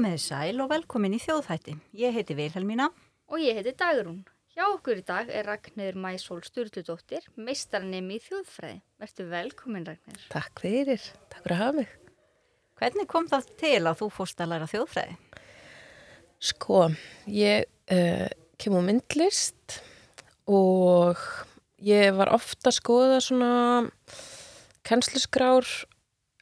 Komiði 0.00 0.20
sæl 0.24 0.62
og 0.64 0.70
velkomin 0.70 1.12
í 1.12 1.18
þjóðþætti. 1.20 1.74
Ég 2.00 2.14
heiti 2.16 2.32
Vilhelmína. 2.32 2.86
Og 3.28 3.42
ég 3.44 3.58
heiti 3.58 3.74
Dagrún. 3.76 4.22
Hjá 4.54 4.62
okkur 4.70 4.96
í 4.96 5.02
dag 5.04 5.28
er 5.28 5.44
Ragnir 5.44 5.98
Mæsól 6.00 6.38
Sturldudóttir, 6.40 7.26
meistarnemi 7.36 8.16
í 8.16 8.22
þjóðfræði. 8.24 8.78
Vertu 8.96 9.26
velkomin 9.28 9.84
Ragnir. 9.84 10.22
Takk 10.32 10.64
fyrir, 10.64 11.04
takk 11.28 11.44
fyrir 11.44 11.56
að 11.58 11.60
hafa 11.60 11.76
mig. 11.82 11.92
Hvernig 12.80 13.10
kom 13.12 13.28
það 13.28 13.52
til 13.60 13.74
að 13.82 14.00
þú 14.00 14.10
fórst 14.16 14.40
að 14.40 14.50
læra 14.54 14.70
þjóðfræði? 14.72 15.20
Sko, 16.48 16.80
ég 17.36 17.68
uh, 17.92 18.26
kem 18.56 18.80
á 18.80 18.82
myndlist 18.88 19.82
og 20.48 21.20
ég 21.84 22.16
var 22.16 22.32
ofta 22.40 22.72
að 22.72 22.78
skoða 22.80 23.20
svona 23.28 23.52
kennslusgrár 24.80 25.68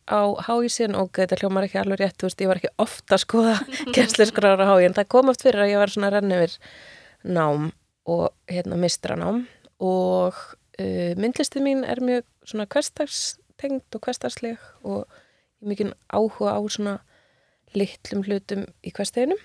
á 0.09 0.23
háísin 0.49 0.97
og 0.99 1.13
þetta 1.17 1.39
hljómar 1.43 1.69
ekki 1.69 1.81
alveg 1.81 2.01
rétt, 2.03 2.17
þú 2.19 2.29
veist, 2.29 2.43
ég 2.43 2.51
var 2.51 2.61
ekki 2.61 2.73
ofta 2.83 3.17
að 3.17 3.25
skoða 3.25 3.57
kennslusgrár 3.97 4.65
á 4.65 4.71
háísin. 4.73 4.97
Það 4.97 5.11
kom 5.15 5.33
oft 5.33 5.45
fyrir 5.45 5.65
að 5.65 5.73
ég 5.75 5.83
var 5.83 5.93
svona 5.93 6.13
renn 6.15 6.35
yfir 6.39 6.57
nám 7.29 7.71
og 8.09 8.33
hérna 8.49 8.79
mistranám 8.81 9.45
og 9.85 10.39
uh, 10.81 11.13
myndlistið 11.21 11.65
mín 11.65 11.85
er 11.87 12.01
mjög 12.03 12.25
svona 12.49 12.67
hverstagstengt 12.73 13.95
og 13.95 14.05
hverstagsleg 14.07 14.63
og 14.89 15.05
mikið 15.61 15.93
áhuga 16.15 16.57
á 16.57 16.61
svona 16.71 16.97
litlum 17.77 18.25
hlutum 18.25 18.65
í 18.87 18.93
hversteginum 18.95 19.41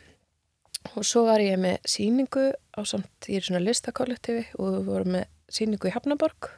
og 0.93 1.05
svo 1.07 1.25
var 1.27 1.43
ég 1.43 1.59
með 1.59 1.79
síningu 1.87 2.51
á 2.75 2.81
samt, 2.87 3.11
ég 3.27 3.39
er 3.39 3.47
svona 3.47 3.63
listakollektivi 3.63 4.45
og 4.59 4.77
við 4.77 4.89
vorum 4.89 5.15
með 5.17 5.27
síningu 5.53 5.89
í 5.89 5.95
Hafnaborg 5.95 6.49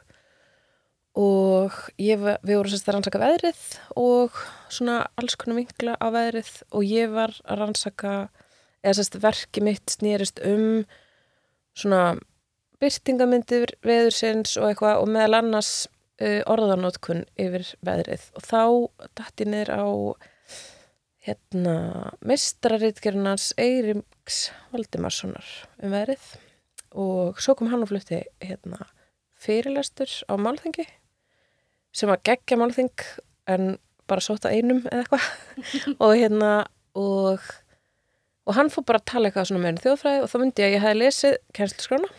og 1.16 1.72
ég, 1.96 2.20
við 2.20 2.58
vorum 2.58 2.70
sérst 2.72 2.88
að 2.90 2.98
rannsaka 2.98 3.20
veðrið 3.22 3.60
og 3.96 4.36
svona 4.72 4.98
alls 5.16 5.36
konar 5.40 5.62
vinkla 5.62 5.96
á 5.96 6.06
veðrið. 6.12 6.52
Og 6.76 6.84
ég 6.84 7.12
var 7.14 7.32
að 7.48 7.60
rannsaka 7.62 8.14
eða 8.84 8.98
sérst 8.98 9.18
verki 9.22 9.64
mitt 9.64 9.96
snýrist 9.96 10.42
um 10.44 10.84
svona 11.76 12.18
byrtingamindir 12.82 13.72
veðursins 13.86 14.58
og 14.60 14.68
eitthvað 14.70 15.00
og 15.00 15.12
meðal 15.12 15.40
annars 15.40 15.72
uh, 16.20 16.42
orðanótkun 16.52 17.24
yfir 17.40 17.64
veðrið. 17.86 18.28
Og 18.36 18.44
þá 18.44 18.62
dætt 19.16 19.44
ég 19.44 19.52
niður 19.52 19.72
á 19.72 19.86
hérna 21.26 21.76
mestrarriðgerunars 22.28 23.54
Eiriks 23.58 24.50
Valdimarssonar 24.74 25.48
um 25.80 25.96
veðrið. 25.96 26.28
Og 26.96 27.40
svo 27.40 27.56
kom 27.56 27.72
hann 27.72 27.82
og 27.84 27.90
flutti 27.90 28.20
hérna 28.44 28.84
fyrirlestur 29.40 30.12
á 30.28 30.36
málþengi 30.40 30.86
sem 31.96 32.10
var 32.10 32.22
geggja 32.26 32.58
málþing 32.60 33.06
en 33.52 33.76
bara 34.06 34.24
sóta 34.24 34.52
einum 34.52 34.82
eða 34.90 35.02
eitthvað 35.02 35.28
og 36.04 36.12
hérna 36.14 36.52
og, 36.96 37.48
og 38.46 38.58
hann 38.58 38.70
fór 38.72 38.86
bara 38.88 39.02
að 39.02 39.08
tala 39.12 39.30
eitthvað 39.30 39.50
svona 39.50 39.64
með 39.64 39.72
henni 39.72 39.84
þjóðfræði 39.86 40.22
og 40.22 40.30
þá 40.30 40.36
myndi 40.42 40.64
ég 40.64 40.68
að 40.68 40.76
ég 40.76 40.86
hefði 40.86 41.00
lesið 41.02 41.36
kennslisgrána 41.58 42.12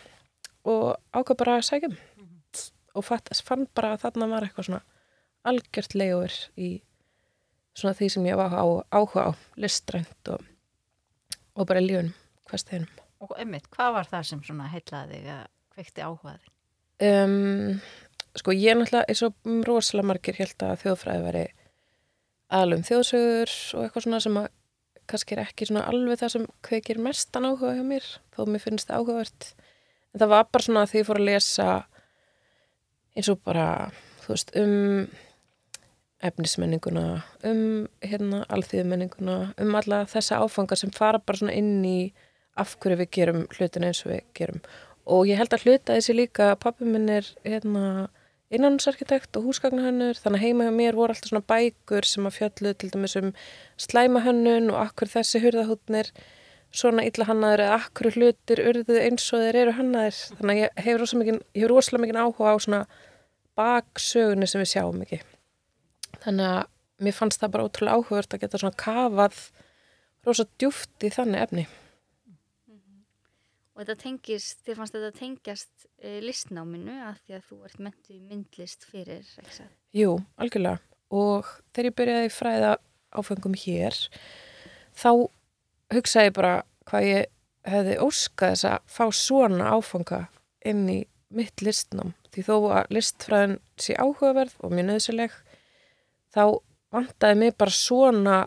og 0.68 0.86
ákvað 1.14 1.40
bara 1.44 1.56
að 1.56 1.66
sækjum 1.70 1.96
mm 1.96 2.28
-hmm. 2.28 2.68
og 2.94 3.04
fatt, 3.04 3.32
fann 3.44 3.66
bara 3.74 3.94
að 3.94 4.04
þarna 4.06 4.30
var 4.34 4.46
eitthvað 4.46 4.70
svona 4.70 4.84
algjört 5.48 5.94
leiður 5.94 6.36
í 6.56 6.70
svona 7.78 7.94
því 7.94 8.08
sem 8.12 8.26
ég 8.26 8.38
var 8.38 8.54
á, 8.54 8.66
áhuga 8.90 9.30
á 9.30 9.32
listrænt 9.56 10.32
og, 10.32 10.42
og 11.54 11.68
bara 11.68 11.80
lífunum 11.84 12.14
hversteginum. 12.48 12.90
Og 13.24 13.34
emmitt, 13.40 13.66
hvað 13.74 13.94
var 13.98 14.10
það 14.10 14.26
sem 14.30 14.42
svona 14.46 14.68
heitlaði 14.72 15.22
þig 15.22 15.32
að 15.34 15.46
kveikti 15.74 16.04
áhugaði? 16.06 16.52
Um, 17.08 17.80
sko 18.40 18.54
ég 18.56 18.78
náttúrulega 18.78 19.08
eins 19.08 19.24
og 19.26 19.50
rosalega 19.66 20.10
margir 20.10 20.38
held 20.38 20.64
að 20.64 20.84
þjóðfræði 20.84 21.24
veri 21.26 21.44
aðlum 22.58 22.84
þjóðsögur 22.86 23.54
og 23.76 23.84
eitthvað 23.84 24.06
svona 24.06 24.22
sem 24.24 24.40
að 24.40 24.48
kannski 25.08 25.36
er 25.36 25.44
ekki 25.44 25.68
svona 25.68 25.86
alveg 25.88 26.20
það 26.20 26.34
sem 26.34 26.44
kveikir 26.64 27.00
mestan 27.00 27.48
áhuga 27.48 27.76
hjá 27.76 27.84
mér 27.86 28.08
þó 28.36 28.42
mér 28.48 28.64
finnst 28.64 28.90
það 28.90 29.00
áhugavert. 29.00 29.48
En 30.12 30.22
það 30.22 30.32
var 30.34 30.50
bara 30.52 30.66
svona 30.66 30.84
að 30.84 30.92
því 30.92 31.00
ég 31.00 31.08
fór 31.08 31.20
að 31.20 31.28
lesa 31.28 31.68
eins 33.16 33.30
og 33.32 33.40
bara 33.44 33.66
þú 34.24 34.34
veist 34.34 34.54
um 34.60 35.08
efnismenninguna 36.28 37.04
um 37.46 37.62
hérna 38.02 38.42
alþýðumenninguna 38.52 39.36
um 39.62 39.76
alla 39.78 40.02
þessa 40.10 40.40
áfangar 40.42 40.80
sem 40.80 40.92
fara 40.94 41.20
bara 41.22 41.40
svona 41.40 41.56
inn 41.56 41.84
í 41.86 41.98
af 42.58 42.74
hverju 42.82 42.98
við 42.98 43.10
gerum 43.14 43.44
hlutin 43.54 43.86
eins 43.86 44.02
og 44.04 44.12
við 44.12 44.22
gerum. 44.34 44.62
Og 45.08 45.28
ég 45.30 45.38
held 45.40 45.54
að 45.54 45.64
hluta 45.64 45.96
þessi 45.96 46.16
líka 46.16 46.50
pappi 46.60 46.88
minn 46.88 47.08
er 47.12 47.28
hérna 47.46 48.08
innanúsarkitekt 48.54 49.36
og 49.36 49.48
húsgagnahönnur 49.48 50.16
þannig 50.16 50.44
heima 50.46 50.66
hjá 50.68 50.72
mér 50.72 50.96
voru 50.96 51.12
alltaf 51.12 51.30
svona 51.30 51.44
bækur 51.50 52.06
sem 52.08 52.28
að 52.28 52.36
fjallu 52.38 52.72
til 52.80 52.90
dæmis 52.94 53.16
um 53.20 53.32
slæmahönnun 53.84 54.70
og 54.72 54.80
akkur 54.86 55.10
þessi 55.12 55.42
hurðahútnir 55.42 56.08
svona 56.72 57.04
illa 57.08 57.26
hannaður 57.28 57.64
eða 57.66 57.76
akkur 57.82 58.10
hlutir 58.14 58.62
urðu 58.64 58.96
eins 59.02 59.26
og 59.36 59.44
þeir 59.44 59.60
eru 59.62 59.76
hannaður 59.76 60.20
þannig 60.38 60.54
að 60.54 60.62
ég 60.62 60.82
hefur 60.86 61.74
rosalega 61.74 62.04
mikið 62.06 62.20
áhuga 62.22 62.52
á 62.52 62.56
svona 62.64 62.80
baksögunni 63.58 64.48
sem 64.48 64.62
við 64.62 64.72
sjáum 64.72 65.04
ekki. 65.04 65.20
Þannig 66.24 66.52
að 66.54 66.62
mér 67.04 67.16
fannst 67.16 67.42
það 67.42 67.54
bara 67.54 67.68
ótrúlega 67.68 67.98
áhugavert 67.98 68.34
að 68.34 68.44
geta 68.44 68.62
svona 68.62 68.80
kafað 68.80 69.42
rosa 70.26 70.48
djúft 70.60 71.04
í 71.04 71.12
þannig 71.14 71.44
efni 71.44 71.66
Og 73.78 73.84
þetta 73.86 73.94
tengist, 74.02 74.64
þér 74.66 74.78
fannst 74.80 74.94
þetta 74.96 75.14
tengjast 75.14 75.84
e, 76.02 76.16
listnáminu 76.24 76.96
að 77.06 77.18
því 77.22 77.34
að 77.36 77.42
þú 77.46 77.58
ert 77.68 77.82
mentu 77.86 78.14
í 78.16 78.16
myndlist 78.26 78.86
fyrir, 78.90 79.26
það? 79.38 79.68
Jú, 79.94 80.14
algjörlega. 80.34 80.80
Og 81.14 81.50
þegar 81.70 81.86
ég 81.86 81.96
byrjaði 82.00 82.32
fræða 82.34 82.72
áfengum 83.14 83.54
hér, 83.54 83.98
þá 84.98 85.10
hugsaði 85.94 86.26
ég 86.26 86.34
bara 86.40 86.56
hvað 86.90 87.06
ég 87.06 87.30
hefði 87.70 87.94
óskað 88.02 88.54
þess 88.56 88.66
að 88.72 88.90
fá 88.96 89.04
svona 89.14 89.68
áfanga 89.76 90.20
inn 90.66 90.82
í 90.90 90.98
mitt 91.38 91.62
listnám. 91.62 92.16
Því 92.34 92.44
þó 92.48 92.54
að 92.80 92.90
listfræðin 92.96 93.56
sé 93.78 93.94
áhugaverð 93.94 94.56
og 94.58 94.74
mjög 94.74 94.88
nöðsileg, 94.88 95.36
þá 96.34 96.42
vantaði 96.90 97.38
mig 97.44 97.54
bara 97.62 97.78
svona, 97.78 98.40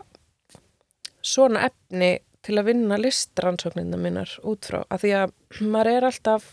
svona 1.24 1.64
efni 1.70 2.18
til 2.42 2.58
að 2.58 2.68
vinna 2.72 2.98
listrannsóknina 2.98 3.98
minnar 4.00 4.30
út 4.48 4.66
frá 4.68 4.82
að 4.82 5.04
því 5.04 5.12
að 5.18 5.34
maður 5.62 5.90
er 5.92 6.06
alltaf 6.08 6.48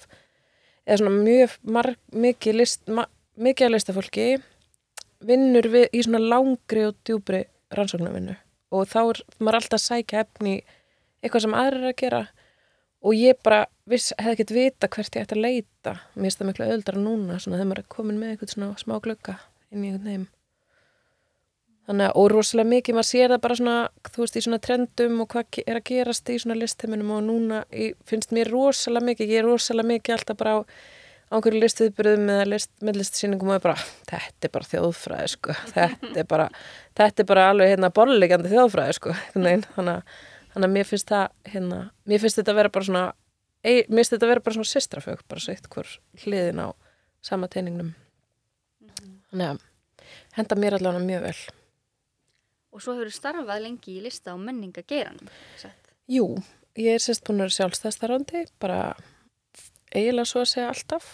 eða 0.86 1.00
svona 1.02 1.24
mjög 1.24 1.56
marg, 1.76 2.00
mikið, 2.14 2.58
list, 2.62 2.84
ma, 2.90 3.06
mikið 3.40 3.74
listafólki 3.74 4.28
vinnur 5.26 5.70
við 5.74 5.90
í 5.94 6.04
svona 6.06 6.22
langri 6.24 6.86
og 6.88 6.98
djúbri 7.06 7.44
rannsóknarvinnu. 7.76 8.36
Og 8.74 8.86
þá 8.90 9.00
er 9.02 9.22
maður 9.40 9.60
alltaf 9.60 9.80
að 9.80 9.86
sækja 9.86 10.24
efni 10.26 10.56
eitthvað 11.24 11.46
sem 11.46 11.58
aðrir 11.58 11.84
er 11.84 11.92
að 11.92 12.00
gera. 12.04 12.24
Og 13.00 13.16
ég 13.16 13.38
bara 13.44 13.64
viss, 13.90 14.14
hefði 14.20 14.36
ekkert 14.38 14.56
vita 14.56 14.90
hvert 14.92 15.16
ég 15.16 15.26
ætti 15.26 15.38
að 15.38 15.46
leita. 15.46 15.96
Mér 16.16 16.28
finnst 16.28 16.42
það 16.42 16.52
miklu 16.52 16.68
öðuldara 16.68 17.04
núna 17.04 17.40
svona 17.40 17.60
þegar 17.60 17.72
maður 17.72 17.84
er 17.84 17.94
komin 17.96 18.20
með 18.20 18.34
eitthvað 18.34 18.54
svona 18.56 18.82
smá 18.82 18.98
glögga 19.04 19.40
inn 19.70 19.84
í 19.84 19.92
einhvern 19.92 20.10
veginn 20.10 20.28
Þannig 21.90 22.06
að, 22.06 22.18
og 22.22 22.28
rosalega 22.30 22.70
mikið, 22.70 22.96
maður 23.00 23.08
sér 23.10 23.32
það 23.34 23.40
bara 23.42 23.56
svona, 23.58 23.76
þú 24.14 24.22
veist, 24.22 24.36
í 24.38 24.42
svona 24.46 24.58
trendum 24.62 25.22
og 25.24 25.28
hvað 25.32 25.60
er 25.64 25.78
að 25.80 25.88
gerast 25.90 26.30
í 26.30 26.36
svona 26.38 26.58
listheiminum 26.60 27.14
og 27.16 27.24
núna 27.26 27.62
ég, 27.74 27.96
finnst 28.06 28.34
mér 28.36 28.52
rosalega 28.54 29.08
mikið, 29.08 29.32
ég 29.34 29.42
er 29.42 29.48
rosalega 29.50 29.90
mikið 29.90 30.16
alltaf 30.20 30.38
bara 30.38 30.54
á 30.54 30.60
ánkverju 31.34 31.62
listuðbyrðum 31.64 32.30
eða 32.34 32.46
list, 32.50 32.72
myndlistsýningum 32.86 33.50
og 33.52 33.58
ég 33.58 33.66
bara, 33.66 33.88
þetta 34.10 34.48
er 34.48 34.54
bara 34.54 34.70
þjóðfræði, 34.70 35.32
sko, 35.34 35.56
þetta 35.74 36.22
er 36.22 36.30
bara, 36.30 36.48
þetta 36.98 37.24
er 37.24 37.30
bara 37.32 37.50
alveg 37.56 37.74
hérna 37.74 37.92
borlegjandi 37.94 38.54
þjóðfræði, 38.54 38.96
sko, 38.98 39.18
þannig 39.34 39.68
að, 39.70 40.02
þannig 40.54 40.70
að 40.70 40.74
mér 40.78 40.90
finnst 40.90 41.14
það, 41.14 41.38
hérna, 41.54 41.84
mér 42.10 42.24
finnst 42.24 42.42
þetta 42.42 42.54
að 42.54 42.62
vera 42.62 42.74
bara 42.78 42.90
svona, 42.90 43.06
ei, 43.62 43.78
mér 43.86 44.02
finnst 44.02 44.16
þetta 44.16 44.30
að 44.30 44.34
vera 44.34 44.46
bara 44.48 44.58
svona 44.58 44.74
sistrafög, 44.74 45.24
bara 45.30 45.46
svo 45.46 45.54
eitt 45.54 45.70
hver 45.74 45.94
hliðin 46.24 46.66
á 46.66 46.68
sama 47.30 47.50
teiningnum, 47.50 47.94
þannig 49.30 49.56
að 49.56 49.64
henda 50.38 50.58
mér 50.58 50.80
allavega 50.80 51.06
mjög 51.06 51.26
vel. 51.30 51.40
Og 52.70 52.84
svo 52.84 52.96
hefur 52.96 53.10
þú 53.10 53.16
starfað 53.16 53.64
lengi 53.66 53.96
í 53.98 54.04
lista 54.04 54.36
og 54.36 54.44
menningageranum, 54.46 55.30
sett? 55.58 55.94
Jú, 56.10 56.26
ég 56.78 56.98
er 56.98 57.04
sérst 57.04 57.26
búin 57.26 57.42
að 57.42 57.50
vera 57.50 57.58
sjálfstæðstarfandi, 57.58 58.46
bara 58.62 58.80
eiginlega 59.90 60.30
svo 60.30 60.44
að 60.44 60.52
segja 60.52 60.70
alltaf 60.70 61.10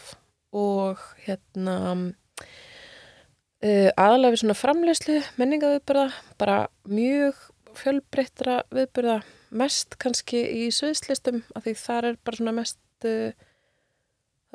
og 0.55 1.01
hérna 1.25 1.75
uh, 1.95 3.89
aðalega 3.91 4.33
við 4.33 4.41
svona 4.43 4.57
framleyslu 4.59 5.19
menningaviðbyrða, 5.39 6.07
bara 6.39 6.57
mjög 6.87 7.39
fjölbreyttra 7.75 8.61
viðbyrða, 8.75 9.19
mest 9.55 9.97
kannski 10.01 10.43
í 10.63 10.67
söðslistum, 10.75 11.41
af 11.55 11.67
því 11.67 11.75
þar 11.79 12.09
er 12.11 12.19
bara 12.23 12.39
svona 12.41 12.55
mest, 12.55 12.81
uh, 13.07 13.31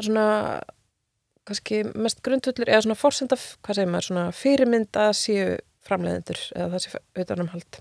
svona 0.00 0.26
kannski 1.48 1.82
mest 1.96 2.20
grundvöldur, 2.24 2.68
eða 2.68 2.84
svona 2.86 3.00
fórsenda, 3.00 3.40
hvað 3.64 3.80
segir 3.80 3.92
maður, 3.92 4.08
svona 4.10 4.28
fyrirmynd 4.36 5.00
að 5.00 5.12
séu 5.20 5.50
framleiðendur 5.86 6.40
eða 6.56 6.80
sé 6.82 7.00
utanumhald. 7.18 7.80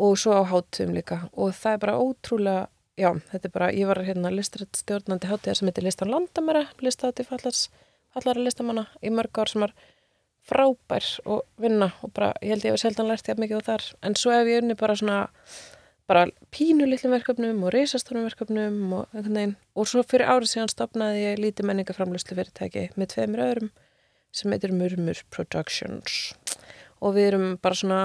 Og 0.00 0.16
svo 0.18 0.36
á 0.38 0.42
hátum 0.48 0.94
líka. 0.96 1.26
Og 1.32 1.54
það 1.56 1.76
er 1.76 1.82
bara 1.84 1.98
ótrúlega 2.00 2.68
já, 3.00 3.10
þetta 3.30 3.48
er 3.48 3.54
bara, 3.54 3.70
ég 3.74 3.88
var 3.90 4.02
hérna 4.04 4.32
listrætt 4.34 4.80
stjórnandi 4.80 5.30
hátíðar 5.30 5.58
sem 5.58 5.70
heitir 5.70 5.86
listan 5.86 6.12
landamæra 6.12 6.66
listahátti 6.84 7.26
fallara 7.26 8.44
listamanna 8.44 8.86
í 9.02 9.12
mörg 9.14 9.40
ár 9.40 9.50
sem 9.50 9.64
var 9.64 9.74
frábær 10.50 11.06
og 11.28 11.44
vinna 11.60 11.90
og 12.04 12.14
bara, 12.16 12.32
ég 12.42 12.54
held 12.54 12.66
ég 12.66 12.74
hef 12.74 12.82
seldan 12.82 13.10
lært 13.10 13.28
ég 13.28 13.40
mikið 13.40 13.62
á 13.62 13.68
þar, 13.68 13.84
en 14.06 14.16
svo 14.18 14.32
hef 14.34 14.48
ég 14.50 14.64
unni 14.64 14.76
bara 14.78 14.96
svona 14.98 15.20
bara 16.10 16.24
pínu 16.50 16.88
litlum 16.88 17.14
verkefnum 17.14 17.60
og 17.62 17.74
reisastónum 17.74 18.26
verkefnum 18.26 18.80
og 18.98 19.12
einhvern 19.14 19.36
veginn. 19.36 19.52
Og 19.78 19.86
svo 19.86 20.02
fyrir 20.02 20.26
árið 20.26 20.54
síðan 20.56 20.72
stopnaði 20.72 21.22
ég 21.22 21.38
lítið 21.44 21.70
menningaframlöslu 21.70 22.34
fyrirtæki 22.34 22.88
með 22.98 23.12
tveimur 23.14 23.44
öðrum 23.46 23.70
sem 24.34 24.50
heitir 24.50 24.74
Murmur 24.74 25.22
Productions 25.30 26.32
og 27.00 27.16
við 27.16 27.30
erum 27.32 27.46
bara 27.62 27.78
svona 27.78 28.02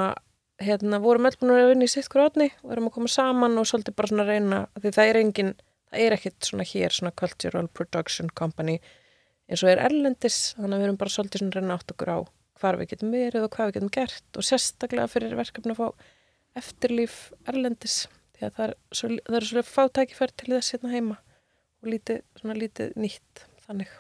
hérna, 0.62 1.00
vorum 1.04 1.28
öll 1.28 1.38
búin 1.40 1.54
að 1.56 1.72
vinna 1.74 1.88
í 1.88 1.92
sitt 1.92 2.08
grótni 2.12 2.50
og 2.64 2.76
erum 2.76 2.90
að 2.90 2.96
koma 2.98 3.12
saman 3.12 3.58
og 3.60 3.68
svolítið 3.68 3.98
bara 3.98 4.12
svona 4.12 4.28
reyna 4.28 4.62
því 4.80 4.94
það 4.96 5.10
er 5.10 5.20
engin, 5.20 5.52
það 5.92 6.06
er 6.06 6.16
ekkit 6.16 6.50
svona 6.50 6.68
hér 6.70 6.96
svona 6.96 7.14
cultural 7.24 7.68
production 7.68 8.32
company 8.32 8.78
eins 9.50 9.64
og 9.64 9.72
er 9.74 9.84
erlendis. 9.84 10.40
Þannig 10.56 10.78
að 10.78 10.82
við 10.82 10.88
erum 10.88 11.00
bara 11.04 11.16
svolítið 11.16 11.44
svona 11.44 11.60
reyna 11.60 11.78
átt 11.78 11.94
okkur 11.96 12.14
á 12.16 12.20
hvar 12.62 12.80
við 12.80 12.92
getum 12.94 13.12
verið 13.14 13.46
og 13.46 13.52
hvað 13.56 13.70
við 13.70 13.78
getum 13.80 13.94
gert. 14.00 14.28
Og 14.40 14.48
sérstaklega 14.48 15.12
fyrir 15.12 15.38
verkefni 15.38 15.76
að 15.76 15.82
fá 15.82 16.08
eftirlíf 16.56 17.20
erlendis 17.52 18.06
því 18.36 18.48
að 18.48 18.58
það 18.58 18.66
er, 18.66 18.76
svo, 18.92 19.12
það 19.28 19.40
er 19.40 19.48
svolítið 19.50 19.72
fátækifæri 19.76 20.38
til 20.40 20.52
þess 20.56 20.76
hérna 20.76 20.96
heima 20.96 21.22
og 21.84 21.92
lítið, 21.92 22.22
svona 22.40 22.60
lítið 22.60 23.00
nýtt 23.00 23.48
þannig. 23.68 23.96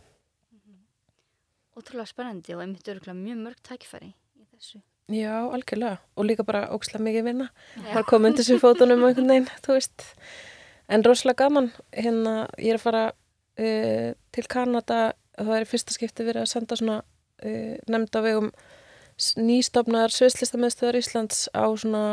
Ótrúlega 1.75 2.07
spennandi 2.07 2.55
og 2.55 2.63
einmitt 2.63 2.87
örgulega 2.87 3.19
mjög 3.19 3.41
mörg 3.43 3.59
tækifæri 3.67 4.13
þessu. 4.55 4.81
Já, 5.13 5.33
algjörlega. 5.53 5.99
Og 6.17 6.25
líka 6.25 6.45
bara 6.47 6.65
ókslega 6.73 7.05
mikið 7.05 7.27
vinna. 7.27 7.49
Var 7.91 8.07
komið 8.09 8.31
undir 8.31 8.47
sér 8.47 8.61
fótunum 8.63 9.03
og 9.03 9.11
einhvern 9.11 9.29
veginn, 9.29 9.51
þú 9.65 9.75
veist. 9.77 10.07
En 10.89 11.05
rosalega 11.05 11.45
gaman. 11.45 11.69
Hérna, 11.93 12.33
ég 12.57 12.73
er 12.73 12.79
að 12.79 12.85
fara 12.87 13.03
uh, 13.11 14.09
til 14.33 14.47
Kanada. 14.49 15.03
Það 15.37 15.53
er 15.59 15.69
fyrsta 15.69 15.93
skipti 15.93 16.25
verið 16.25 16.45
að 16.45 16.51
senda 16.55 16.79
svona 16.79 16.97
uh, 17.03 17.77
nefnd 17.85 18.17
á 18.17 18.21
vegum 18.25 18.49
nýstofnar 19.39 20.11
Sviðslistamöðstöðar 20.11 20.99
Íslands 20.99 21.45
á 21.55 21.65
svona 21.79 22.03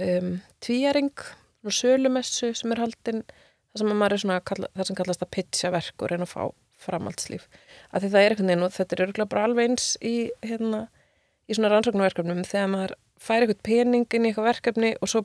um, 0.00 0.32
tvíjaring, 0.64 1.12
svona 1.60 1.76
sölumessu 1.76 2.54
sem 2.56 2.72
er 2.72 2.80
haldin 2.80 3.24
það 3.26 3.82
sem 3.82 3.92
að 3.92 4.00
maður 4.00 4.14
er 4.14 4.22
svona, 4.24 4.38
kalla, 4.48 4.70
það 4.78 4.88
sem 4.88 4.98
kallast 4.98 5.24
að 5.26 5.32
pitcha 5.36 5.72
verk 5.74 6.02
og 6.02 6.10
reyna 6.10 6.26
að 6.26 6.32
fá 6.32 6.42
framhaldslíf. 6.80 7.44
Af 7.92 8.02
því 8.02 8.12
það 8.14 8.22
er 8.22 8.34
einhvern 8.34 8.50
veginn 8.50 8.66
og 8.66 8.74
þetta 8.74 8.96
er 8.96 9.04
örgulega 9.04 9.32
bara 9.34 9.44
alveg 9.48 9.68
eins 9.68 9.90
í 10.00 10.14
hérna 10.46 10.86
í 11.50 11.56
svona 11.56 11.72
rannsóknarverkefnum 11.72 12.44
þegar 12.46 12.70
maður 12.70 12.94
fær 13.20 13.44
eitthvað 13.44 13.64
pening 13.66 14.06
inn 14.16 14.26
í 14.26 14.30
eitthvað 14.30 14.48
verkefni 14.52 14.94
og 15.00 15.10
svo, 15.10 15.24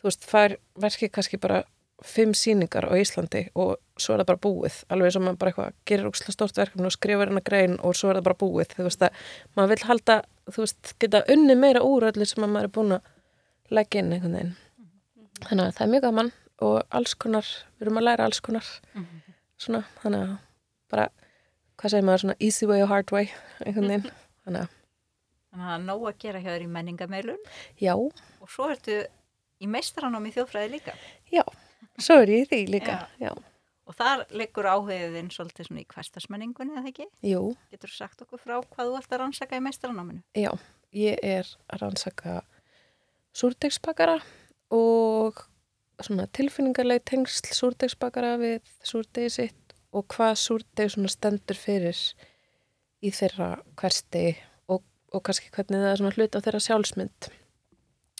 þú 0.00 0.10
veist, 0.10 0.26
fær 0.28 0.58
verkið 0.82 1.14
kannski 1.14 1.40
bara 1.40 1.62
fimm 2.04 2.34
síningar 2.36 2.88
á 2.90 2.92
Íslandi 2.98 3.46
og 3.54 3.78
svo 3.96 4.14
er 4.14 4.22
það 4.22 4.30
bara 4.32 4.42
búið. 4.44 4.78
Alveg 4.92 5.08
eins 5.08 5.18
og 5.18 5.24
maður 5.24 5.40
bara 5.40 5.52
eitthvað 5.52 5.76
gerir 5.88 6.08
ókslega 6.10 6.34
stórt 6.34 6.58
verkefni 6.60 6.88
og 6.88 6.94
skrifar 6.94 7.30
hennar 7.30 7.46
grein 7.46 7.78
og 7.80 7.96
svo 7.96 8.10
er 8.10 8.18
það 8.18 8.26
bara 8.28 8.40
búið. 8.42 8.74
Þú 8.74 8.86
veist 8.88 9.04
að 9.06 9.22
maður 9.56 9.72
vil 9.72 9.88
halda 9.88 10.16
þú 10.50 10.64
veist, 10.64 10.94
geta 11.00 11.22
unni 11.32 11.56
meira 11.58 11.82
úr 11.84 12.08
öllu 12.10 12.28
sem 12.28 12.44
að 12.44 12.52
maður 12.52 12.68
er 12.68 12.74
búin 12.74 12.96
að 12.98 13.74
leggja 13.78 14.02
inn 14.02 14.12
einhvern 14.12 14.38
veginn. 14.38 14.54
Þannig 15.44 15.64
að 15.64 15.76
það 15.78 15.86
er 15.86 15.92
mjög 15.94 16.06
gaman 16.08 16.32
og 16.64 16.76
alls 16.98 17.14
konar, 17.18 17.50
við 17.78 17.86
erum 17.86 18.00
að 18.00 18.06
læra 18.08 18.28
alls 18.28 18.40
konar 18.44 18.68
svona, 19.60 19.82
þannig 20.02 20.26
að 20.26 20.34
bara, 20.92 21.08
hvað 21.80 21.94
segir 21.94 22.06
maður, 22.06 22.22
svona 22.24 22.36
easy 22.40 22.68
way 22.70 22.84
og 22.84 22.90
hard 22.92 23.14
way 23.14 23.30
einhvern 23.64 23.90
veginn, 23.90 24.10
þannig 24.44 24.66
að 24.66 24.76
Þannig 25.54 25.64
að 25.64 25.70
það 25.70 25.78
er 25.78 25.82
nóg 25.86 26.04
að 26.10 26.16
gera 26.24 26.40
hjá 26.42 26.50
þér 26.50 26.62
í 26.64 26.70
menningameilun 26.74 27.42
já, 27.78 27.92
og 27.94 28.48
svo 28.50 28.66
ertu 28.74 28.96
í 29.62 29.68
meistaranám 29.70 30.24
í 30.26 30.32
þjóðfræði 30.34 30.70
líka. 30.72 30.94
Já, 31.30 31.44
svo 32.02 32.16
er 32.24 32.32
ég 32.34 32.42
í 32.42 32.48
því 32.50 32.58
líka. 32.74 32.96
Já. 33.22 33.30
Og 33.84 33.94
þar 33.94 34.24
liggur 34.34 34.66
áhugiðin 34.66 35.28
svolítið 35.30 35.68
svona 35.68 35.82
í 35.84 35.86
hverstasmenningunni, 35.92 36.74
eða 36.80 36.90
ekki? 36.90 37.06
Jú, 37.28 37.42
Getur 37.70 37.92
þú 37.92 37.98
sagt 38.00 38.24
okkur 38.24 38.40
frá 38.42 38.54
hvað 38.64 38.90
þú 38.90 38.98
ert 38.98 39.12
að 39.14 39.20
rannsaka 39.22 39.60
í 39.60 39.64
meistaranáminu? 39.66 40.22
já, 40.34 40.50
ég 40.96 41.20
er 41.22 41.50
að 41.68 41.82
rannsaka 41.84 42.38
súrdegsbakara 43.36 44.16
og 44.74 45.42
svona 46.02 46.26
tilfinningarleg 46.34 47.04
tengsl 47.06 47.52
súrdegsbakara 47.54 48.34
við 48.40 48.64
súrdegi 48.82 49.30
sitt 49.36 49.76
og 49.94 50.08
hvað 50.10 50.34
súrdeg 50.42 50.90
svona 50.90 51.12
stendur 51.12 51.58
fyrir 51.60 52.00
í 53.04 53.12
þeirra 53.14 53.52
hversti 53.78 54.24
og, 55.14 55.22
kannski 55.26 55.50
hvernig 55.54 55.80
það 55.80 55.90
er 55.92 56.00
svona 56.02 56.14
hluti 56.16 56.38
af 56.40 56.44
þeirra 56.46 56.60
sjálfsmynd. 56.66 57.28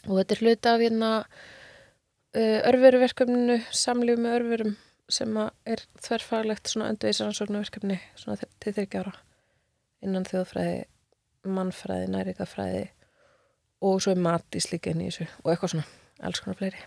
Og 0.07 0.17
þetta 0.19 0.35
er 0.37 0.41
hluti 0.45 0.71
af 0.71 0.81
hérna 0.83 1.11
uh, 1.25 2.59
örveruverkefninu, 2.71 3.59
samlíf 3.75 4.19
með 4.21 4.37
örverum 4.39 4.75
sem 5.11 5.37
að 5.37 5.51
er 5.75 5.83
þverfaglegt 6.01 6.71
svona 6.71 6.89
öndveisaransóknarverkefni 6.93 7.99
svona 8.17 8.39
til- 8.41 8.49
til 8.63 8.73
þryggja 8.73 9.03
ára 9.03 9.13
innan 10.05 10.25
þjóðfræði, 10.25 10.79
mannfræði, 11.45 12.07
næringafræði 12.13 12.83
og 13.85 13.99
svo 14.01 14.11
er 14.15 14.21
inn 14.95 15.01
í 15.05 15.09
þessu 15.11 15.27
og 15.43 15.51
eitthvað 15.51 15.73
svona, 15.75 15.85
alls 16.25 16.41
konar 16.41 16.57
fleiri. 16.57 16.81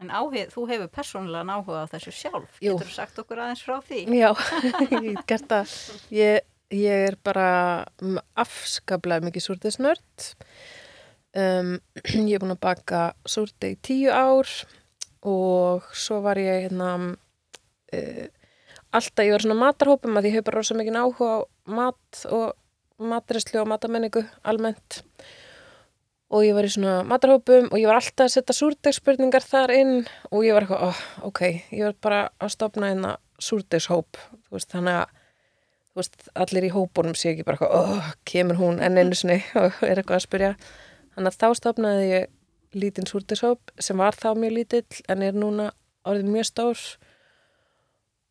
En 0.00 0.12
áhugið, 0.14 0.52
þú 0.54 0.64
hefur 0.70 0.90
persónulega 0.94 1.56
áhuga 1.58 1.80
á 1.82 1.90
þessu 1.90 2.12
sjálf. 2.14 2.58
Jú. 2.62 2.76
Getur 2.76 2.86
þú 2.86 2.94
sagt 2.94 3.18
okkur 3.18 3.40
aðeins 3.42 3.62
frá 3.66 3.80
því? 3.82 4.00
Já, 4.14 4.30
ég 5.08 5.22
gert 5.26 5.48
það. 5.50 5.72
Ég, 6.14 6.44
ég 6.74 7.04
er 7.10 7.16
bara 7.24 7.50
afskaplega 8.38 9.24
mikið 9.26 9.44
súrdeisnörd. 9.44 10.28
Um, 11.38 11.76
ég 12.28 12.36
er 12.36 12.42
búin 12.42 12.56
að 12.56 12.64
baka 12.64 13.02
súrdeig 13.28 13.80
tíu 13.84 14.12
ár 14.12 14.48
og 15.28 15.84
svo 15.96 16.22
var 16.24 16.40
ég 16.40 16.68
hérna 16.68 16.94
uh, 16.98 18.26
alltaf, 18.94 19.24
ég 19.26 19.34
var 19.34 19.44
svona 19.44 19.58
matarhópum 19.60 20.16
að 20.18 20.30
ég 20.30 20.38
hef 20.38 20.46
bara 20.46 20.62
rosa 20.62 20.76
mikið 20.78 20.98
áhuga 21.02 21.28
á 21.28 21.38
mat 21.68 22.24
og 22.32 22.56
matreslu 22.98 23.60
og 23.62 23.68
matamenningu 23.70 24.24
almennt 24.48 25.02
og 26.28 26.44
ég 26.44 26.56
var 26.56 26.66
í 26.66 26.72
svona 26.72 27.02
matarhópum 27.08 27.70
og 27.70 27.78
ég 27.78 27.88
var 27.88 28.00
alltaf 28.00 28.26
að 28.26 28.34
setja 28.34 28.56
súrdegspurningar 28.56 29.44
þar 29.44 29.74
inn 29.76 29.94
og 30.32 30.44
ég 30.44 30.56
var 30.56 30.66
eitthvað, 30.66 30.88
oh, 30.90 31.04
ok, 31.30 31.44
ég 31.76 31.84
var 31.86 31.96
bara 32.04 32.20
að 32.40 32.54
stopna 32.56 32.90
hérna 32.90 33.14
súrdegshóp, 33.38 34.18
þú 34.48 34.56
veist, 34.56 34.72
þannig 34.72 35.02
að 35.02 35.17
veist, 35.98 36.16
allir 36.38 36.68
í 36.68 36.72
hópunum 36.74 37.16
sé 37.18 37.32
ekki 37.32 37.46
bara 37.48 37.68
oh, 37.68 38.10
kemur 38.28 38.58
hún 38.60 38.80
enn 38.84 38.98
einu 39.00 39.18
sinni? 39.18 39.40
Og 39.60 39.82
er 39.84 40.00
eitthvað 40.00 40.20
að 40.20 40.26
spyrja. 40.26 40.54
Þannig 41.14 41.34
að 41.34 41.40
þá 41.42 41.60
stopnaði 41.60 42.08
ég 42.12 42.34
lítinn 42.78 43.08
súrdegshóp 43.08 43.72
sem 43.80 44.00
var 44.00 44.16
þá 44.18 44.32
mjög 44.38 44.56
lítill 44.58 45.04
en 45.08 45.24
er 45.24 45.36
núna 45.36 45.70
orðið 46.08 46.32
mjög 46.34 46.48
stór. 46.50 46.82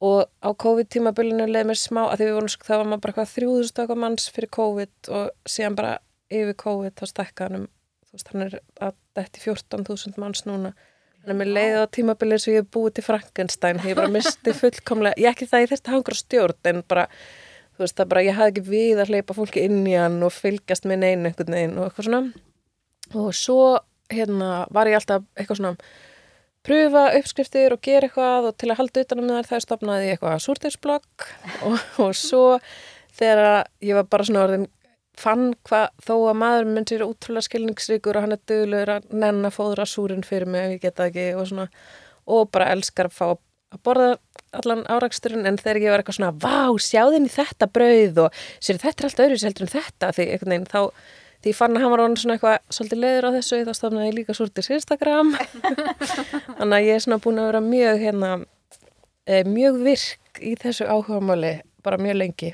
Og 0.08 0.28
á 0.46 0.50
COVID-tímabilinu 0.54 1.48
leið 1.50 1.72
mér 1.72 1.80
smá 1.82 2.04
að 2.06 2.20
því 2.20 2.28
við 2.28 2.36
vorum, 2.38 2.52
það 2.68 2.82
var 2.82 2.90
maður 2.92 3.04
bara 3.06 3.14
eitthvað 3.14 3.32
3000 3.40 3.82
eitthvað 3.82 4.02
manns 4.04 4.28
fyrir 4.34 4.52
COVID 4.58 5.10
og 5.18 5.32
síðan 5.50 5.78
bara 5.80 5.96
yfir 6.30 6.60
COVID 6.62 7.00
þá 7.00 7.10
stekka 7.10 7.48
hann 7.48 7.58
um, 7.62 7.66
þú 8.06 8.18
veist, 8.18 8.30
hann 8.34 8.46
er 8.46 8.60
að 8.90 9.00
detti 9.18 9.44
14.000 9.48 10.22
manns 10.22 10.46
núna. 10.46 10.74
Þannig 11.18 11.34
að 11.34 11.40
mér 11.42 11.52
leiði 11.58 11.82
á 11.82 11.94
tímabilið 11.98 12.44
sem 12.44 12.54
ég 12.54 12.62
hef 12.62 12.70
búið 12.78 12.94
til 12.98 13.08
Frankenstein, 13.08 13.82
ég 13.90 13.98
bara 13.98 14.14
misti 14.14 14.54
fullkomlega, 14.62 15.18
ég 15.20 15.34
ekki 15.34 15.50
það 15.50 15.66
ég 15.66 15.74
þurfti 15.74 15.90
að 15.90 15.98
hangra 15.98 16.20
stjórn 16.22 16.72
en 16.72 16.84
bara, 16.94 17.08
þú 17.78 17.86
veist, 17.86 17.98
það 18.00 18.12
bara 18.12 18.26
ég 18.26 18.38
hafði 18.38 18.54
ekki 18.54 18.66
við 18.72 19.02
að 19.04 19.14
hleypa 19.14 19.38
fólki 19.38 19.64
inn 19.68 19.80
í 19.86 19.96
hann 19.98 20.20
og 20.26 20.34
fylgjast 20.34 20.88
með 20.90 21.04
neinu 21.04 21.30
einhvern 21.30 21.58
veginn 21.58 21.78
og 21.78 21.88
eitthvað 21.88 22.10
svona. 22.10 22.22
Og 23.16 23.32
svo, 23.38 23.64
hérna, 24.12 24.52
var 24.74 24.90
ég 24.90 25.00
alltaf 25.00 25.28
eitthvað 25.38 25.62
svona 25.62 25.90
pröfa 26.68 27.04
uppskriftir 27.16 27.76
og 27.76 27.84
gera 27.86 28.10
eitthvað 28.10 28.50
og 28.50 28.58
til 28.60 28.72
að 28.74 28.82
halda 28.82 29.04
utan 29.06 29.22
um 29.24 29.36
þær 29.48 29.64
stopnaði 29.64 30.10
ég 30.10 30.18
eitthvað 30.18 30.42
súrdegsblokk. 30.44 31.28
Og, 31.68 31.78
og 32.04 32.18
svo 32.18 32.44
þegar 33.18 33.70
ég 33.82 33.98
var 33.98 34.10
bara 34.12 34.26
svona 34.28 34.44
orðin 34.48 34.68
fann 35.18 35.54
hvað 35.66 35.88
þó 36.06 36.14
að 36.18 36.36
maður 36.44 36.68
minn 36.70 36.86
sér 36.86 37.06
útrúlega 37.08 37.48
skilningsríkur 37.48 38.20
og 38.20 38.26
hann 38.26 38.36
er 38.36 38.44
duglegur 38.50 38.92
að 38.98 39.08
nenn 39.18 39.48
að 39.48 39.56
fóðra 39.56 39.88
súrin 39.90 40.26
fyrir 40.26 40.50
mig 40.52 40.66
ef 40.68 40.76
ég 40.76 40.84
geta 40.84 41.08
ekki 41.10 41.32
og 41.40 41.48
svona 41.50 41.66
og 42.28 42.52
bara 42.54 42.70
elskar 42.76 43.10
að 43.10 43.16
fá 43.18 43.26
að 43.32 43.40
borða 43.84 44.16
allan 44.56 44.84
áraksturinn 44.88 45.48
en 45.48 45.60
þegar 45.60 45.82
ég 45.82 45.94
var 45.94 46.02
eitthvað 46.02 46.18
svona 46.20 46.34
vá, 46.40 46.72
sjáðin 46.80 47.28
í 47.28 47.32
þetta 47.32 47.68
brauð 47.72 48.22
og 48.26 48.44
sér 48.64 48.80
þetta 48.82 49.04
er 49.04 49.10
allt 49.10 49.24
öðru 49.26 49.40
heldur 49.44 49.66
en 49.66 49.74
þetta 49.74 50.12
því 50.16 50.28
einhvern 50.34 50.54
veginn 50.54 50.70
þá 50.72 50.82
því 51.44 51.52
ég 51.52 51.58
fann 51.58 51.78
að 51.78 51.84
hann 51.84 51.94
var 51.94 52.04
svona 52.22 52.38
eitthvað 52.38 52.78
svolítið 52.78 53.02
leiður 53.04 53.28
á 53.28 53.36
þessu 53.38 53.60
þá 53.68 53.74
stofnaði 53.78 54.08
ég 54.08 54.16
líka 54.18 54.36
súrtis 54.38 54.70
Instagram. 54.74 55.34
Þannig 56.58 56.78
að 56.78 56.88
ég 56.88 56.94
er 56.96 57.04
svona 57.04 57.20
búin 57.24 57.42
að 57.42 57.50
vera 57.52 57.62
mjög 57.66 58.00
hérna, 58.02 58.32
e, 59.28 59.42
mjög 59.48 59.82
virk 59.86 60.42
í 60.42 60.54
þessu 60.64 60.88
áhugamáli 60.88 61.54
bara 61.86 62.00
mjög 62.02 62.18
lengi 62.18 62.54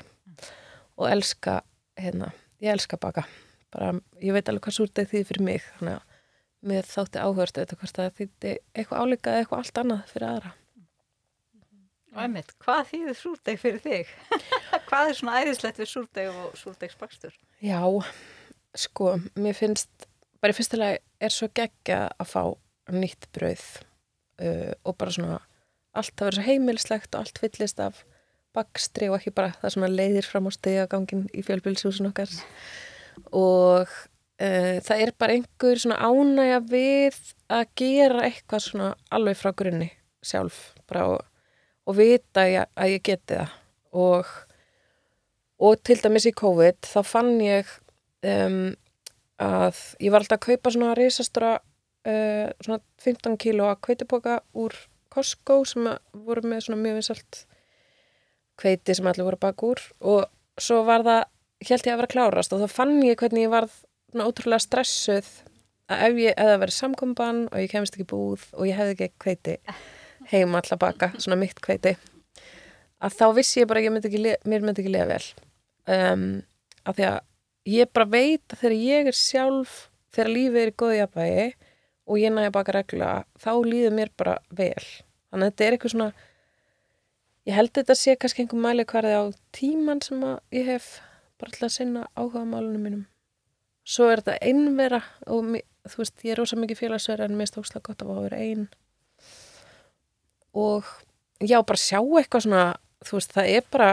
og 0.98 1.08
elska 1.10 1.60
hérna, 2.00 2.32
ég 2.62 2.74
elska 2.74 2.98
að 2.98 3.06
baka. 3.06 3.24
Bara, 3.74 3.94
ég 4.22 4.36
veit 4.36 4.50
alveg 4.50 4.66
hvað 4.66 4.76
súrtið 4.80 5.08
því 5.10 5.24
fyrir 5.30 5.46
mig 5.46 5.70
þannig 5.78 5.96
að 5.96 6.20
mér 6.64 6.86
þátti 6.88 7.24
áhörst 7.24 7.58
auðvitað 7.58 7.80
hvort 7.80 7.98
það 7.98 8.20
þýtti 8.20 8.52
eitthvað 8.74 9.00
álíka 9.00 9.32
eða 9.32 9.42
eitthvað 9.42 9.64
allt 9.64 9.80
annað 9.82 10.12
fyrir 10.12 10.28
aðra 10.30 10.52
Einmitt, 12.14 12.52
hvað 12.62 12.90
þýðir 12.92 13.16
súrdeg 13.18 13.58
fyrir 13.58 13.82
þig? 13.82 14.10
hvað 14.88 15.10
er 15.10 15.18
svona 15.18 15.40
æðislegt 15.42 15.80
við 15.82 15.90
súrdeg 15.90 16.30
og 16.30 16.58
súrdegsbakstur? 16.58 17.34
Já, 17.64 17.80
sko, 18.78 19.16
mér 19.34 19.56
finnst 19.58 20.06
bara 20.42 20.54
í 20.54 20.58
fyrstilega 20.58 21.00
er 21.24 21.34
svo 21.34 21.48
geggja 21.56 22.06
að 22.20 22.30
fá 22.30 22.42
nýtt 22.94 23.30
brauð 23.34 23.66
uh, 24.44 24.72
og 24.84 24.96
bara 25.00 25.14
svona 25.14 25.38
allt 25.94 26.14
að 26.18 26.28
vera 26.28 26.38
svo 26.38 26.46
heimilislegt 26.48 27.14
og 27.14 27.24
allt 27.24 27.40
fyllist 27.40 27.80
af 27.82 28.02
bakstri 28.54 29.08
og 29.10 29.18
ekki 29.18 29.34
bara 29.34 29.54
það 29.60 29.76
svona 29.76 29.92
leiðir 29.92 30.28
fram 30.28 30.50
á 30.50 30.52
stegagangin 30.54 31.26
í 31.34 31.42
fjölbylshúsin 31.46 32.10
okkar 32.10 32.30
og 33.34 33.90
uh, 33.90 34.76
það 34.84 35.04
er 35.06 35.14
bara 35.18 35.38
einhver 35.38 35.80
svona 35.80 35.98
ánægja 36.02 36.60
við 36.70 37.20
að 37.50 37.64
gera 37.80 38.26
eitthvað 38.28 38.66
svona 38.68 38.90
alveg 39.14 39.40
frá 39.40 39.54
grunni 39.56 39.90
sjálf 40.24 40.66
bara 40.90 41.08
og, 41.14 41.24
og 41.84 41.98
vita 41.98 42.46
ég, 42.48 42.70
að 42.76 42.94
ég 42.94 43.04
geti 43.04 43.38
það. 43.38 43.52
Og, 43.94 44.30
og 45.62 45.82
til 45.86 45.98
dæmis 46.02 46.26
í 46.26 46.34
COVID 46.34 46.88
þá 46.88 46.98
fann 47.06 47.36
ég 47.44 47.68
um, 48.26 48.74
að 49.42 49.80
ég 50.02 50.14
var 50.14 50.24
alltaf 50.24 50.40
að 50.40 50.46
kaupa 50.48 50.74
svona 50.74 50.96
reisastora 50.98 51.52
uh, 51.60 52.48
svona 52.64 52.80
15 53.04 53.38
kíló 53.40 53.68
að 53.70 53.82
kveitipoka 53.86 54.40
úr 54.58 54.76
Costco 55.14 55.60
sem 55.68 55.86
að 55.86 56.00
voru 56.26 56.48
með 56.50 56.66
svona 56.66 56.80
mjög 56.82 56.98
vinsalt 56.98 57.44
kveiti 58.58 58.96
sem 58.96 59.06
allir 59.06 59.26
voru 59.28 59.38
bak 59.40 59.62
úr. 59.66 59.82
Og 60.02 60.24
svo 60.58 60.82
var 60.86 61.04
það, 61.06 61.26
held 61.68 61.86
ég 61.86 61.94
að 61.94 62.00
vera 62.00 62.10
að 62.10 62.14
klárast 62.16 62.54
og 62.54 62.64
þá 62.64 62.78
fann 62.80 62.96
ég 63.06 63.18
hvernig 63.20 63.46
ég 63.46 63.52
varð 63.52 63.76
svona 64.10 64.30
ótrúlega 64.30 64.62
stressuð 64.62 65.28
að 65.90 66.06
ef 66.08 66.20
ég 66.22 66.40
eða 66.40 66.60
verið 66.62 66.76
samkomban 66.78 67.44
og 67.50 67.60
ég 67.60 67.70
kemist 67.72 67.96
ekki 67.96 68.08
búð 68.10 68.46
og 68.54 68.68
ég 68.68 68.78
hefði 68.78 68.94
ekki 68.94 69.22
kveiti 69.22 69.56
heima 70.30 70.60
alltaf 70.60 70.80
baka, 70.80 71.12
svona 71.18 71.38
mitt 71.40 71.60
kveiti 71.64 71.96
að 73.04 73.16
þá 73.18 73.24
vissi 73.36 73.60
ég 73.60 73.68
bara 73.68 73.80
að 73.80 73.88
ég 73.88 73.94
myndi 73.94 74.10
ekki, 74.10 74.34
mér 74.48 74.64
myndi 74.64 74.82
ekki 74.82 74.92
lifa 74.94 75.08
vel. 75.10 75.24
Um, 75.94 76.26
að 76.88 76.98
því 76.98 77.06
að 77.10 77.18
ég 77.74 77.90
bara 77.96 78.10
veit 78.12 78.54
að 78.54 78.60
þegar 78.62 78.76
ég 78.80 79.10
er 79.10 79.18
sjálf 79.18 79.74
þegar 80.14 80.30
lífið 80.32 80.60
er 80.60 80.70
í 80.70 80.76
góði 80.80 81.00
jafnvægi 81.00 81.48
og 82.04 82.20
ég 82.20 82.34
næja 82.34 82.52
baka 82.54 82.76
regla 82.76 83.10
þá 83.40 83.50
líður 83.64 83.96
mér 83.98 84.12
bara 84.16 84.36
vel. 84.50 84.86
Þannig 85.32 85.48
að 85.48 85.50
þetta 85.50 85.66
er 85.66 85.76
eitthvað 85.76 85.94
svona 85.94 86.10
ég 87.44 87.58
held 87.58 87.74
þetta 87.76 87.98
sé 87.98 88.14
kannski 88.16 88.44
einhver 88.44 88.62
mæli 88.64 88.86
hverði 88.88 89.18
á 89.20 89.24
tíman 89.56 90.00
sem 90.04 90.22
að 90.24 90.38
ég 90.56 90.70
hef 90.70 90.94
bara 91.40 91.56
til 91.56 91.66
að 91.66 91.74
sinna 91.76 92.06
áhuga 92.14 92.44
málunum 92.48 92.86
mínum. 92.86 93.04
Svo 93.84 94.08
er 94.08 94.22
þetta 94.22 94.38
einvera 94.40 95.02
og 95.28 95.58
þú 95.84 96.00
veist, 96.00 96.16
ég 96.24 96.32
er 96.32 96.40
rosa 96.40 96.56
mikið 96.56 96.80
félagsverð 96.80 97.26
en 97.26 97.36
mér 97.36 97.50
stókslega 97.50 97.84
gott 97.84 98.04
að 98.04 98.22
vera 98.22 98.40
ein 98.40 98.68
og 100.54 100.88
já, 101.42 101.58
bara 101.60 101.80
sjá 101.80 101.98
eitthvað 102.00 102.46
svona 102.46 102.64
þú 103.04 103.18
veist, 103.18 103.34
það 103.34 103.50
er 103.52 103.66
bara 103.74 103.90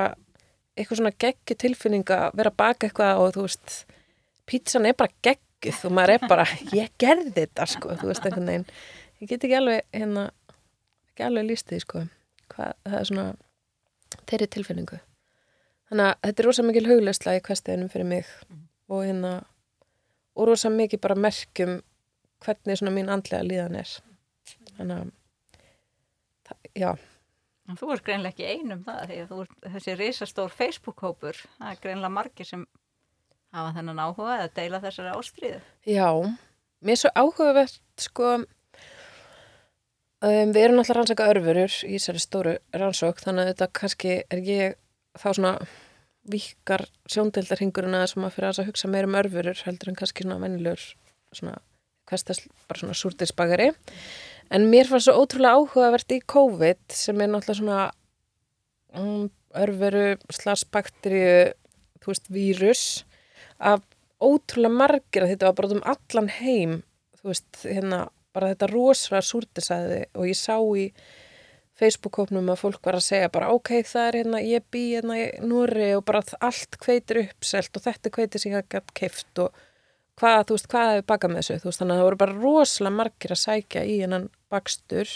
eitthvað 0.78 1.02
svona 1.02 1.14
geggi 1.26 1.58
tilfinning 1.66 2.14
að 2.16 2.38
vera 2.40 2.54
baka 2.64 2.88
eitthvað 2.88 3.22
og 3.22 3.36
þú 3.36 3.46
veist, 3.48 3.78
pítsan 4.50 4.88
er 4.88 4.98
bara 4.98 5.14
geggið 5.26 5.86
og 5.88 5.96
maður 5.98 6.16
er 6.16 6.28
bara, 6.32 6.48
ég 6.80 6.92
gerði 7.02 7.34
þetta 7.36 7.68
sko, 7.70 7.96
þú 8.00 8.12
veist, 8.12 8.26
einhvern 8.26 8.50
veginn. 8.50 8.68
Ég 9.22 9.30
get 9.30 9.46
ekki 9.46 9.58
alveg, 9.60 9.86
hérna 9.94 10.30
ekki 11.12 11.28
alveg 11.28 11.50
líst 11.52 11.70
því, 11.70 11.82
sko 11.84 12.04
hvað, 12.52 12.76
það 12.88 12.98
er 13.00 13.10
svona 13.10 13.28
þeirri 14.30 14.50
tilfinningu. 14.56 15.00
Þannig 15.92 16.08
að 16.08 16.28
þetta 16.28 16.42
er 16.42 16.48
rosa 16.48 16.66
mikil 16.66 16.88
hugleysla 16.88 17.36
í 17.36 17.42
hversteginum 17.46 17.92
fyrir 17.92 18.08
mig 18.08 18.30
og 18.92 19.04
hérna 19.06 19.32
og 20.36 20.48
rosa 20.48 20.72
mikið 20.72 21.02
bara 21.04 21.18
merkjum 21.20 21.80
hvernig 22.42 22.80
svona 22.80 22.94
mín 22.96 23.12
andlega 23.12 23.44
líðan 23.46 23.78
er. 23.82 23.92
Þannig 24.78 25.02
að 25.02 25.12
já, 26.78 26.94
En 27.70 27.78
þú 27.80 27.94
ert 27.94 28.04
greinlega 28.04 28.34
ekki 28.34 28.48
einum 28.52 28.82
það 28.84 29.02
því 29.08 29.18
að 29.22 29.30
þú 29.30 29.42
ert 29.44 29.68
þessi 29.76 29.94
risastór 29.96 30.56
Facebook-hópur, 30.56 31.38
það 31.60 31.70
er 31.70 31.84
greinlega 31.84 32.16
margir 32.16 32.48
sem 32.50 32.66
hafa 33.56 33.76
þennan 33.78 34.02
áhuga 34.02 34.38
eða 34.40 34.50
deila 34.58 34.82
þessari 34.84 35.14
ástríðu. 35.14 35.60
Já, 35.88 36.10
mér 36.82 36.96
er 36.96 37.02
svo 37.02 37.12
áhugavert 37.16 38.02
sko 38.02 38.32
um, 38.40 38.46
við 40.26 40.62
erum 40.64 40.82
alltaf 40.82 40.98
rannsaka 40.98 41.30
örfurur 41.32 41.78
í 41.88 41.96
þessari 41.96 42.24
stóru 42.24 42.58
rannsók 42.76 43.24
þannig 43.24 43.46
að 43.46 43.54
þetta 43.54 43.70
kannski 43.80 44.18
er 44.24 44.44
ég 44.48 44.78
þá 45.20 45.30
svona 45.30 45.54
vikar 46.32 46.86
sjóndeldarhingurinn 47.10 47.98
að 47.98 48.10
sem 48.12 48.26
að 48.26 48.36
fyrir 48.36 48.52
að 48.52 48.68
hugsa 48.70 48.92
meir 48.92 49.08
um 49.08 49.20
örfurur 49.22 49.64
heldur 49.66 49.92
en 49.92 49.98
kannski 50.02 50.26
svona 50.26 50.42
vennilegur 50.44 50.84
svona, 51.32 51.56
hverstas, 52.10 52.44
bara 52.68 52.84
svona 52.84 52.98
súrtisbagari 52.98 53.72
en 54.52 54.68
mér 54.72 54.90
fannst 54.90 55.08
svo 55.08 55.24
ótrúlega 55.24 55.60
áhugavert 55.60 56.12
í 56.12 56.20
COVID 56.34 56.82
sem 56.96 57.24
er 57.24 57.32
náttúrulega 57.32 57.60
svona 57.62 57.80
um, 59.00 59.30
örfuru 59.56 60.06
slags 60.34 60.66
bakteríu 60.72 61.52
þú 62.02 62.12
veist, 62.12 62.30
vírus 62.34 62.84
að 63.62 63.84
ótrúlega 64.22 64.78
margir 64.84 65.26
að 65.26 65.34
þetta 65.34 65.50
var 65.50 65.58
bara 65.60 65.76
um 65.78 65.84
allan 65.94 66.32
heim 66.42 66.78
þú 67.22 67.32
veist, 67.32 67.50
hérna, 67.64 68.06
bara 68.36 68.54
þetta 68.54 68.72
rosalega 68.72 69.28
súrtisæði 69.30 70.02
og 70.18 70.30
ég 70.30 70.40
sá 70.40 70.58
í 70.58 70.88
Facebook-hópnum 71.82 72.52
að 72.52 72.62
fólk 72.62 72.84
var 72.86 73.00
að 73.00 73.08
segja 73.08 73.32
bara 73.34 73.50
ok, 73.56 73.72
það 73.88 74.08
er 74.08 74.18
hérna, 74.20 74.42
ég 74.46 74.66
bý 74.74 74.84
hérna 74.92 75.18
í 75.18 75.26
Núri 75.48 75.94
og 75.96 76.04
bara 76.06 76.22
allt 76.44 76.78
kveitir 76.82 77.24
uppselt 77.24 77.78
og 77.78 77.86
þetta 77.88 78.12
kveitir 78.14 78.44
sem 78.44 78.54
ég 78.54 78.68
hef 78.76 78.92
keift 78.98 79.42
og 79.42 79.56
hvað, 80.20 80.44
þú 80.50 80.58
veist, 80.58 80.70
hvað 80.70 80.92
hefur 80.92 81.08
bakað 81.10 81.34
með 81.34 81.42
þessu? 81.42 81.58
Þú 81.62 81.70
veist, 81.70 81.82
þannig 81.82 81.96
að 81.96 82.02
það 82.02 82.08
voru 82.10 82.22
bara 82.22 82.38
rosalega 82.38 82.98
margir 83.00 83.34
að 83.34 83.42
sækja 83.42 83.86
í 83.88 83.98
hennan 84.04 84.28
bakstur. 84.52 85.10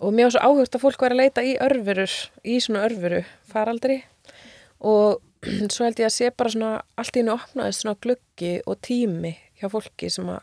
Og 0.00 0.14
mér 0.16 0.28
var 0.28 0.36
svo 0.36 0.44
áhugt 0.46 0.76
að 0.76 0.84
fólk 0.84 1.02
væri 1.04 1.16
að 1.16 1.20
leita 1.20 1.44
í 1.44 1.56
örfurur, 1.60 2.14
í 2.44 2.60
svona 2.62 2.84
örfuru 2.86 3.24
faraldri. 3.50 3.98
Og 4.80 5.20
svo 5.72 5.86
held 5.86 6.00
ég 6.00 6.08
að 6.08 6.16
sé 6.16 6.30
bara 6.32 6.52
svona 6.52 6.72
allt 7.00 7.16
í 7.16 7.22
hennu 7.22 7.36
opnaðist 7.36 7.84
svona 7.84 8.00
gluggi 8.00 8.54
og 8.64 8.80
tími 8.84 9.34
hjá 9.60 9.68
fólki 9.72 10.08
sem 10.12 10.28
að 10.32 10.40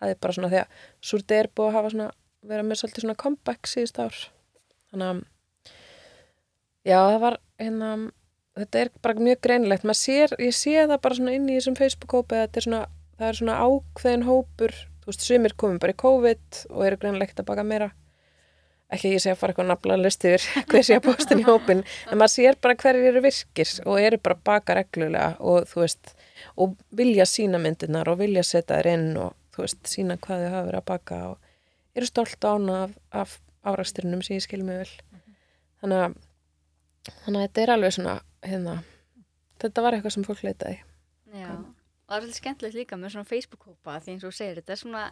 hafi 0.00 0.16
bara 0.22 0.36
svona 0.36 0.50
því 0.52 0.62
að 0.62 0.86
Súrdi 1.10 1.36
er 1.36 1.50
búið 1.54 1.70
að 1.70 1.76
hafa 1.78 1.92
svona 1.94 2.08
vera 2.50 2.64
með 2.64 2.80
svolítið 2.80 3.04
svona 3.04 3.20
comeback 3.20 3.68
síðust 3.68 4.00
ár. 4.00 4.22
Þannig 4.90 5.10
að 5.10 5.20
já 6.88 6.98
það 6.98 7.20
var 7.26 7.36
hérna 7.60 7.90
þetta 8.60 8.80
er 8.80 8.90
bara 9.02 9.26
mjög 9.26 9.42
greinilegt. 9.46 9.90
Sér, 9.96 10.34
ég 10.40 10.56
sé 10.56 10.76
það 10.80 11.02
bara 11.04 11.18
svona 11.18 11.34
inn 11.36 11.48
í 11.48 11.58
þessum 11.58 11.78
Facebook-hópi 11.78 12.40
er 12.40 12.50
það 13.20 13.26
er 13.28 13.36
svona 13.36 13.58
ákveðin 13.60 14.26
hópur, 14.26 14.74
veist, 15.10 15.26
sumir 15.26 15.56
komum 15.58 15.80
bara 15.82 15.94
í 15.94 15.98
COVID 16.00 16.62
og 16.70 16.86
eru 16.86 17.00
greinilegt 17.00 17.42
að 17.42 17.48
baka 17.50 17.64
meira. 17.66 17.90
Ekki 18.90 19.10
að 19.10 19.14
ég 19.14 19.22
sé 19.22 19.32
að 19.32 19.38
fara 19.38 19.52
eitthvað 19.52 19.68
nafla 19.70 19.98
list 20.00 20.24
yfir 20.26 20.46
hver 20.70 20.86
sé 20.86 20.96
að 20.98 21.04
postin 21.06 21.42
í 21.42 21.46
hópin 21.46 21.84
en 21.84 22.18
maður 22.18 22.32
sér 22.34 22.58
bara 22.62 22.78
hverjir 22.78 23.10
eru 23.12 23.22
virkir 23.26 23.74
og 23.84 24.00
eru 24.02 24.18
bara 24.18 24.38
að 24.38 24.46
baka 24.48 24.78
reglulega 24.80 25.28
og 25.38 25.68
þú 25.70 25.84
veist 25.84 26.14
og 26.56 26.74
vilja 26.98 27.28
sína 27.28 27.60
myndirnar 27.62 28.10
og 28.10 28.18
vilja 28.22 28.42
setja 28.46 28.80
þær 28.80 28.90
inn 28.94 29.12
og 29.20 29.36
þú 29.54 29.66
veist, 29.66 29.84
sína 29.86 30.18
hvað 30.18 30.42
þau 30.42 30.50
hafa 30.56 30.66
verið 30.70 30.80
að 30.80 30.88
baka 30.90 31.20
og 31.28 32.00
eru 32.00 32.10
stolt 32.10 32.48
ána 32.50 32.80
af, 32.88 32.98
af 33.12 33.38
árasturinum 33.70 34.24
sem 34.26 34.40
ég 34.40 34.46
skil 34.46 34.64
mig 34.64 34.82
vel. 34.82 34.92
Þannig 35.84 36.02
að 36.08 36.18
þannig 37.24 37.40
að 37.40 37.44
þetta 37.46 37.62
er 37.62 37.72
alveg 37.74 37.94
svona 37.96 38.14
hérna, 38.44 38.76
þetta 39.62 39.84
var 39.84 39.96
eitthvað 39.96 40.16
sem 40.16 40.26
fólk 40.26 40.42
leitaði 40.44 40.78
Já, 41.30 41.52
og 42.10 42.16
það 42.16 42.16
er 42.16 42.22
svolítið 42.24 42.40
skemmtilegt 42.40 42.74
líka 42.80 42.96
með 42.98 43.12
svona 43.14 43.28
Facebook-hópa 43.30 44.00
því 44.02 44.12
eins 44.16 44.24
og 44.26 44.32
segir, 44.34 44.58
þetta 44.60 44.72
er 44.72 44.80
svona 44.82 45.04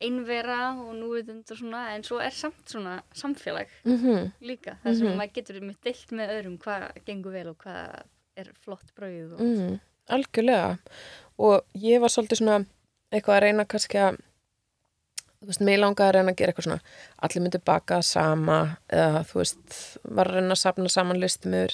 einvera 0.00 0.60
og 0.80 0.94
núvitund 0.96 1.50
og 1.52 1.58
svona 1.58 1.82
en 1.94 2.04
svo 2.06 2.20
er 2.24 2.30
samt 2.32 2.70
svona 2.70 3.02
samfélag 3.12 3.68
mm 3.84 3.96
-hmm. 3.98 4.30
líka, 4.40 4.76
þar 4.84 4.94
sem 4.96 5.06
Mhm. 5.06 5.16
maður 5.18 5.32
getur 5.34 5.60
með 5.60 5.76
deilt 5.84 6.10
með 6.12 6.28
öðrum 6.36 6.58
hvað 6.58 7.04
gengur 7.04 7.32
vel 7.32 7.48
og 7.48 7.56
hvað 7.58 8.02
er 8.36 8.52
flott 8.64 8.94
brauð 8.96 9.32
og 9.34 9.40
mm, 9.40 9.80
algjörlega 10.08 10.78
og 11.38 11.64
ég 11.74 12.00
var 12.00 12.08
svolítið 12.08 12.38
svona 12.38 12.64
eitthvað 13.12 13.36
að 13.36 13.42
reyna 13.42 13.64
kannski 13.64 13.98
að 13.98 14.16
þú 15.40 15.46
veist, 15.46 15.60
mig 15.60 15.78
langaði 15.78 16.08
að 16.08 16.14
reyna 16.14 16.30
að 16.32 16.36
gera 16.36 16.52
eitthvað 16.52 16.64
svona 16.64 16.80
allir 17.22 17.42
myndi 17.42 17.58
baka 17.64 18.02
sama 18.02 18.76
eða 18.88 19.24
þú 19.24 19.34
veist, 19.34 19.98
var 20.04 20.26
að 20.28 20.34
reyna 20.34 20.52
að 20.52 20.62
safna 20.64 20.88
saman 20.88 21.20
listumur 21.20 21.70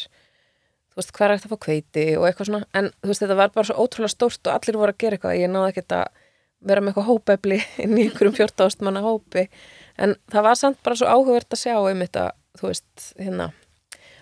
þú 0.96 1.02
veist, 1.02 1.12
hvað 1.16 1.26
er 1.26 1.34
eftir 1.36 1.50
að 1.50 1.52
fá 1.52 1.64
kveiti 1.66 2.06
og 2.16 2.24
eitthvað 2.26 2.48
svona. 2.50 2.68
En 2.72 2.88
þú 2.94 3.10
veist, 3.10 3.24
þetta 3.24 3.36
var 3.36 3.52
bara 3.52 3.68
svo 3.68 3.84
ótrúlega 3.84 4.14
stórt 4.14 4.48
og 4.48 4.54
allir 4.56 4.80
voru 4.80 4.94
að 4.94 5.02
gera 5.04 5.18
eitthvað, 5.18 5.36
ég 5.42 5.52
náði 5.52 5.74
ekkert 5.74 5.96
að 5.98 6.22
vera 6.66 6.82
með 6.82 6.94
eitthvað 6.94 7.10
hópefli 7.10 7.60
inn 7.84 7.98
í 7.98 8.06
einhverjum 8.06 8.38
14 8.40 8.88
manna 8.88 9.04
hópi. 9.04 9.46
En 10.00 10.16
það 10.32 10.48
var 10.48 10.58
samt 10.60 10.82
bara 10.86 10.98
svo 10.98 11.12
áhugavert 11.12 11.52
að 11.52 11.62
sjá 11.66 11.76
um 11.76 12.02
þetta, 12.04 12.26
þú 12.56 12.72
veist, 12.72 13.06
hérna 13.20 13.52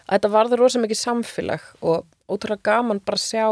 að 0.05 0.19
þetta 0.19 0.33
varður 0.35 0.63
rosa 0.65 0.83
mikið 0.83 1.01
samfélag 1.01 1.65
og 1.81 2.05
ótrúlega 2.29 2.69
gaman 2.69 3.01
bara 3.05 3.21
að 3.21 3.25
sjá 3.25 3.47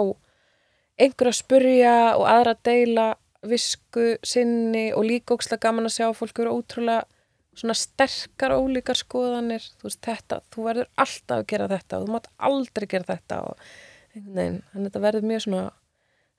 einhver 1.01 1.31
að 1.31 1.39
spurja 1.39 1.95
og 2.19 2.27
aðra 2.29 2.55
að 2.57 2.65
deila 2.69 3.07
visku 3.49 4.17
sinni 4.27 4.91
og 4.95 5.07
líka 5.09 5.37
ókslega 5.37 5.65
gaman 5.67 5.89
að 5.89 5.97
sjá 5.97 6.07
fólk 6.17 6.43
eru 6.43 6.59
ótrúlega 6.59 7.07
svona 7.59 7.77
sterkar 7.77 8.55
ólíkar 8.57 8.99
skoðanir. 8.99 9.65
Þú 9.81 9.89
veist 9.89 10.03
þetta, 10.07 10.41
þú 10.53 10.67
verður 10.69 10.91
alltaf 11.05 11.39
að 11.39 11.47
gera 11.53 11.71
þetta 11.73 11.99
og 11.99 12.07
þú 12.07 12.17
mátt 12.17 12.29
aldrei 12.51 12.89
gera 12.89 13.09
þetta 13.13 13.41
og 13.49 13.71
einhvern 14.13 14.37
veginn, 14.37 14.61
þannig 14.73 14.83
að 14.83 14.91
þetta 14.91 15.07
verður 15.07 15.31
mjög 15.31 15.47
svona 15.47 15.71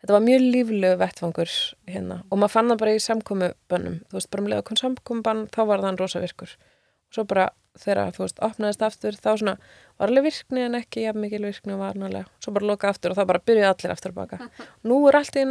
þetta 0.03 0.15
var 0.17 0.23
mjög 0.27 0.45
líflegu 0.53 0.99
vettfangur 0.99 1.51
hérna 1.87 2.19
og 2.27 2.39
maður 2.39 2.53
fann 2.57 2.71
það 2.71 2.79
bara 2.83 2.93
í 2.93 3.03
samkomubönnum. 3.07 3.99
Þú 4.09 4.19
veist, 4.19 4.31
bara 4.33 4.43
um 4.43 4.49
leiða 4.51 4.67
kom 4.69 4.79
samkomubann 4.81 5.43
þá 5.53 5.61
var 5.69 5.83
þann 5.85 5.99
rosa 6.01 6.23
virkur 6.23 6.55
og 6.57 7.17
svo 7.17 7.25
bara 7.29 7.49
þegar 7.79 8.13
þú 8.13 8.23
veist, 8.25 8.39
opnaðist 8.45 8.83
aftur 8.85 9.17
þá 9.17 9.29
svona 9.39 9.55
var 9.97 10.11
alveg 10.11 10.27
virkni 10.27 10.65
en 10.65 10.77
ekki 10.77 11.05
jafn 11.05 11.23
mikil 11.23 11.41
virkni 11.45 11.73
og 11.73 11.81
varnalega, 11.81 12.27
svo 12.43 12.53
bara 12.53 12.69
loka 12.69 12.89
aftur 12.89 13.13
og 13.13 13.17
þá 13.17 13.25
bara 13.31 13.41
byrjuði 13.47 13.69
allir 13.69 13.93
aftur 13.93 14.13
að 14.13 14.19
baka. 14.19 14.49
Nú 14.89 14.99
er 15.09 15.17
allt 15.17 15.37
í 15.37 15.45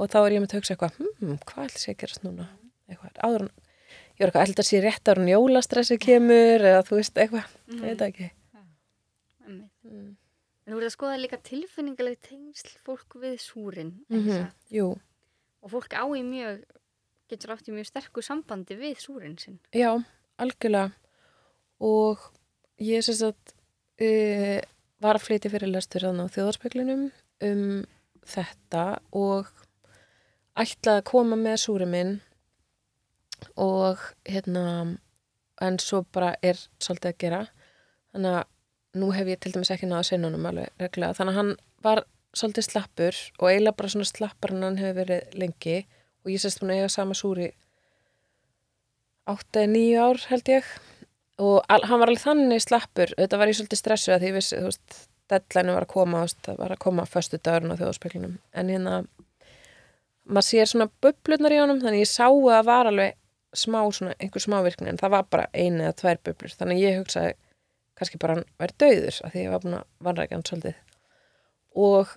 að 0.00 0.08
ég 0.08 0.08
er 0.08 0.08
og 0.08 0.10
þá 0.10 0.18
er 0.20 0.32
ég 0.32 0.40
með 0.40 0.50
að 0.50 0.58
hugsa 0.60 0.74
eitthvað, 0.74 0.98
hm, 1.20 1.36
hvað 1.46 1.64
ætli 1.68 1.80
sé 1.82 1.92
að 1.92 2.00
gerast 2.02 2.24
núna? 2.24 2.46
Eitthvað, 2.90 3.12
áður 3.20 3.44
en 3.46 3.50
ég 3.50 4.20
er 4.20 4.26
eitthvað, 4.30 4.42
ætli 4.42 4.54
þetta 4.54 4.66
sé 4.70 4.80
rétt 4.84 5.08
áður 5.10 5.22
en 5.22 5.30
jólastressi 5.34 5.98
kemur 6.00 6.64
eða 6.70 6.82
þú 6.88 6.98
veist, 7.00 7.20
eitthvað, 7.20 7.54
ég 7.74 7.84
veit 7.86 7.98
það 8.00 8.08
ekki. 8.08 8.30
Mm. 9.46 10.16
En 10.66 10.72
þú 10.72 10.76
verður 10.76 10.88
að 10.90 10.94
skoða 10.94 11.20
líka 11.20 11.38
tilfinningaleg 11.42 12.18
tengsl 12.22 12.74
fólk 12.86 13.16
við 13.20 13.38
súrin. 13.42 13.94
mm 14.08 14.26
mm 14.28 14.50
Jú, 14.70 14.90
Og 15.62 15.70
fólk 15.70 15.92
á 15.92 16.04
í 16.16 16.22
mjög, 16.24 16.62
getur 17.28 17.50
átt 17.52 17.68
í 17.68 17.72
mjög 17.74 17.86
sterku 17.90 18.22
sambandi 18.22 18.76
við 18.78 18.96
súrin 19.02 19.36
sinn. 19.38 19.58
já, 19.74 19.92
algjörlega. 20.38 20.92
Og 21.80 22.18
ég 22.78 23.02
sem 23.04 23.14
sagt 23.14 23.54
uh, 24.00 24.60
var 25.00 25.16
að 25.16 25.24
flytja 25.26 25.50
fyrir 25.50 25.68
lestur 25.68 26.06
á 26.08 26.12
þjóðarspeklinum 26.12 27.10
um 27.42 27.84
þetta 28.24 29.00
og 29.12 29.48
ætlaði 30.60 31.00
að 31.00 31.08
koma 31.10 31.38
með 31.40 31.56
súri 31.64 31.88
minn 31.88 32.18
og 33.60 34.02
hérna 34.28 34.64
en 35.60 35.78
svo 35.80 36.02
bara 36.12 36.34
er 36.44 36.58
svolítið 36.80 37.10
að 37.10 37.18
gera. 37.24 37.40
Þannig 38.14 38.38
að 38.38 39.00
nú 39.00 39.10
hef 39.14 39.30
ég 39.30 39.40
til 39.40 39.52
dæmis 39.54 39.70
ekki 39.72 39.88
náða 39.88 40.18
honum 40.24 40.48
alveg 40.50 40.82
reglulega. 40.82 41.16
Þannig 41.18 41.34
að 41.34 41.40
hann 41.40 41.52
var 41.84 42.02
svolítið 42.36 42.66
slappur 42.66 43.18
og 43.38 43.48
eiginlega 43.50 43.78
bara 43.78 43.92
svona 43.94 44.10
slappar 44.10 44.54
en 44.54 44.66
hann 44.66 44.80
hefur 44.80 45.00
verið 45.02 45.36
lengi. 45.40 45.76
Og 46.24 46.32
ég 46.34 46.42
sérst 46.42 46.60
búin 46.60 46.74
að 46.74 46.82
eiga 46.82 46.92
sama 46.92 47.16
súri 47.16 47.50
8-9 49.30 49.84
ár 50.00 50.24
held 50.32 50.50
ég. 50.52 50.72
Og 51.40 51.62
hann 51.68 52.02
var 52.02 52.10
alveg 52.10 52.24
þannig 52.24 52.64
slappur. 52.64 53.14
Þetta 53.16 53.40
var 53.40 53.52
ég 53.52 53.60
svolítið 53.60 53.82
stressuð 53.82 54.16
að 54.16 54.24
því 54.24 54.30
ég 54.30 54.36
vissi 54.36 54.58
þú 54.58 54.68
veist, 54.68 55.00
deadline 55.30 55.76
var 55.76 55.86
að 55.86 55.94
koma 55.94 56.24
það 56.28 56.60
var 56.60 56.74
að 56.74 56.82
koma 56.82 57.06
föstu 57.08 57.38
dagurinn 57.38 57.74
á 57.74 57.80
þjóðspeklinum 57.80 58.38
en 58.50 58.72
hérna 58.72 58.94
maður 60.30 60.46
sér 60.46 60.70
svona 60.70 60.88
bublurnar 61.02 61.54
í 61.54 61.60
honum 61.60 61.80
þannig 61.82 62.04
ég 62.04 62.10
sá 62.10 62.26
að 62.28 62.48
það 62.48 62.66
var 62.70 62.90
alveg 62.90 63.16
smá 63.56 63.80
svona, 63.90 64.14
einhver 64.22 64.42
smá 64.44 64.60
virkni 64.62 64.90
en 64.92 65.00
það 65.00 65.14
var 65.16 65.30
bara 65.30 65.46
einu 65.54 65.84
eða 65.84 65.96
tvær 65.98 66.20
bublur. 66.26 66.54
Þannig 66.58 66.82
ég 66.82 67.00
hugsaði 67.00 67.34
kannski 67.98 68.20
bara 68.22 68.38
hann 68.38 68.46
væri 68.60 68.76
döður 68.80 69.18
af 69.26 69.34
því 69.34 69.44
ég 69.44 69.54
var 69.54 69.64
búin 69.64 69.78
að 69.80 69.88
vanrækja 70.06 70.38
hann 70.38 70.46
svolítið. 70.46 70.78
Og 71.88 72.14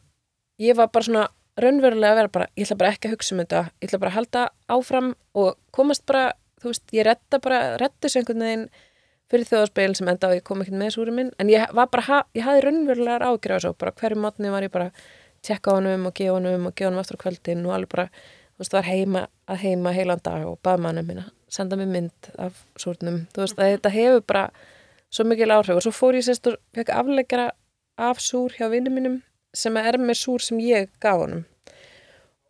ég 0.62 0.78
var 0.78 0.92
bara 0.94 1.08
svona 1.10 1.26
raunverulega 1.60 2.14
að 2.14 2.20
vera 2.22 2.34
bara, 2.38 2.48
ég 2.58 2.66
ætla 2.68 2.80
bara 2.80 2.94
ekki 2.94 3.10
að 3.10 3.18
hugsa 3.18 3.36
um 3.36 3.44
þetta 3.44 3.62
ég 3.68 3.90
ætla 3.90 4.00
bara 4.02 4.12
að 4.14 4.18
halda 4.18 4.46
áfram 4.74 5.12
og 5.38 5.58
komast 5.76 6.06
bara, 6.10 6.24
þú 6.62 6.72
veist, 6.72 6.86
ég 6.96 7.08
retta 7.08 7.40
bara 7.44 7.62
retta 7.82 8.08
þessu 8.08 8.22
einhvern 8.22 8.46
veginn 8.46 8.66
fyrir 9.34 9.50
þjóðarspegil 9.50 9.98
sem 9.98 10.10
enda 10.12 10.30
á 10.30 10.36
ég 10.38 10.46
kom 10.46 10.62
ekkert 10.62 10.78
með 10.78 10.96
súri 10.96 11.14
minn. 11.16 11.32
En 11.42 11.50
ég 11.50 11.66
var 11.74 11.90
bara, 11.94 12.24
ég 12.38 12.46
hafði 12.46 12.66
raunverulega 12.68 13.30
ágjur 13.30 13.56
tjekka 15.44 15.72
á 15.72 15.78
honum 15.78 16.10
og 16.10 16.16
gefa 16.18 16.38
honum 16.38 16.68
og 16.70 16.76
gefa 16.76 16.90
honum 16.90 17.04
aftur 17.04 17.20
á 17.20 17.24
kvöldin 17.24 17.66
og 17.68 17.76
alveg 17.78 17.94
bara, 17.94 18.10
þú 18.56 18.64
veist, 18.64 18.76
var 18.76 18.90
heima 18.90 19.28
að 19.48 19.64
heima 19.68 19.96
heilan 19.96 20.24
dag 20.24 20.48
og 20.48 20.60
bað 20.64 20.86
mannum 20.88 21.10
minna 21.12 21.30
senda 21.54 21.78
mér 21.78 21.92
mynd 21.92 22.30
af 22.42 22.64
súrnum. 22.82 23.26
Þú 23.34 23.44
veist, 23.44 23.60
að 23.60 23.76
þetta 23.76 23.92
hefur 23.94 24.24
bara 24.30 24.46
svo 25.14 25.26
mikil 25.30 25.54
áhrif. 25.54 25.78
Og 25.78 25.86
svo 25.86 25.94
fór 25.94 26.18
ég 26.18 26.26
sérst 26.26 26.50
og 26.50 26.58
fekk 26.76 26.94
afleggjara 26.94 27.52
af 28.02 28.22
súr 28.24 28.56
hjá 28.58 28.70
vinnum 28.72 28.98
mínum 28.98 29.20
sem 29.54 29.78
er 29.78 30.00
með 30.02 30.18
súr 30.24 30.42
sem 30.42 30.62
ég 30.64 30.90
gaf 31.04 31.22
honum. 31.22 31.46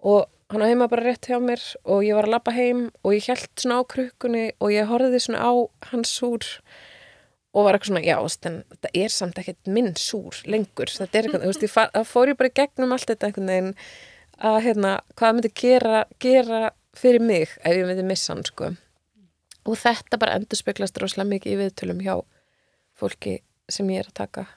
Og 0.04 0.30
hann 0.52 0.64
á 0.64 0.70
heima 0.70 0.88
bara 0.92 1.04
rétt 1.10 1.28
hjá 1.28 1.40
mér 1.44 1.64
og 1.84 2.06
ég 2.08 2.16
var 2.16 2.30
að 2.30 2.36
labba 2.38 2.56
heim 2.56 2.86
og 3.04 3.16
ég 3.16 3.28
held 3.28 3.50
svona 3.60 3.82
á 3.84 3.90
krukkunni 3.94 4.46
og 4.60 4.72
ég 4.72 4.88
horfði 4.88 5.20
svona 5.26 5.44
á 5.44 5.52
hans 5.92 6.16
súr 6.20 6.48
og 7.54 7.68
var 7.68 7.78
eitthvað 7.78 7.92
svona, 7.92 8.06
já, 8.06 8.18
þetta 8.74 8.92
er 8.98 9.14
samt 9.14 9.40
ekkert 9.42 9.70
minn 9.70 9.92
súr 10.00 10.40
lengur, 10.50 10.90
þetta 10.90 11.20
er 11.20 11.28
eitthvað, 11.28 11.44
þú 11.44 11.52
veist, 11.52 11.76
það 11.94 12.08
fór 12.10 12.32
ég 12.32 12.40
bara 12.40 12.50
í 12.50 12.56
gegnum 12.60 12.96
allt 12.96 13.12
þetta 13.12 13.30
einhvern 13.30 13.52
veginn 13.52 13.76
að, 14.44 14.58
hérna, 14.66 14.94
hvað 15.20 15.36
myndi 15.38 15.52
gera, 15.62 16.00
gera 16.24 16.64
fyrir 16.98 17.24
mig 17.24 17.54
ef 17.62 17.78
ég 17.78 17.86
myndi 17.88 18.06
missa 18.08 18.34
hann, 18.34 18.44
sko. 18.48 18.74
Og 19.64 19.78
þetta 19.80 20.20
bara 20.20 20.40
endur 20.40 20.60
speglast 20.60 20.98
rosalega 21.00 21.30
mikið 21.30 21.54
í 21.54 21.60
viðtölum 21.62 22.02
hjá 22.04 22.16
fólki 23.00 23.38
sem 23.72 23.90
ég 23.94 24.04
er 24.04 24.10
að 24.10 24.18
taka. 24.24 24.48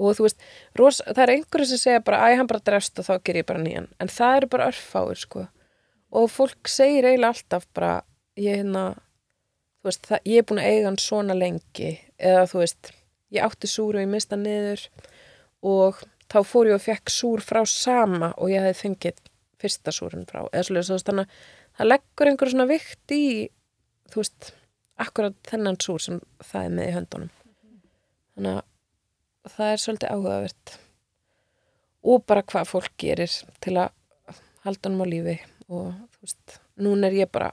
Og 0.00 0.16
þú 0.16 0.26
veist, 0.26 0.46
ros, 0.78 1.02
það 1.06 1.22
er 1.26 1.32
einhverju 1.34 1.68
sem 1.70 1.82
segja 1.82 2.04
bara, 2.06 2.22
æ, 2.26 2.38
hann 2.38 2.48
bara 2.50 2.62
drefst 2.64 2.98
og 2.98 3.06
þá 3.06 3.18
ger 3.26 3.38
ég 3.42 3.48
bara 3.50 3.62
nýjan. 3.62 3.90
En 4.02 4.10
það 4.10 4.38
eru 4.38 4.50
bara 4.54 4.70
örfáir, 4.72 5.20
sko. 5.20 5.44
Og 6.14 6.30
fólk 6.30 6.70
segir 6.70 7.06
eiginlega 7.06 7.34
alltaf 7.34 7.66
bara, 7.76 7.92
ég 8.40 8.62
hérna 8.62 8.86
þú 9.84 9.90
veist, 9.90 10.06
það, 10.08 10.24
ég 10.32 10.40
er 10.40 10.48
búin 10.48 10.62
að 10.62 10.70
eiga 10.70 10.88
hann 10.88 10.98
svona 11.02 11.36
lengi 11.36 11.90
eða 12.16 12.46
þú 12.48 12.62
veist, 12.62 12.90
ég 13.36 13.44
átti 13.44 13.68
súr 13.68 13.98
og 13.98 14.04
ég 14.04 14.08
mista 14.08 14.38
niður 14.40 14.86
og 15.64 16.00
þá 16.32 16.38
fór 16.48 16.72
ég 16.72 16.78
og 16.78 16.84
fekk 16.86 17.12
súr 17.12 17.44
frá 17.44 17.60
sama 17.68 18.32
og 18.38 18.48
ég 18.48 18.64
hefði 18.64 18.80
fengið 18.80 19.20
fyrsta 19.60 19.92
súrun 19.94 20.24
frá, 20.28 20.46
eða 20.52 20.64
svolítið, 20.66 20.88
þú 20.88 20.96
veist, 20.96 21.10
þannig 21.10 21.28
að 21.28 21.78
það 21.78 21.90
leggur 21.90 22.30
einhver 22.30 22.52
svona 22.54 22.70
vikt 22.70 23.14
í 23.14 23.24
þú 24.12 24.22
veist, 24.22 24.52
akkurat 25.04 25.36
þennan 25.48 25.80
súr 25.82 26.02
sem 26.02 26.20
það 26.44 26.68
er 26.68 26.74
með 26.78 26.88
í 26.88 26.94
höndunum. 26.94 27.34
Þannig 28.34 28.58
að 28.60 29.54
það 29.56 29.72
er 29.72 29.82
svolítið 29.82 30.14
áhugavert. 30.14 30.74
Og 32.04 32.24
bara 32.28 32.44
hvað 32.44 32.70
fólk 32.70 32.96
gerir 33.00 33.36
til 33.64 33.76
að 33.80 34.40
halda 34.64 34.90
hann 34.90 35.00
á 35.00 35.06
lífi 35.08 35.36
og 35.68 35.92
þú 36.14 36.24
veist, 36.24 36.58
núna 36.80 37.08
er 37.08 37.18
ég 37.22 37.32
bara 37.32 37.52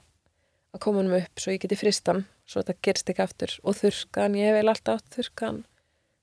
að 0.73 0.79
koma 0.85 1.01
hann 1.03 1.13
upp 1.17 1.39
svo 1.41 1.51
ég 1.53 1.61
geti 1.65 1.75
fristan 1.79 2.25
svo 2.47 2.61
þetta 2.61 2.77
gerst 2.87 3.09
ekki 3.11 3.23
aftur 3.25 3.53
og 3.63 3.75
þurrkan, 3.75 4.35
ég 4.39 4.47
hef 4.51 4.57
vel 4.59 4.69
alltaf 4.71 4.99
átt 5.01 5.15
þurrkan 5.17 5.63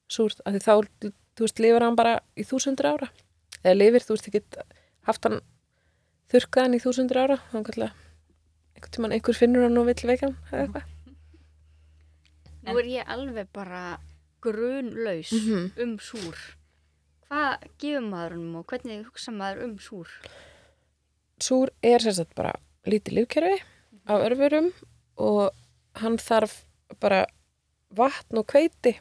súrt, 0.09 0.41
af 0.47 0.55
því 0.55 0.61
þá, 0.65 0.75
þú 1.37 1.45
veist, 1.45 1.59
lifir 1.61 1.85
hann 1.85 1.97
bara 1.97 2.15
í 2.37 2.45
þúsundur 2.49 2.87
ára 2.95 3.09
eða 3.63 3.75
lifir, 3.77 4.01
þú 4.07 4.17
veist, 4.17 4.29
ég 4.31 4.39
get 4.39 4.59
haft 5.09 5.25
hann 5.29 5.41
þurrkaðan 6.33 6.77
í 6.79 6.81
þúsundur 6.85 7.21
ára 7.25 7.37
þannig 7.53 7.79
að 7.79 7.91
einhvern 8.79 8.95
tímann 8.95 9.13
einhver 9.17 9.37
finnur 9.37 9.67
hann 9.67 9.79
og 9.81 9.87
vill 9.91 10.09
veika 10.09 10.27
hann 10.29 10.39
eða 10.53 10.63
eitthvað 10.69 10.95
Nú 12.69 12.77
er 12.83 12.89
ég 12.91 13.09
alveg 13.09 13.47
bara 13.57 13.99
grunlaus 14.45 15.31
Mhm. 15.33 15.71
um 15.83 15.95
súr. 15.99 16.37
Hvað 17.29 17.63
gefur 17.81 18.05
maður 18.05 18.35
honum 18.37 18.57
og 18.61 18.67
hvernig 18.67 19.07
hugsa 19.07 19.33
maður 19.33 19.63
um 19.65 19.79
súr? 19.79 20.09
súr 21.41 21.71
er 21.83 21.99
sagt 22.01 22.35
bara 22.35 22.53
lítið 22.85 23.15
lífkerfi 23.23 23.63
af 24.09 24.25
örfurum 24.27 24.71
og 25.21 25.53
hann 26.01 26.17
þarf 26.23 26.63
bara 27.03 27.27
vatn 27.95 28.41
og 28.41 28.49
hveiti. 28.53 28.97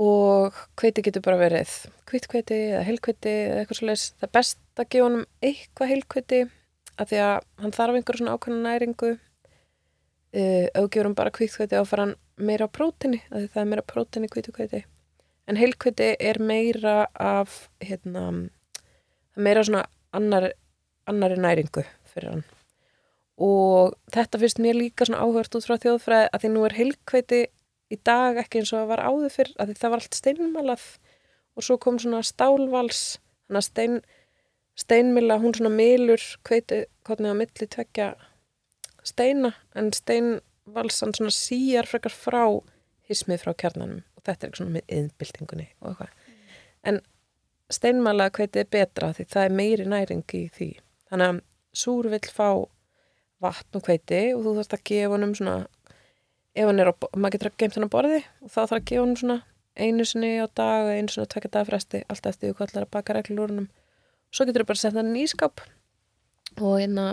Og 0.00 0.56
hveiti 0.80 1.04
getur 1.04 1.24
bara 1.24 1.40
verið 1.40 1.72
hvítkveiti 2.08 2.60
eða 2.70 2.84
heilkveiti 2.88 3.32
eða 3.32 3.58
eitthvað 3.62 3.80
svoleiðis. 3.80 4.06
Það 4.16 4.28
er 4.28 4.36
best 4.38 4.62
að 4.76 4.88
gefa 4.94 5.08
honum 5.08 5.26
eitthvað 5.44 5.92
heilkveiti 5.92 6.40
af 7.00 7.10
því 7.10 7.20
að 7.24 7.34
hann 7.64 7.76
þarf 7.76 7.98
einhver 7.98 8.20
svona 8.20 8.36
ákveðna 8.36 8.62
næringu. 8.68 9.10
Gefur 10.30 11.08
hann 11.08 11.18
bara 11.18 11.34
hvítkveiti 11.34 11.76
þá 11.76 11.90
fara 11.90 12.08
hann 12.08 12.16
meira 12.40 12.70
á 12.70 12.72
prótini 12.72 13.20
af 13.28 13.36
því 13.42 13.52
það 13.52 13.62
er 13.62 13.70
meira 13.74 13.86
prótini 13.92 14.30
í 14.30 14.32
hvítukveiti 14.32 14.84
en 15.50 15.58
heilkveiti 15.58 16.14
er 16.22 16.38
meira 16.38 17.08
af 17.18 17.68
hérna, 17.82 18.24
meira 19.36 19.64
svona 19.66 19.84
annar, 20.14 20.52
annari 21.10 21.38
næringu 21.40 21.84
fyrir 22.12 22.34
hann 22.34 22.44
og 23.40 23.96
þetta 24.12 24.40
finnst 24.42 24.60
mér 24.60 24.76
líka 24.76 25.06
svona 25.08 25.24
áhört 25.24 25.54
út 25.56 25.64
frá 25.64 25.78
þjóðfræði 25.80 26.28
að 26.28 26.42
því 26.42 26.50
nú 26.52 26.64
er 26.66 26.76
heilkveiti 26.76 27.40
í 27.90 27.98
dag 28.06 28.38
ekki 28.42 28.60
eins 28.60 28.72
og 28.74 28.82
það 28.82 28.90
var 28.92 29.02
áður 29.08 29.34
fyrr 29.34 29.52
að 29.56 29.72
það 29.80 29.92
var 29.92 30.02
allt 30.02 30.18
steinmalað. 30.18 30.86
Og 31.56 31.66
svo 31.66 31.76
kom 31.82 31.98
svona 32.00 32.20
stálvals 32.26 33.04
þannig 33.48 33.60
að 33.60 33.66
stein, 33.66 33.96
steinmila 34.78 35.38
hún 35.42 35.56
svona 35.56 35.72
milur 35.72 36.26
kveiti 36.46 36.84
hvernig 37.08 37.32
á 37.32 37.40
milli 37.40 37.68
tvekja 37.74 38.10
steina 39.08 39.54
en 39.74 39.88
steinvalsan 39.96 41.16
svona 41.16 41.32
síjar 41.34 41.88
frekar 41.88 42.14
frá 42.14 42.44
hismið 43.10 43.46
frá 43.46 43.54
kjarnanum. 43.56 44.04
Og 44.16 44.26
þetta 44.26 44.46
er 44.46 44.50
ekki 44.50 44.60
svona 44.60 44.76
með 44.76 44.94
yðnbyltingunni 44.98 45.66
og 45.80 45.94
eitthvað. 45.94 46.12
En 46.84 47.00
steinmala 47.72 48.28
hveiti 48.36 48.62
er 48.62 48.68
betra 48.70 49.14
því 49.16 49.26
það 49.32 49.48
er 49.48 49.56
meiri 49.56 49.88
næring 49.88 50.36
í 50.36 50.44
því. 50.52 50.70
Þannig 51.10 51.32
að 51.32 51.40
súr 51.80 52.10
vill 52.12 52.28
fá 52.28 52.50
vatn 53.40 53.78
og 53.78 53.86
hveiti 53.86 54.22
og 54.34 54.42
þú 54.44 54.56
þarfst 54.58 54.76
að 54.76 54.86
gefa 54.90 55.14
honum 55.14 55.34
svona 55.36 55.56
ef 56.54 56.66
hann 56.66 56.82
er 56.82 56.90
á, 56.90 56.94
maður 57.16 57.36
getur 57.36 57.50
að 57.50 57.58
geimt 57.62 57.78
hann 57.78 57.86
á 57.88 57.94
borði 57.94 58.20
og 58.42 58.50
þá 58.50 58.58
þarf 58.60 58.76
að 58.76 58.86
gefa 58.90 59.04
honum 59.04 59.20
svona 59.20 59.38
einu 59.80 60.06
sinni 60.06 60.30
á 60.42 60.46
dag 60.46 60.86
og 60.86 60.92
einu 60.94 61.12
sinni 61.12 61.26
á 61.26 61.32
tvekja 61.32 61.52
dag 61.56 61.68
fresti 61.68 62.02
alltaf 62.08 62.34
eftir 62.34 62.50
því 62.50 62.56
hvað 62.58 62.70
ætlar 62.70 62.86
að 62.86 62.94
baka 62.96 63.16
reglur 63.16 63.44
úr 63.44 63.54
honum. 63.54 63.68
Svo 64.30 64.46
getur 64.46 64.64
þú 64.64 64.70
bara 64.70 64.78
að 64.78 64.82
setja 64.82 65.00
hann 65.00 65.16
í 65.16 65.24
ískáp 65.26 65.62
og 66.58 66.74
hérna 66.80 67.06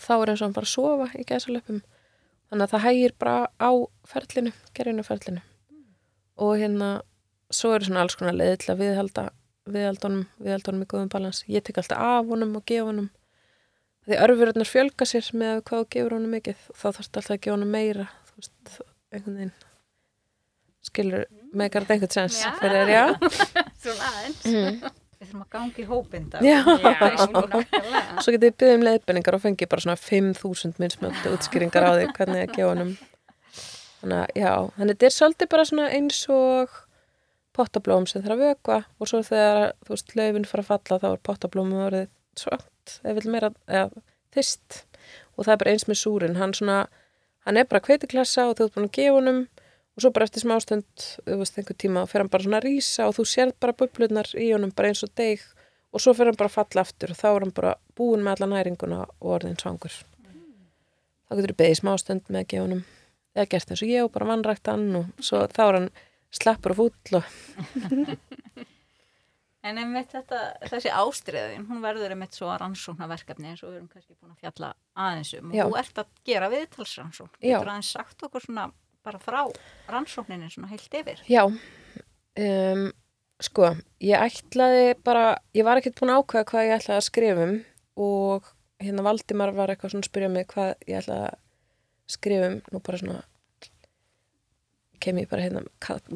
þá 0.00 0.12
er 0.16 0.32
eins 0.32 0.40
og 0.40 0.46
hann 0.46 0.56
bara 0.56 0.68
að 0.68 0.74
sofa 0.74 1.08
í 1.14 1.26
gæsalöpum 1.28 1.82
þannig 2.50 2.64
að 2.64 2.72
það 2.72 2.84
hægir 2.86 3.14
bara 3.20 3.36
á 3.60 3.70
ferlinu, 4.10 4.52
gerðinu 4.74 5.06
ferlinu. 5.06 5.44
Og 6.40 6.56
hérna 6.58 6.90
svo 7.52 7.74
eru 7.76 7.86
svona 7.86 8.02
alls 8.04 8.16
konar 8.18 8.34
að 8.34 8.80
viðhalda 8.80 9.30
viðhaldunum, 9.70 10.26
viðhaldunum 10.40 10.82
í 10.82 10.88
góðum 10.88 11.10
balans. 11.12 11.44
Ég 11.46 11.62
tek 11.62 11.78
alltaf 11.78 12.00
af 12.00 12.30
honum 12.30 12.56
og 12.58 12.64
gefa 12.66 12.88
honum 12.88 13.10
því 14.10 14.20
örfurarnar 14.26 14.68
fjölga 14.70 15.06
sér 15.08 15.28
með 15.40 15.60
hvað 15.68 15.82
þú 15.84 15.90
gefur 15.96 16.16
honum 16.16 16.34
mikið 16.36 16.62
þá 16.70 16.86
þarfst 16.86 17.18
alltaf 17.20 17.34
að 17.36 17.42
gefa 17.44 17.56
honum 17.56 17.74
meira 17.74 18.06
þú 18.30 18.40
veist, 18.40 18.80
einhvern 19.14 19.36
veginn 19.40 19.52
skilur 20.90 21.26
meikar 21.52 21.84
þetta 21.84 21.96
einhvern 21.96 22.14
sens 22.16 22.40
Já. 22.42 22.50
fyrir 22.60 22.80
þér, 22.80 22.90
já 22.94 23.04
Svona 23.84 24.10
aðeins. 24.10 24.42
mm. 24.46 24.96
Við 25.20 25.28
þurfum 25.28 25.40
að 25.44 25.48
gangi 25.52 25.82
hópinda. 25.84 26.38
Já. 26.40 26.58
Já, 26.64 27.08
svo 28.24 28.32
getið 28.32 28.46
þið 28.46 28.54
byggðið 28.56 28.70
um 28.78 28.84
leiðbenningar 28.86 29.36
og 29.36 29.42
fengið 29.42 29.68
bara 29.68 29.84
svona 29.84 29.98
5.000 30.00 30.80
minnsmjöldu 30.80 31.32
útskýringar 31.36 31.84
á 31.84 31.90
því 31.92 32.06
hvernig 32.16 32.44
að 32.46 32.54
gefa 32.54 32.70
honum 32.70 32.94
þannig 34.00 34.16
að 34.22 34.40
já, 34.40 34.52
þannig 34.78 34.94
þetta 34.96 35.08
er 35.10 35.16
svolítið 35.18 35.50
bara 35.52 35.66
svona 35.68 35.90
eins 35.98 36.22
og 36.32 36.78
pottablóm 37.60 38.08
sem 38.08 38.24
þarf 38.24 38.38
að 38.38 38.44
vökva 38.46 38.78
og 38.96 39.10
svo 39.10 39.20
þegar, 39.26 39.74
þú 39.84 39.92
veist, 39.92 40.16
laufin 40.16 40.48
fara 40.48 40.64
að 40.64 40.70
falla 40.72 41.00
þá 41.02 41.08
er 41.10 41.22
pottablómið 41.28 41.84
orðið 41.90 42.08
svart 42.40 42.70
eða 43.04 43.16
vil 43.18 43.32
meira, 43.34 43.52
eða 43.68 44.04
þyst 44.34 44.82
og 45.36 45.46
það 45.46 45.54
er 45.54 45.62
bara 45.62 45.74
eins 45.74 45.86
með 45.88 46.00
súrin, 46.02 46.38
hann 46.40 46.54
svona 46.56 46.82
hann 47.46 47.56
er 47.56 47.68
bara 47.68 47.82
kveitiklassa 47.84 48.48
og 48.50 48.58
þú 48.58 48.66
ert 48.66 48.76
búin 48.76 48.88
að 48.90 48.96
gefa 48.98 49.16
honum 49.16 49.40
og 49.96 50.04
svo 50.04 50.12
bara 50.14 50.26
eftir 50.28 50.44
smástund 50.44 51.06
einhver 51.26 51.76
tíma, 51.76 52.04
fer 52.06 52.22
hann 52.22 52.30
bara 52.32 52.46
svona 52.46 52.60
að 52.60 52.68
rísa 52.68 53.08
og 53.08 53.16
þú 53.18 53.26
sér 53.28 53.54
bara 53.60 53.76
bublurnar 53.76 54.30
í 54.38 54.50
honum 54.52 54.72
bara 54.76 54.92
eins 54.92 55.02
og 55.06 55.12
deg 55.18 55.42
og 55.90 56.02
svo 56.02 56.14
fer 56.14 56.30
hann 56.30 56.38
bara 56.38 56.50
að 56.50 56.58
falla 56.58 56.84
aftur 56.84 57.14
og 57.14 57.18
þá 57.18 57.28
er 57.30 57.44
hann 57.44 57.56
bara 57.56 57.74
búin 57.98 58.24
með 58.24 58.36
alla 58.36 58.50
næringuna 58.54 59.00
og 59.08 59.34
orðin 59.36 59.58
svangur. 59.60 59.92
Þá 61.26 61.36
getur 61.38 61.52
þú 61.54 61.58
beðið 61.62 61.80
smástund 61.80 62.28
með 62.28 62.42
að 62.42 62.50
gefa 62.52 62.66
honum 62.66 62.84
eða 63.34 63.50
gert 63.54 63.72
eins 63.72 63.84
og 63.84 63.90
ég 63.90 64.06
og 64.06 64.12
bara 64.14 64.30
vannrækt 64.30 64.70
hann 64.70 64.86
og 65.00 65.24
svo 65.24 65.42
þá 65.50 65.62
er 65.66 65.78
hann 65.78 65.90
slappur 66.34 66.74
og 66.74 66.80
fúll 66.80 67.18
og 67.18 67.24
En 69.60 69.76
einmitt 69.76 70.14
þetta, 70.14 70.38
þessi 70.70 70.92
ástriðin, 70.96 71.66
hún 71.68 71.82
verður 71.84 72.14
einmitt 72.14 72.36
svo 72.36 72.48
að 72.48 72.62
rannsóknarverkefni 72.62 73.50
eins 73.50 73.60
og 73.60 73.74
við 73.74 73.80
erum 73.80 73.90
kannski 73.92 74.14
búin 74.16 74.32
að 74.32 74.46
fjalla 74.46 74.70
aðeins 74.96 75.32
um 75.36 75.50
og 75.50 75.58
þú 75.58 75.80
ert 75.82 76.00
að 76.00 76.14
gera 76.30 76.48
viðtalsrannsókn. 76.54 77.34
Já. 77.42 77.58
Getur 77.58 77.72
aðeins 77.74 77.90
sagt 77.92 78.24
okkur 78.24 78.46
svona 78.46 78.70
bara 79.04 79.20
frá 79.20 79.42
rannsókninni 79.92 80.48
svona 80.52 80.70
heilt 80.70 80.96
yfir. 81.02 81.20
Já, 81.28 81.44
um, 81.44 82.86
sko, 83.44 83.74
ég 84.04 84.24
ætlaði 84.30 84.94
bara, 85.04 85.26
ég 85.56 85.68
var 85.68 85.80
ekkert 85.80 86.00
búin 86.00 86.14
að 86.14 86.22
ákveða 86.22 86.48
hvað 86.52 86.66
ég 86.66 86.76
ætlaði 86.78 87.02
að 87.02 87.08
skrifa 87.10 87.46
um 87.46 87.54
og 88.00 88.50
hérna 88.80 89.04
Valdimar 89.04 89.52
var 89.56 89.72
eitthvað 89.74 89.94
svona 89.94 90.06
að 90.06 90.12
spyrja 90.12 90.32
mig 90.32 90.48
hvað 90.54 90.72
ég 90.88 91.02
ætlaði 91.02 91.28
að 91.28 91.40
skrifa 92.16 92.48
um, 92.48 92.60
nú 92.72 92.82
bara 92.88 93.02
svona 93.04 93.20
kem 95.00 95.20
ég 95.22 95.28
bara 95.30 95.44
hérna 95.46 95.62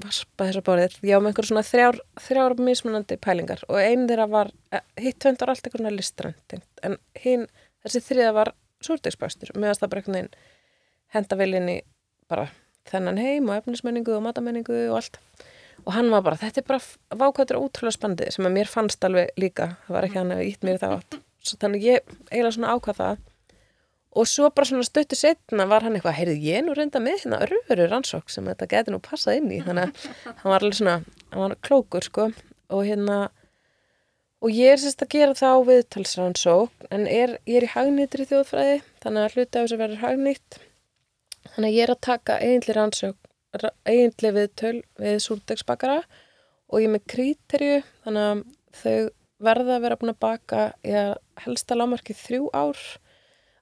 vaspa 0.02 0.48
þessa 0.48 0.64
bórið, 0.66 0.98
ég 1.02 1.16
á 1.16 1.20
með 1.22 1.30
einhver 1.30 1.48
svona 1.48 1.64
þrjár, 1.66 2.00
þrjár 2.26 2.56
mismunandi 2.60 3.18
pælingar 3.20 3.64
og 3.68 3.80
einn 3.80 4.06
þeirra 4.10 4.28
var, 4.30 4.52
eh, 4.72 4.84
hitt 5.00 5.18
tvönd 5.22 5.40
var 5.40 5.54
allt 5.54 5.64
eitthvað 5.64 5.84
svona 5.84 5.94
listrænt 5.96 6.56
en 6.82 6.98
hinn, 7.24 7.48
þessi 7.84 8.04
þriða 8.08 8.34
var 8.40 8.52
súrdegsbæstur, 8.84 9.54
meðast 9.56 9.82
það 9.82 9.90
bara 9.90 10.04
einhvern 10.04 10.18
veginn 10.18 10.34
henda 11.16 11.40
vel 11.40 11.54
inn 11.54 11.72
í 11.72 11.80
bara 12.28 12.48
þennan 12.90 13.20
heim 13.20 13.48
og 13.48 13.56
efnismenningu 13.62 14.16
og 14.16 14.24
matamenningu 14.26 14.76
og 14.90 14.98
allt. 15.00 15.20
Og 15.84 15.92
hann 15.92 16.10
var 16.12 16.22
bara, 16.24 16.36
þetta 16.40 16.60
er 16.60 16.66
bara 16.68 17.20
vákvæður 17.20 17.60
ótrúlega 17.60 17.96
spandið 17.96 18.32
sem 18.32 18.46
að 18.46 18.56
mér 18.56 18.70
fannst 18.70 19.04
alveg 19.04 19.32
líka. 19.40 19.76
Það 19.86 19.96
var 19.96 20.06
ekki 20.06 20.20
hann 20.20 20.32
að 20.32 20.44
ítt 20.48 20.64
mér 20.64 20.80
það 20.80 20.98
átt 20.98 21.16
svo 21.44 21.60
þannig 21.60 21.84
ég 21.84 22.12
eiginlega 22.30 22.56
svona 22.56 22.74
ákvað 22.74 23.00
það 23.00 23.22
og 24.14 24.28
svo 24.30 24.50
bara 24.54 24.68
svona 24.68 24.86
stöttu 24.86 25.16
setna 25.18 25.66
var 25.70 25.86
hann 25.86 25.96
eitthvað, 25.98 26.18
heyrðu 26.18 26.34
ég 26.44 26.64
nú 26.64 26.74
reynda 26.76 27.02
með 27.02 27.24
hérna 27.24 27.40
örfuru 27.46 27.88
rannsók 27.90 28.30
sem 28.30 28.46
þetta 28.50 28.68
geti 28.70 28.94
nú 28.94 29.00
passað 29.02 29.40
inn 29.40 29.54
í. 29.54 29.62
Þannig 29.64 29.88
að 29.88 30.36
hann 30.42 30.52
var 30.52 30.60
alveg 30.62 30.78
svona 30.78 30.98
hann 31.32 31.42
var 31.42 31.56
klókur 31.66 32.06
sko. 32.06 32.28
Og 32.74 32.84
hérna 32.86 33.18
og 34.44 34.52
ég 34.54 34.74
er 34.74 34.80
sérst 34.82 35.02
að 35.02 35.14
gera 35.16 35.34
þá 35.38 35.50
viðtalsrannsók 35.70 36.88
en 36.94 37.08
er, 37.10 37.38
ég 37.48 37.58
er 37.58 37.66
í 37.66 37.72
hagnýttri 37.74 38.28
þjóðfræði 38.30 38.78
þannig 39.02 39.26
að 39.26 39.36
hluti 39.36 39.58
af 39.58 39.66
þessu 39.66 39.80
verður 39.82 40.04
hagnýtt. 40.04 40.58
Þannig 41.54 41.68
að 41.68 41.76
ég 41.76 41.84
er 41.84 41.94
að 41.94 42.04
taka 42.08 42.40
eiginlega 42.40 42.78
rannsók 42.78 43.20
eiginlega 43.86 44.34
viðtöl 44.38 44.78
við 44.98 45.18
súrdegsbakara 45.22 46.00
og 46.02 46.80
ég 46.82 46.88
er 46.88 46.94
með 46.94 47.06
kríterju 47.12 47.76
þannig 48.04 48.30
að 48.30 48.42
þau 48.80 48.96
verða 49.44 49.76
að 49.76 49.84
vera 49.84 49.98
búin 50.00 50.12
að 50.14 50.22
baka 50.24 50.62
ég 50.86 51.14
helsta 51.44 51.76
lámarki 51.78 52.16
þrjú 52.16 52.48
ár 52.54 52.80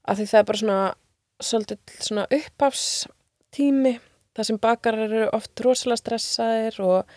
af 0.09 0.19
því 0.19 0.29
það 0.31 0.41
er 0.41 0.49
bara 0.49 0.63
svona 0.63 0.81
svolítið 1.43 1.97
svona 2.07 2.27
upphafstími 2.39 3.95
þar 4.37 4.49
sem 4.49 4.61
bakarar 4.63 5.07
eru 5.09 5.31
oft 5.37 5.65
rosalega 5.65 6.01
stressaðir 6.01 6.79
og 6.85 7.17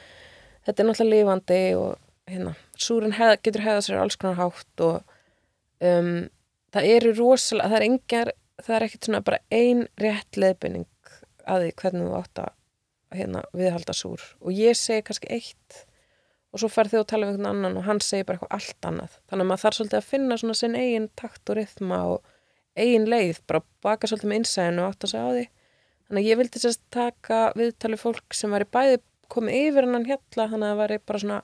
þetta 0.65 0.81
er 0.81 0.89
náttúrulega 0.89 1.13
lifandi 1.13 1.61
og 1.79 1.91
hérna, 2.29 2.55
súrin 2.77 3.15
hef, 3.15 3.37
getur 3.45 3.65
hefða 3.65 3.85
sér 3.85 4.01
alls 4.01 4.17
konar 4.19 4.39
hátt 4.39 4.83
og 4.83 4.97
um, 5.85 6.25
það 6.73 6.91
eru 6.95 7.13
rosalega, 7.19 7.71
það 7.71 7.79
er 7.79 7.87
engar 7.89 8.33
það 8.63 8.75
er 8.77 8.85
ekkert 8.87 9.07
svona 9.07 9.25
bara 9.25 9.41
ein 9.53 9.87
rétt 10.01 10.39
leiðbynning 10.39 10.87
að 11.45 11.65
því 11.65 11.73
hvernig 11.81 12.07
þú 12.07 12.15
átt 12.19 12.41
að 12.41 12.53
hérna, 13.15 13.43
viðhalda 13.55 13.95
súr. 13.95 14.23
Og 14.41 14.55
ég 14.55 14.77
segi 14.79 15.03
kannski 15.05 15.29
eitt 15.31 15.83
og 16.55 16.61
svo 16.61 16.69
fer 16.71 16.89
þið 16.91 17.01
að 17.01 17.09
tala 17.11 17.27
um 17.27 17.33
einhvern 17.33 17.51
annan 17.51 17.79
og 17.79 17.85
hann 17.87 18.01
segir 18.03 18.27
bara 18.27 18.39
eitthvað 18.39 18.55
allt 18.57 18.87
annað. 18.89 19.17
Þannig 19.29 19.45
að 19.45 19.49
maður 19.51 19.63
þarf 19.63 19.77
svolítið 19.77 19.99
að 19.99 20.09
finna 20.09 20.37
svona 20.41 20.57
sinn 20.59 20.77
eigin 20.79 21.07
takt 21.19 21.51
og 21.51 21.59
rytma 21.59 21.99
og 22.13 22.34
eigin 22.75 23.09
leið 23.09 23.41
bara 23.47 23.63
baka 23.85 24.09
svolítið 24.09 24.31
með 24.31 24.41
innsæðinu 24.41 24.83
og 24.83 24.93
átt 24.93 25.07
að 25.07 25.13
segja 25.13 25.25
á 25.25 25.35
því. 25.35 25.45
Þannig 26.05 26.21
að 26.21 26.29
ég 26.29 26.39
vildi 26.41 26.61
sérst 26.61 26.83
taka 26.93 27.39
viðtali 27.57 27.99
fólk 27.99 28.37
sem 28.37 28.53
væri 28.53 28.67
bæði 28.75 29.01
komið 29.33 29.59
yfir 29.61 29.87
hennan 29.87 30.07
hjalla 30.09 30.47
þannig 30.51 30.67
að 30.67 30.71
það 30.71 30.81
væri 30.81 30.99
bara 31.09 31.21
svona 31.23 31.39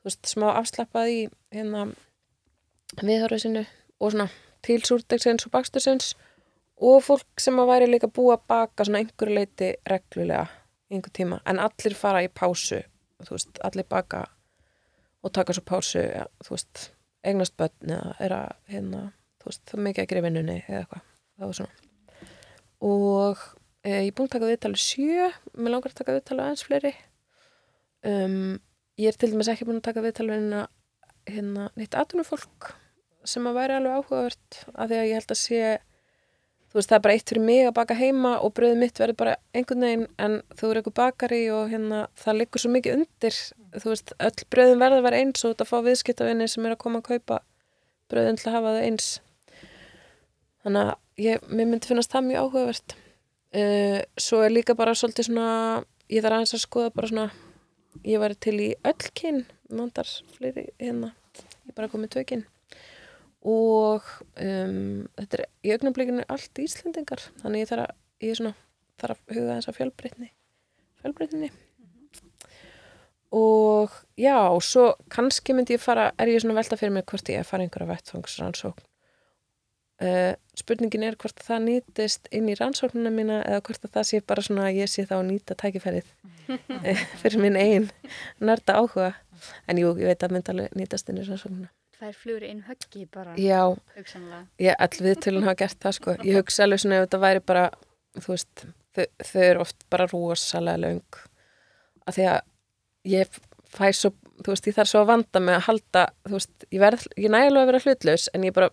þú 0.00 0.08
veist, 0.08 0.30
smá 0.30 0.46
afslappað 0.54 1.12
í 1.12 1.18
hérna 1.54 1.86
viðhörðu 3.00 3.40
sinu 3.42 3.64
og 4.00 4.14
svona 4.14 4.28
til 4.64 4.78
súrdegsins 4.86 5.46
og 5.48 5.54
bakstursins 5.54 6.12
og 6.80 7.02
fólk 7.04 7.42
sem 7.42 7.58
að 7.60 7.72
væri 7.72 7.90
líka 7.90 8.08
búið 8.08 8.36
að 8.36 8.46
baka 8.52 8.86
svona 8.86 9.02
einhverju 9.02 9.36
leiti 9.36 9.72
reglulega 9.88 10.46
í 10.90 10.96
einhver 10.96 11.12
tíma. 11.16 11.40
En 11.48 11.60
allir 11.60 11.96
fara 11.96 12.22
í 12.24 12.30
pásu 12.32 12.80
þú 13.26 13.36
veist, 13.36 13.60
allir 13.66 13.88
baka 13.88 14.24
og 15.20 15.32
taka 15.36 15.54
svo 15.56 15.64
pásu 15.68 16.00
ja, 16.00 16.26
þú 16.44 16.54
veist, 16.56 16.90
eignast 17.26 17.56
börn 17.60 17.92
eða 17.96 18.14
er 18.24 18.36
að 18.36 18.52
hérna, 18.72 19.02
þú 19.40 19.50
veist, 19.50 19.74
mikið 19.88 20.04
að 20.04 20.10
gera 20.12 20.24
vinnunni 20.26 20.58
eða 20.62 20.82
eitthvað, 20.82 21.06
það 21.36 21.50
var 21.50 21.58
svona. 21.60 21.86
Og 22.90 23.44
e, 23.84 23.92
ég 23.92 24.10
er 24.10 24.16
búin 24.16 24.30
að 24.30 24.34
taka 24.36 24.50
viðtalið 24.50 24.84
sjö, 24.84 25.30
mér 25.56 25.74
langar 25.74 25.94
að 25.94 26.00
taka 26.00 26.16
viðtalið 26.16 26.44
aðeins 26.46 26.66
fleiri. 26.66 26.94
Um, 28.10 28.58
ég 29.00 29.10
er 29.10 29.20
til 29.20 29.32
dæmis 29.32 29.50
ekki 29.52 29.68
búin 29.68 29.80
að 29.80 29.88
taka 29.90 30.04
viðtalið 30.04 30.46
hérna, 31.30 31.68
neitt 31.76 31.96
atvinnufólk 31.98 32.72
sem 33.28 33.44
að 33.48 33.58
væri 33.58 33.76
alveg 33.76 33.98
áhugavert 33.98 34.60
af 34.72 34.88
því 34.88 34.96
að 34.96 35.08
ég 35.10 35.18
held 35.18 35.32
að 35.34 35.40
sé 35.40 35.62
þú 36.70 36.78
veist, 36.78 36.90
það 36.90 36.96
er 36.96 37.04
bara 37.04 37.14
eitt 37.16 37.30
fyrir 37.32 37.44
mig 37.44 37.64
að 37.66 37.76
baka 37.76 37.96
heima 37.98 38.32
og 38.44 38.52
bröðið 38.56 38.80
mitt 38.80 39.00
verður 39.02 39.18
bara 39.18 39.36
einhvern 39.56 39.86
veginn 39.86 40.04
en 40.22 40.36
þú 40.56 40.68
er 40.68 40.80
eitthvað 40.80 40.96
bakari 41.00 41.40
og 41.52 41.72
hérna 41.72 42.04
það 42.20 42.38
liggur 42.40 42.62
svo 42.62 42.70
mikið 42.74 42.96
undir. 42.98 43.38
Þú 43.74 43.90
veist, 43.90 44.12
öll 44.18 44.46
bröðin 44.54 44.82
verður 44.82 45.02
að 45.02 45.08
vera 45.08 45.22
eins 45.24 45.44
og 45.44 45.52
þetta 45.52 45.66
fá 45.66 45.76
viðskiptavinni 45.86 46.46
sem 46.50 46.66
er 46.66 46.76
að 46.76 46.82
koma 46.84 47.02
að 47.02 47.08
kaupa 47.10 47.40
bröðin 48.10 48.38
til 48.38 48.48
að 48.50 48.56
hafa 48.58 48.74
það 48.76 48.86
eins 48.86 49.10
þannig 50.64 50.90
að 50.90 51.24
ég, 51.24 51.46
mér 51.48 51.70
myndi 51.70 51.90
finnast 51.90 52.12
það 52.12 52.26
mjög 52.28 52.46
áhugavert. 52.46 52.96
Uh, 53.50 53.98
svo 54.20 54.42
er 54.46 54.54
líka 54.54 54.76
bara 54.78 54.94
svolítið 54.94 55.30
svona 55.30 55.48
ég 56.10 56.22
þarf 56.22 56.36
aðeins 56.38 56.56
að 56.56 56.64
skoða 56.64 56.94
bara 56.94 57.10
svona 57.10 57.28
ég 58.06 58.22
væri 58.22 58.38
til 58.46 58.56
í 58.62 58.70
öll 58.86 59.12
kyn 59.18 59.44
mandar 59.70 60.10
fleiri 60.36 60.68
hérna. 60.78 61.14
Ég 61.66 61.76
bara 61.76 61.90
komið 61.90 62.14
tvö 62.14 62.26
kyn. 62.32 62.44
Og 63.50 64.04
um, 64.36 65.06
þetta 65.16 65.38
er 65.38 65.46
í 65.64 65.72
augnablikinu 65.74 66.26
allt 66.28 66.60
Íslendingar 66.60 67.24
þannig 67.40 67.64
ég 67.64 67.72
þarf 67.72 67.86
að, 67.86 67.96
ég 68.20 68.34
er 68.34 68.42
svona, 68.42 68.58
þarf 69.00 69.16
að 69.16 69.38
huga 69.38 69.56
þess 69.56 69.72
að 69.72 69.80
fjölbreytni 69.80 70.30
fjölbreytni 71.00 71.50
og 73.30 73.90
já, 74.18 74.36
svo 74.60 74.94
kannski 75.12 75.54
myndi 75.54 75.76
ég 75.76 75.82
fara, 75.82 76.10
er 76.18 76.32
ég 76.32 76.42
svona 76.42 76.58
velta 76.58 76.78
fyrir 76.78 76.94
mig 76.96 77.06
hvort 77.06 77.28
ég 77.30 77.44
að 77.44 77.50
fara 77.52 77.66
einhverja 77.66 77.92
vettfangsrannsókn 77.92 78.89
uh, 80.04 80.32
spurningin 80.58 81.06
er 81.06 81.16
hvort 81.20 81.42
það 81.44 81.66
nýtist 81.66 82.30
inn 82.34 82.48
í 82.50 82.56
rannsóknuna 82.58 83.12
mína 83.14 83.40
eða 83.46 83.64
hvort 83.66 83.84
að 83.86 83.96
það 83.98 84.08
sé 84.10 84.22
bara 84.32 84.44
svona 84.46 84.68
að 84.68 84.80
ég 84.82 84.92
sé 84.92 85.06
þá 85.08 85.16
að 85.20 85.26
nýta 85.30 85.56
tækifærið 85.60 86.08
eh, 86.84 87.04
fyrir 87.22 87.42
minn 87.42 87.58
eigin 87.60 87.90
nörda 88.40 88.80
áhuga. 88.80 89.12
En 89.70 89.78
jú, 89.80 89.94
ég 89.96 90.10
veit 90.10 90.24
að 90.26 90.34
myndi 90.36 90.52
alveg 90.52 90.74
nýtast 90.76 91.08
inn 91.08 91.22
í 91.22 91.24
rannsóknuna 91.24 91.70
Tvær 92.00 92.16
flugur 92.16 92.44
inn 92.48 92.62
höggi 92.64 93.02
bara, 93.12 93.34
Já, 93.36 93.76
ég 94.60 94.76
all 94.80 95.02
viðtölun 95.04 95.44
hafa 95.44 95.58
gert 95.60 95.82
það 95.84 95.96
sko. 95.98 96.14
Ég 96.24 96.38
hugsa 96.38 96.64
alveg 96.64 96.80
svona 96.80 96.96
ef 96.96 97.02
þetta 97.04 97.20
væri 97.20 97.42
bara, 97.44 97.64
þú 98.16 98.30
veist, 98.32 98.62
þau, 98.96 99.04
þau 99.28 99.42
eru 99.44 99.62
oft 99.66 99.84
bara 99.92 100.06
rosalega 100.08 100.80
löng. 100.80 101.18
Af 102.08 102.16
því 102.16 102.24
að 102.30 102.38
ég 103.12 103.36
fæ 103.74 103.90
svo, 103.98 104.12
þú 104.40 104.54
veist, 104.54 104.70
ég 104.70 104.78
þarf 104.78 104.92
svo 104.94 105.02
að 105.04 105.10
vanda 105.12 105.44
með 105.44 105.58
að 105.58 105.66
halda, 105.66 106.06
þú 106.30 106.38
veist, 106.38 106.66
ég, 106.72 107.06
ég 107.20 107.34
nægilega 107.36 107.66
að 107.66 107.70
vera 107.70 107.82
hlutlaus 107.84 108.26
en 108.32 108.48
ég 108.48 108.56
bara 108.56 108.70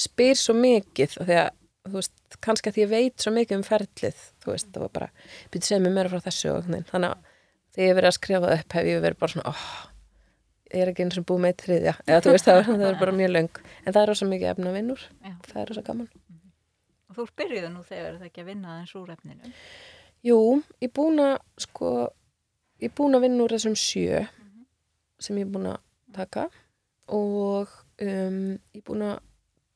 spyr 0.00 0.38
svo 0.40 0.54
mikið 0.56 1.16
af 1.20 1.28
því 1.28 1.36
að, 1.42 1.50
þú 1.90 1.94
veist, 1.98 2.16
kannski 2.44 2.70
að 2.70 2.76
því 2.78 2.82
ég 2.84 2.90
veit 2.94 3.24
svo 3.24 3.32
mikið 3.36 3.58
um 3.60 3.64
ferlið, 3.66 4.24
þú 4.44 4.52
veist, 4.54 4.68
það 4.74 4.84
var 4.86 4.92
bara, 4.96 5.08
byrja 5.52 5.68
segja 5.70 5.82
mér 5.84 5.94
meira 5.98 6.12
frá 6.12 6.24
þessu 6.26 6.50
og 6.54 6.66
þannig. 6.66 6.84
Þannig 6.90 7.14
að 7.14 7.30
þegar 7.74 7.88
ég 7.90 7.96
verið 8.00 8.10
að 8.10 8.16
skrifa 8.18 8.52
upp 8.56 8.76
hef 8.78 8.90
ég 8.90 9.02
verið 9.04 9.20
bara 9.22 9.34
svona, 9.34 9.52
óh, 9.54 9.66
ég 10.70 10.82
er 10.84 10.90
ekki 10.92 11.04
eins 11.06 11.18
og 11.20 11.26
búið 11.30 11.42
með 11.46 11.56
þriðja. 11.64 11.94
Eða 12.06 12.24
þú 12.26 12.34
veist 12.36 12.48
það, 12.50 12.60
er- 12.62 12.68
það 12.80 12.88
er 12.90 12.98
bara 13.04 13.16
mjög 13.20 13.32
löng. 13.36 13.60
En 13.84 13.92
það 13.96 14.00
er 14.02 14.10
rosa 14.12 14.28
mikið 14.30 14.52
efna 14.54 14.74
vinnur 14.76 15.04
það 15.50 15.62
er 15.64 15.72
rosa 15.72 15.84
gaman. 15.90 16.10
Og 17.10 17.16
þú 17.18 17.24
byrjuðu 17.40 17.70
nú 17.74 17.80
þegar 17.88 18.18
það 18.20 18.26
ekki 18.30 18.42
að 18.44 18.50
vinna 18.52 18.74
aðeins 18.76 18.94
úr 19.00 19.08
efninu. 19.16 19.52
Jú, 20.28 20.36
ég 20.84 20.92
búin 20.94 21.18
að 21.24 21.36
sko, 21.64 21.88
ég 22.84 22.92
búin 22.94 23.16
að 23.18 23.24
vinna 23.26 23.42
úr 23.46 23.54
þessum 23.56 23.74
sjö 23.80 24.20
sem 25.20 25.40
ég 25.40 25.48
búin 25.50 25.66
að 25.72 25.80
taka. 26.14 26.44
Og 27.10 27.72
um, 28.04 28.38
ég 28.76 28.84
búin 28.86 29.02
að 29.08 29.18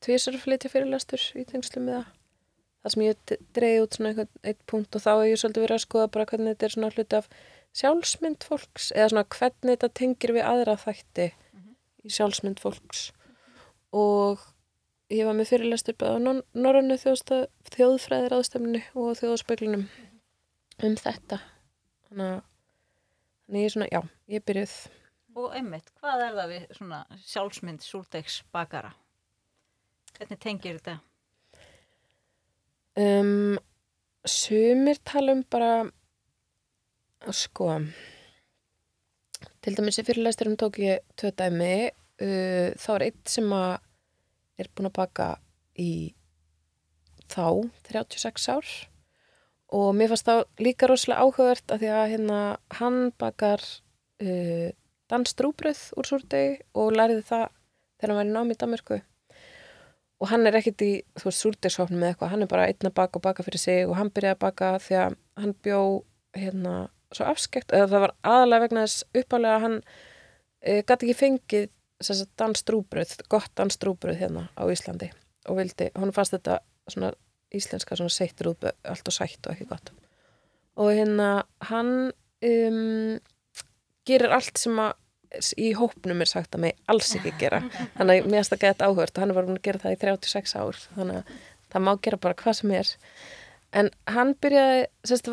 tvisar 0.04 0.36
flytja 0.40 0.70
fyrirlastur 0.72 1.24
í 1.40 1.46
tengslum 1.48 1.88
með 1.88 1.98
það. 1.98 2.12
Það 2.84 2.92
sem 2.92 3.02
ég 3.06 3.34
dreigi 3.56 3.80
út 3.80 3.96
svona 3.96 4.10
einhvern 4.12 4.40
eitt 4.44 4.64
punkt 4.68 4.96
og 4.96 5.00
þá 5.00 5.10
hef 5.14 5.28
ég 5.30 5.38
svolítið 5.40 5.64
verið 5.64 5.78
að 5.78 5.84
skoða 5.86 6.08
bara 6.12 6.26
hvernig 6.28 6.52
þetta 6.52 6.66
er 6.66 6.74
svona 6.74 6.90
hluti 6.92 7.16
af 7.16 7.28
sjálfsmynd 7.74 8.44
fólks 8.44 8.90
eða 8.92 9.06
svona 9.12 9.28
hvernig 9.34 9.70
þetta 9.72 9.88
tengir 10.00 10.32
við 10.36 10.48
aðra 10.50 10.74
þætti 10.82 11.28
í 12.04 12.12
sjálfsmynd 12.12 12.60
fólks. 12.60 13.06
Og 13.96 14.42
ég 15.14 15.24
var 15.24 15.38
með 15.38 15.54
fyrirlestur 15.54 15.96
bæði 15.96 16.18
á 16.20 16.20
Norrannu 16.66 16.98
þjóðfræðir 17.00 18.36
aðstemnu 18.36 18.82
og 19.00 19.16
þjóðspöglunum 19.22 19.86
um 20.84 20.98
þetta. 21.00 21.40
Þannig 22.10 22.34
að 22.34 23.58
ég 23.60 23.70
er 23.70 23.74
svona, 23.78 23.88
já, 23.88 24.02
ég 24.28 24.42
er 24.42 24.46
byrjuð. 24.50 24.76
Og 25.34 25.56
einmitt, 25.56 25.88
hvað 25.98 26.26
er 26.28 26.36
það 26.36 26.52
við 26.52 26.76
svona 26.76 27.00
sjálfsmynd 27.24 27.82
súrdegs 27.82 28.42
bakara? 28.54 28.92
Hvernig 30.14 30.40
tengir 30.40 30.78
þetta? 30.78 31.00
um, 32.96 33.58
sumir 34.24 34.98
tala 35.04 35.34
um 35.34 35.42
bara 35.50 35.90
sko 37.32 37.68
til 39.64 39.76
dæmis 39.76 39.98
í 39.98 40.04
fyrirlesturum 40.06 40.56
tók 40.60 40.78
ég 40.82 41.04
tvö 41.18 41.32
dæmi 41.34 41.74
uh, 41.90 42.70
þá 42.78 42.90
er 42.96 43.06
eitt 43.08 43.32
sem 43.32 43.54
að 43.56 43.78
er 44.60 44.70
búin 44.70 44.90
að 44.90 44.98
baka 45.00 45.28
í 45.80 46.14
þá 47.32 47.64
36 47.90 48.50
ár 48.52 48.74
og 49.74 49.88
mér 49.96 50.12
fannst 50.12 50.28
það 50.28 50.44
líka 50.62 50.88
rosalega 50.88 51.24
áhugavert 51.24 51.74
að 51.74 51.82
því 51.82 51.92
að 51.96 52.10
hérna 52.12 52.40
hann 52.78 53.00
bakar 53.18 53.64
uh, 53.64 54.68
danstrúbröð 55.10 55.82
úr 55.98 56.08
súrdegi 56.08 56.60
og 56.78 56.94
læriði 56.94 57.26
það 57.32 57.48
þegar 57.98 58.12
hann 58.12 58.20
var 58.20 58.30
í 58.30 58.36
námi 58.36 58.54
í 58.54 58.60
Danmarku 58.60 59.00
og 60.24 60.30
hann 60.30 60.48
er 60.48 60.56
ekkit 60.56 60.82
í, 60.86 60.90
þú 61.20 61.28
veist, 61.28 61.42
súrdegsofnum 61.44 62.00
með 62.00 62.14
eitthvað, 62.14 62.30
hann 62.32 62.44
er 62.46 62.48
bara 62.48 62.66
einn 62.70 62.88
að 62.88 62.96
baka 62.96 63.18
og 63.20 63.24
baka 63.26 63.44
fyrir 63.44 63.60
sig 63.60 63.82
og 63.84 63.98
hann 63.98 64.08
byrjaði 64.14 64.36
að 64.38 64.42
baka 64.46 64.70
því 64.80 64.96
að 65.02 65.16
hann 65.42 65.52
bjó 65.66 65.80
hérna 66.38 66.74
svo 67.14 67.26
afskekt, 67.28 67.74
eða 67.76 67.90
það 67.92 68.04
var 68.06 68.14
aðalega 68.30 68.64
vegna 68.64 68.84
þess 68.86 69.04
uppálega 69.20 69.58
að 69.58 69.64
hann 69.66 69.76
e, 69.84 70.78
gæti 70.80 70.96
ekki 70.96 71.18
fengið 71.18 71.68
þess 72.00 72.24
að 72.24 72.32
danstrúbröð, 72.40 73.12
gott 73.34 73.52
danstrúbröð 73.60 74.18
hérna 74.22 74.46
á 74.56 74.64
Íslandi. 74.72 75.10
Og 75.52 75.60
vildi, 75.60 75.90
hann 75.98 76.14
fannst 76.16 76.34
þetta 76.38 76.58
svona 76.88 77.12
íslenska 77.54 78.00
svona 78.00 78.16
seittur 78.16 78.54
út, 78.54 78.64
allt 78.64 79.12
og 79.12 79.14
sætt 79.14 79.44
og 79.44 79.52
ekki 79.54 79.68
gott. 79.68 79.92
Og 80.80 80.90
hérna 80.96 81.44
hann 81.68 81.92
um, 82.48 83.20
gerir 84.08 84.34
allt 84.34 84.58
sem 84.58 84.80
að 84.80 84.96
í 85.60 85.72
hópnum 85.78 86.22
er 86.24 86.30
sagt 86.30 86.56
að 86.56 86.66
mig 86.66 86.76
alls 86.90 87.14
ekki 87.18 87.34
gera. 87.40 87.62
þannig 87.96 88.22
að 88.22 88.28
mér 88.28 88.38
finnst 88.40 88.54
það 88.54 88.62
gett 88.66 88.84
áhört 88.84 89.16
og 89.16 89.22
hann 89.22 89.32
er 89.32 89.38
bara 89.38 89.48
búin 89.48 89.60
að 89.60 89.66
gera 89.68 89.82
það 89.84 89.96
í 89.96 90.00
36 90.04 90.54
ár. 90.60 90.80
Þannig 90.98 91.20
að 91.20 91.34
það 91.74 91.86
má 91.86 91.92
gera 92.06 92.20
bara 92.26 92.38
hvað 92.42 92.58
sem 92.60 92.74
er. 92.78 92.94
En 93.74 93.90
hann 94.14 94.32
byrjaði 94.38 94.86
sérst, 95.10 95.30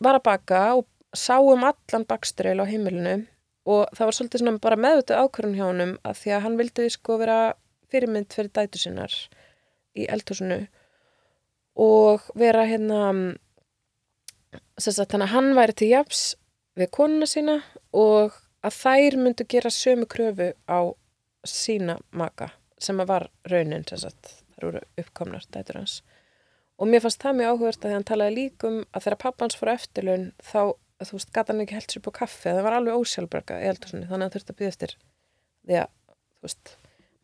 var 0.00 0.18
að 0.18 0.26
baka 0.26 0.64
og 0.78 0.88
sá 1.14 1.36
um 1.38 1.64
allan 1.68 2.06
baksturil 2.08 2.58
á 2.60 2.66
heimilinu 2.66 3.18
og 3.70 3.88
það 3.96 4.08
var 4.08 4.16
svolítið 4.18 4.42
svona 4.42 4.62
bara 4.64 4.80
meðvitað 4.80 5.20
ákvörðun 5.24 5.56
hjá 5.56 5.66
honum 5.66 5.92
að 6.04 6.18
því 6.20 6.32
að 6.34 6.44
hann 6.44 6.58
vildi 6.60 6.88
sko 6.92 7.18
vera 7.20 7.38
fyrirmynd 7.92 8.34
fyrir 8.34 8.52
dætu 8.56 8.80
sinnar 8.80 9.14
í 9.94 10.08
eldhúsinu 10.10 10.64
og 11.80 12.26
vera 12.38 12.64
hérna 12.68 13.00
sérst, 14.78 15.04
þannig 15.06 15.28
að 15.28 15.34
hann 15.34 15.52
væri 15.58 15.76
til 15.78 15.90
japs 15.92 16.24
við 16.78 16.90
konuna 16.94 17.28
sína 17.30 17.60
og 17.94 18.34
að 18.64 18.76
þær 18.80 19.16
myndu 19.20 19.46
gera 19.50 19.72
sömu 19.72 20.08
kröfu 20.10 20.52
á 20.66 20.80
sína 21.44 21.98
maka 22.10 22.50
sem 22.80 23.00
að 23.00 23.10
var 23.10 23.26
raunin 23.50 23.84
þess 23.88 24.08
að 24.08 24.30
þær 24.54 24.68
voru 24.68 24.84
uppkomnar 25.00 25.44
dætur 25.52 25.80
hans. 25.80 25.98
Og 26.80 26.88
mér 26.90 27.04
fannst 27.04 27.22
það 27.22 27.36
mjög 27.38 27.52
áhugast 27.52 27.84
að 27.84 27.90
því 27.90 27.96
hann 27.98 28.08
talaði 28.08 28.36
líkum 28.38 28.78
að 28.90 29.04
þegar 29.04 29.20
pappans 29.22 29.58
fór 29.58 29.72
eftirlaun 29.74 30.24
þá, 30.42 30.62
þú 31.04 31.18
veist, 31.18 31.34
gata 31.36 31.52
hann 31.52 31.62
ekki 31.64 31.78
held 31.78 31.92
sér 31.92 32.04
på 32.04 32.14
kaffi 32.18 32.50
það 32.50 32.64
var 32.66 32.78
alveg 32.78 32.96
eldursunni 33.70 34.08
þannig 34.08 34.14
að 34.14 34.24
hann 34.24 34.34
þurfti 34.34 34.54
að 34.54 34.58
byggja 34.60 34.72
eftir 34.74 34.96
því 35.64 35.78
að, 35.84 35.92
þú 36.34 36.48
veist, 36.48 36.74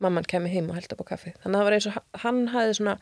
mamman 0.01 0.29
kemi 0.29 0.53
heim 0.53 0.71
og 0.71 0.79
held 0.79 0.95
upp 0.95 1.03
á 1.05 1.11
kaffi. 1.13 1.35
Þannig 1.43 1.57
að 1.57 1.61
það 1.61 1.69
var 1.69 1.77
eins 1.77 1.89
og 1.91 2.21
hann 2.23 2.41
hafði 2.55 2.77
svona 2.79 2.97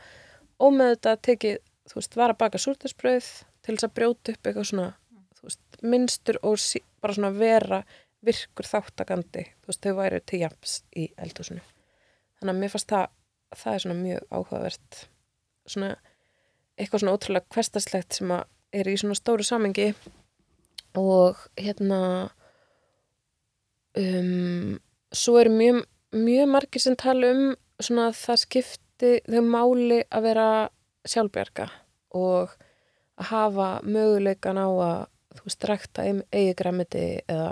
ómeðut 0.59 1.09
að 1.09 1.21
tekið, 1.29 1.59
þú 1.91 1.99
veist, 1.99 2.17
var 2.19 2.33
að 2.33 2.41
baka 2.41 2.61
súrtisbröð 2.61 3.29
til 3.63 3.75
þess 3.75 3.87
að 3.87 3.95
brjóta 3.99 4.33
upp 4.33 4.49
eitthvað 4.49 4.69
svona, 4.71 4.89
þú 5.37 5.47
veist, 5.47 5.79
virkur 8.25 8.67
þáttakandi, 8.67 9.45
þú 9.61 9.71
veist, 9.71 9.85
þau 9.85 9.95
væri 9.99 10.19
til 10.27 10.41
jafns 10.43 10.75
í 10.97 11.07
eldhúsinu. 11.19 11.63
Þannig 12.39 12.53
að 12.53 12.61
mér 12.61 12.73
fannst 12.73 12.91
það, 12.91 13.05
það 13.55 13.75
er 13.75 13.83
svona 13.83 13.99
mjög 13.99 14.25
áhugavert, 14.35 15.01
svona 15.69 15.91
eitthvað 16.79 17.03
svona 17.03 17.15
ótrúlega 17.15 17.51
kvestaslegt 17.53 18.19
sem 18.19 18.33
að 18.33 18.43
er 18.79 18.89
í 18.89 18.95
svona 19.01 19.17
stóru 19.17 19.45
samengi 19.45 19.87
og 20.99 21.39
hérna 21.57 22.01
um, 23.97 24.77
svo 25.11 25.39
eru 25.41 25.53
mjög, 25.53 25.81
mjög 26.15 26.51
margir 26.53 26.83
sem 26.83 26.97
tala 26.99 27.31
um 27.33 27.43
svona 27.79 28.09
að 28.09 28.19
það 28.21 28.41
skipti 28.43 29.13
þau 29.25 29.45
máli 29.47 30.01
að 30.09 30.27
vera 30.27 30.49
sjálfbjörga 31.09 31.69
og 32.19 32.53
að 33.19 33.31
hafa 33.31 33.69
möguleikan 33.83 34.59
á 34.59 34.67
að 34.67 34.99
þú 35.39 35.45
veist, 35.45 35.65
rækta 35.69 36.05
eigi 36.05 36.53
græmiti 36.57 37.05
eða 37.29 37.51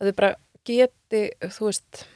að 0.00 0.10
þau 0.10 0.16
bara 0.20 0.32
geti, 0.66 1.22
þú 1.40 1.68
veist 1.70 2.06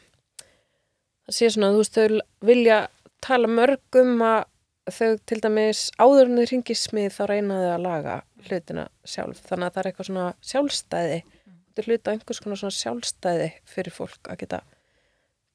það 1.27 1.37
sé 1.37 1.51
svona, 1.55 1.73
þú 1.75 1.83
veist, 1.83 1.99
þau 1.99 2.49
vilja 2.51 2.81
tala 3.25 3.51
mörgum 3.51 4.25
að 4.25 4.49
þau 4.91 5.11
til 5.29 5.39
dæmis 5.45 5.85
áður 6.01 6.31
en 6.31 6.41
þau 6.41 6.49
ringi 6.51 6.77
smið 6.77 7.13
þá 7.15 7.23
reynaðu 7.31 7.71
að 7.75 7.85
laga 7.85 8.17
hlutina 8.49 8.89
sjálf, 9.05 9.43
þannig 9.47 9.69
að 9.69 9.75
það 9.75 9.83
er 9.83 9.91
eitthvað 9.91 10.09
svona 10.09 10.27
sjálfstæði, 10.51 11.23
þetta 11.47 11.83
er 11.83 11.91
hluta 11.91 12.15
einhvers 12.15 12.43
konar 12.43 12.61
svona 12.61 12.79
sjálfstæði 12.79 13.49
fyrir 13.71 13.95
fólk 13.95 14.31
að 14.33 14.41
geta 14.43 14.63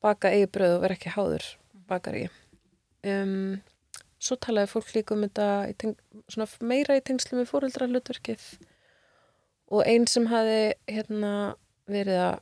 baka 0.05 0.31
eigi 0.31 0.51
bröð 0.53 0.77
og 0.77 0.85
vera 0.85 0.97
ekki 0.97 1.15
háður 1.15 1.47
bakar 1.89 2.17
í 2.19 2.25
um, 3.09 3.57
svo 4.21 4.37
talaði 4.41 4.71
fólk 4.71 4.93
líka 4.95 5.15
um 5.17 5.25
þetta 5.25 5.49
í 5.71 5.75
teng, 5.81 5.97
svona 6.31 6.47
meira 6.69 6.97
í 6.97 7.03
tengslu 7.05 7.39
með 7.39 7.51
fóröldra 7.51 7.89
hlutverkið 7.89 8.47
og 9.73 9.85
einn 9.89 10.05
sem 10.09 10.27
hafi 10.29 10.75
hérna 10.89 11.33
verið 11.91 12.19
að 12.21 12.35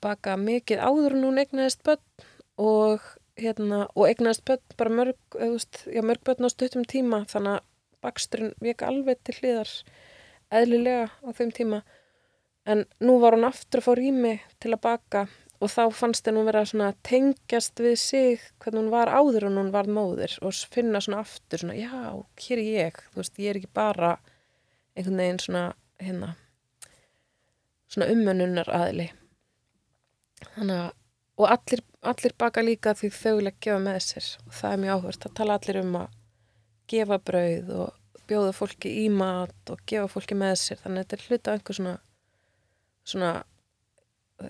baka 0.00 0.36
mikið 0.40 0.82
áður 0.82 1.16
en 1.16 1.26
hún 1.28 1.40
egnaðist 1.42 1.82
börn 1.86 2.26
og, 2.60 3.04
hérna, 3.40 3.84
og 3.94 4.08
egnaðist 4.08 4.44
börn 4.48 4.62
bara 4.80 4.94
mörg, 5.00 5.18
veist, 5.36 5.84
já, 5.86 6.02
mörg 6.06 6.24
börn 6.26 6.48
á 6.48 6.50
stuttum 6.52 6.86
tíma 6.88 7.24
þannig 7.30 7.58
að 7.58 7.66
baksturinn 8.00 8.54
veka 8.64 8.88
alveg 8.88 9.20
til 9.24 9.36
hliðar 9.40 9.74
eðlilega 10.50 11.10
á 11.20 11.28
þeim 11.36 11.52
tíma. 11.54 11.82
En 12.68 12.84
nú 13.02 13.18
var 13.20 13.36
hún 13.36 13.48
aftur 13.48 13.80
að 13.80 13.86
fá 13.86 13.92
rými 13.98 14.34
til 14.60 14.72
að 14.74 14.82
baka 14.84 15.26
og 15.60 15.68
þá 15.68 15.82
fannst 15.92 16.28
henn 16.28 16.38
hún 16.40 16.48
vera 16.48 16.64
svona 16.68 16.92
tengjast 17.06 17.80
við 17.84 17.96
sig 18.00 18.44
hvernig 18.62 18.86
hún 18.86 18.92
var 18.94 19.12
áður 19.12 19.50
en 19.50 19.58
hún 19.60 19.72
var 19.74 19.90
móður 19.90 20.38
og 20.40 20.56
finna 20.72 21.02
svona 21.04 21.20
aftur 21.24 21.60
svona 21.60 21.76
já, 21.76 21.90
hér 22.46 22.62
er 22.62 22.70
ég, 22.70 23.00
þú 23.12 23.20
veist, 23.20 23.40
ég 23.40 23.52
er 23.52 23.60
ekki 23.60 23.72
bara 23.76 24.14
einhvern 24.96 25.20
veginn 25.20 25.42
svona 25.44 25.64
hérna 26.00 26.32
svona 27.90 28.10
umönnunar 28.12 28.70
aðli 28.72 29.10
þannig 30.54 30.86
að 30.86 30.90
og 31.40 31.48
allir, 31.48 31.80
allir 32.04 32.34
baka 32.38 32.62
líka 32.64 32.92
því 32.96 33.10
þau 33.16 33.32
vilja 33.38 33.54
gefa 33.64 33.78
með 33.82 34.00
sér. 34.04 34.26
Og 34.44 34.56
það 34.58 34.74
er 34.74 34.82
mjög 34.82 34.98
áhverst 34.98 35.26
að 35.26 35.36
tala 35.38 35.56
allir 35.56 35.78
um 35.80 35.96
að 36.02 36.18
gefa 36.90 37.18
brauð 37.30 37.72
og 37.78 38.20
bjóða 38.30 38.52
fólki 38.54 38.92
í 39.04 39.06
mat 39.14 39.72
og 39.72 39.80
gefa 39.88 40.10
fólki 40.12 40.36
með 40.38 40.56
sér. 40.60 40.80
Þannig 40.82 41.00
að 41.00 41.06
þetta 41.06 41.18
er 41.18 41.26
hluta 41.28 41.56
einhver 41.56 41.78
svona 41.80 41.96
svona 43.10 43.32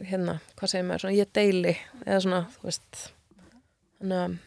hérna, 0.07 0.37
hvað 0.59 0.73
segir 0.73 0.87
maður, 0.87 1.05
svona 1.05 1.17
ég 1.17 1.33
deili 1.35 1.73
eða 2.05 2.21
svona, 2.27 2.43
þú 2.57 2.69
veist. 2.69 3.01
Þannig 4.01 4.23
að 4.25 4.39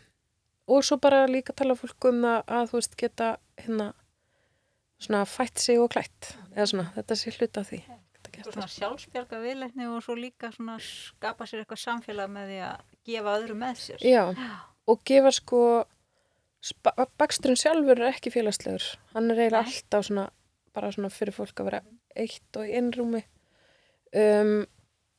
og 0.73 0.85
svo 0.87 0.95
bara 1.03 1.25
líka 1.27 1.55
tala 1.55 1.75
fólk 1.75 2.07
um 2.07 2.23
það 2.23 2.53
að 2.59 2.69
þú 2.71 2.79
veist 2.79 2.99
geta 2.99 3.33
hérna 3.59 3.89
svona 5.03 5.25
fætt 5.27 5.59
sig 5.63 5.79
og 5.79 5.91
klætt. 5.95 6.33
Eða 6.55 6.71
svona, 6.71 6.89
þetta 6.95 7.19
sé 7.19 7.35
hluta 7.35 7.67
því 7.67 7.83
Svona 8.41 8.67
sjálfsbjörga 8.71 9.39
viðleitni 9.43 9.87
og 9.91 10.03
svo 10.05 10.15
líka 10.17 10.49
svona 10.53 10.79
skapa 10.81 11.45
sér 11.47 11.63
eitthvað 11.63 11.81
samfélag 11.83 12.31
með 12.33 12.51
því 12.51 12.59
að 12.67 12.85
gefa 13.09 13.35
öðru 13.37 13.57
með 13.59 13.81
sér. 13.81 14.05
Já, 14.13 14.23
og 14.89 15.03
gefa 15.07 15.33
sko, 15.37 15.59
baksturinn 17.21 17.59
sjálfur 17.59 18.01
er 18.01 18.13
ekki 18.13 18.33
félagslegur. 18.33 18.87
Hann 19.13 19.29
er 19.31 19.43
eiginlega 19.43 19.65
alltaf 19.67 20.07
svona, 20.09 20.29
bara 20.73 20.91
svona 20.95 21.11
fyrir 21.13 21.35
fólk 21.35 21.61
að 21.61 21.69
vera 21.69 21.83
eitt 22.15 22.59
og 22.59 22.69
í 22.69 22.73
innrúmi. 22.79 23.23
Um, 24.13 24.63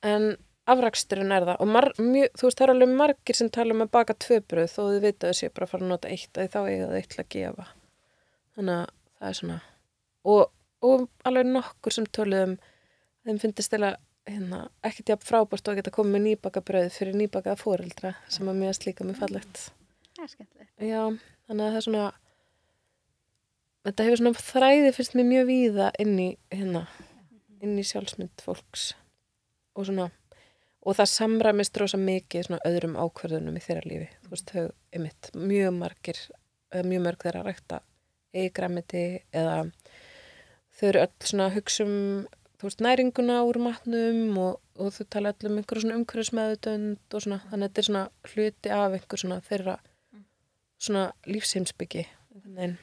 en 0.05 0.35
afraksturinn 0.71 1.33
er 1.35 1.45
það. 1.47 1.61
Og 1.61 1.71
mar, 1.71 1.89
mjö, 2.01 2.27
þú 2.33 2.47
veist, 2.47 2.59
það 2.59 2.67
er 2.67 2.73
alveg 2.73 2.93
margir 2.99 3.37
sem 3.37 3.49
tala 3.53 3.75
um 3.75 3.85
að 3.85 3.91
baka 3.93 4.17
tvö 4.25 4.41
bröð 4.49 4.69
þó 4.71 4.81
þau 4.81 5.01
vita 5.03 5.31
þessi 5.31 5.51
bara 5.53 5.67
að 5.67 5.73
fara 5.73 5.85
að 5.85 5.91
nota 5.93 6.11
eitt 6.13 6.39
að 6.39 6.51
þá 6.53 6.59
eiga 6.63 6.87
það 6.91 6.99
eitt 6.99 7.17
að 7.19 7.31
gefa. 7.35 7.67
Þannig 8.55 8.77
að 8.79 8.93
það 9.19 9.29
er 9.29 9.37
svona, 9.39 9.57
og, 10.33 10.43
og 10.85 11.05
alveg 11.27 11.51
nokkur 11.51 11.95
sem 11.95 12.07
töluðum 12.17 12.55
þeim 13.25 13.39
finnst 13.41 13.63
stila 13.65 13.95
hérna, 14.25 14.65
ekkert 14.85 15.13
jafn 15.13 15.27
frábært 15.27 15.69
og 15.69 15.79
geta 15.79 15.93
komið 15.93 16.15
með 16.15 16.23
nýbakabröð 16.25 16.91
fyrir 16.95 17.17
nýbakaða 17.19 17.59
fóreldra 17.61 18.13
sem 18.31 18.49
að 18.49 18.61
mjög 18.63 18.77
slíka 18.79 19.05
mjög 19.05 19.21
fallegt. 19.21 19.63
Það 20.15 20.23
er 20.25 20.31
skemmtilegt. 20.33 20.71
Já, 20.81 21.01
þannig 21.47 21.65
að 21.65 21.73
það 21.73 21.79
er 21.79 21.87
svona 21.87 22.05
þetta 23.85 24.07
hefur 24.07 24.21
svona 24.21 24.45
þræði 24.49 24.93
fyrst 24.97 25.17
mér 25.17 25.29
mjög 25.31 25.49
víða 25.51 25.89
inn 26.01 26.15
í 26.19 26.29
hérna 26.53 26.85
inn 27.65 27.75
í 27.77 27.85
sjálfsmynd 27.85 28.45
fólks. 28.45 28.93
Og 29.75 29.89
svona 29.89 30.09
og 30.85 30.97
það 30.97 31.11
samræmist 31.11 31.77
rosa 31.81 31.97
mikið 31.97 32.47
svona 32.47 32.65
öðrum 32.69 32.97
ákverðunum 32.97 33.55
í 33.57 33.61
þeirra 33.65 33.89
lífi. 33.89 34.09
Þú 34.21 34.33
veist, 34.33 34.51
þau, 34.53 34.65
einmitt, 34.93 35.29
mjög 35.33 35.77
margir 35.79 36.19
mjög 36.83 37.05
mörg 37.05 37.21
þeirra 37.23 37.43
að 37.43 37.49
rækta 37.49 37.79
eigramiti 38.35 39.03
eða 39.35 39.59
þau 40.75 40.87
eru 40.89 41.03
öll 41.05 41.29
svona 41.29 41.47
að 41.49 41.57
hugsa 41.59 41.85
um 41.85 41.95
veist, 42.67 42.83
næringuna 42.83 43.39
úr 43.47 43.59
matnum 43.61 44.37
og, 44.41 44.61
og 44.79 44.93
þau 44.95 45.05
tala 45.13 45.33
öll 45.33 45.49
um 45.49 45.59
einhverju 45.61 45.85
svona 45.85 45.99
umhverfismeðutönd 46.01 47.17
og 47.17 47.25
svona, 47.25 47.41
þannig 47.49 47.65
að 47.65 47.69
þetta 47.69 47.83
er 47.83 47.89
svona 47.89 48.05
hluti 48.31 48.73
af 48.75 48.97
einhver 48.99 49.21
svona 49.23 49.39
þeirra 49.45 49.79
svona 50.77 51.07
lífsheimsbyggi 51.29 52.05
veginn. 52.43 52.77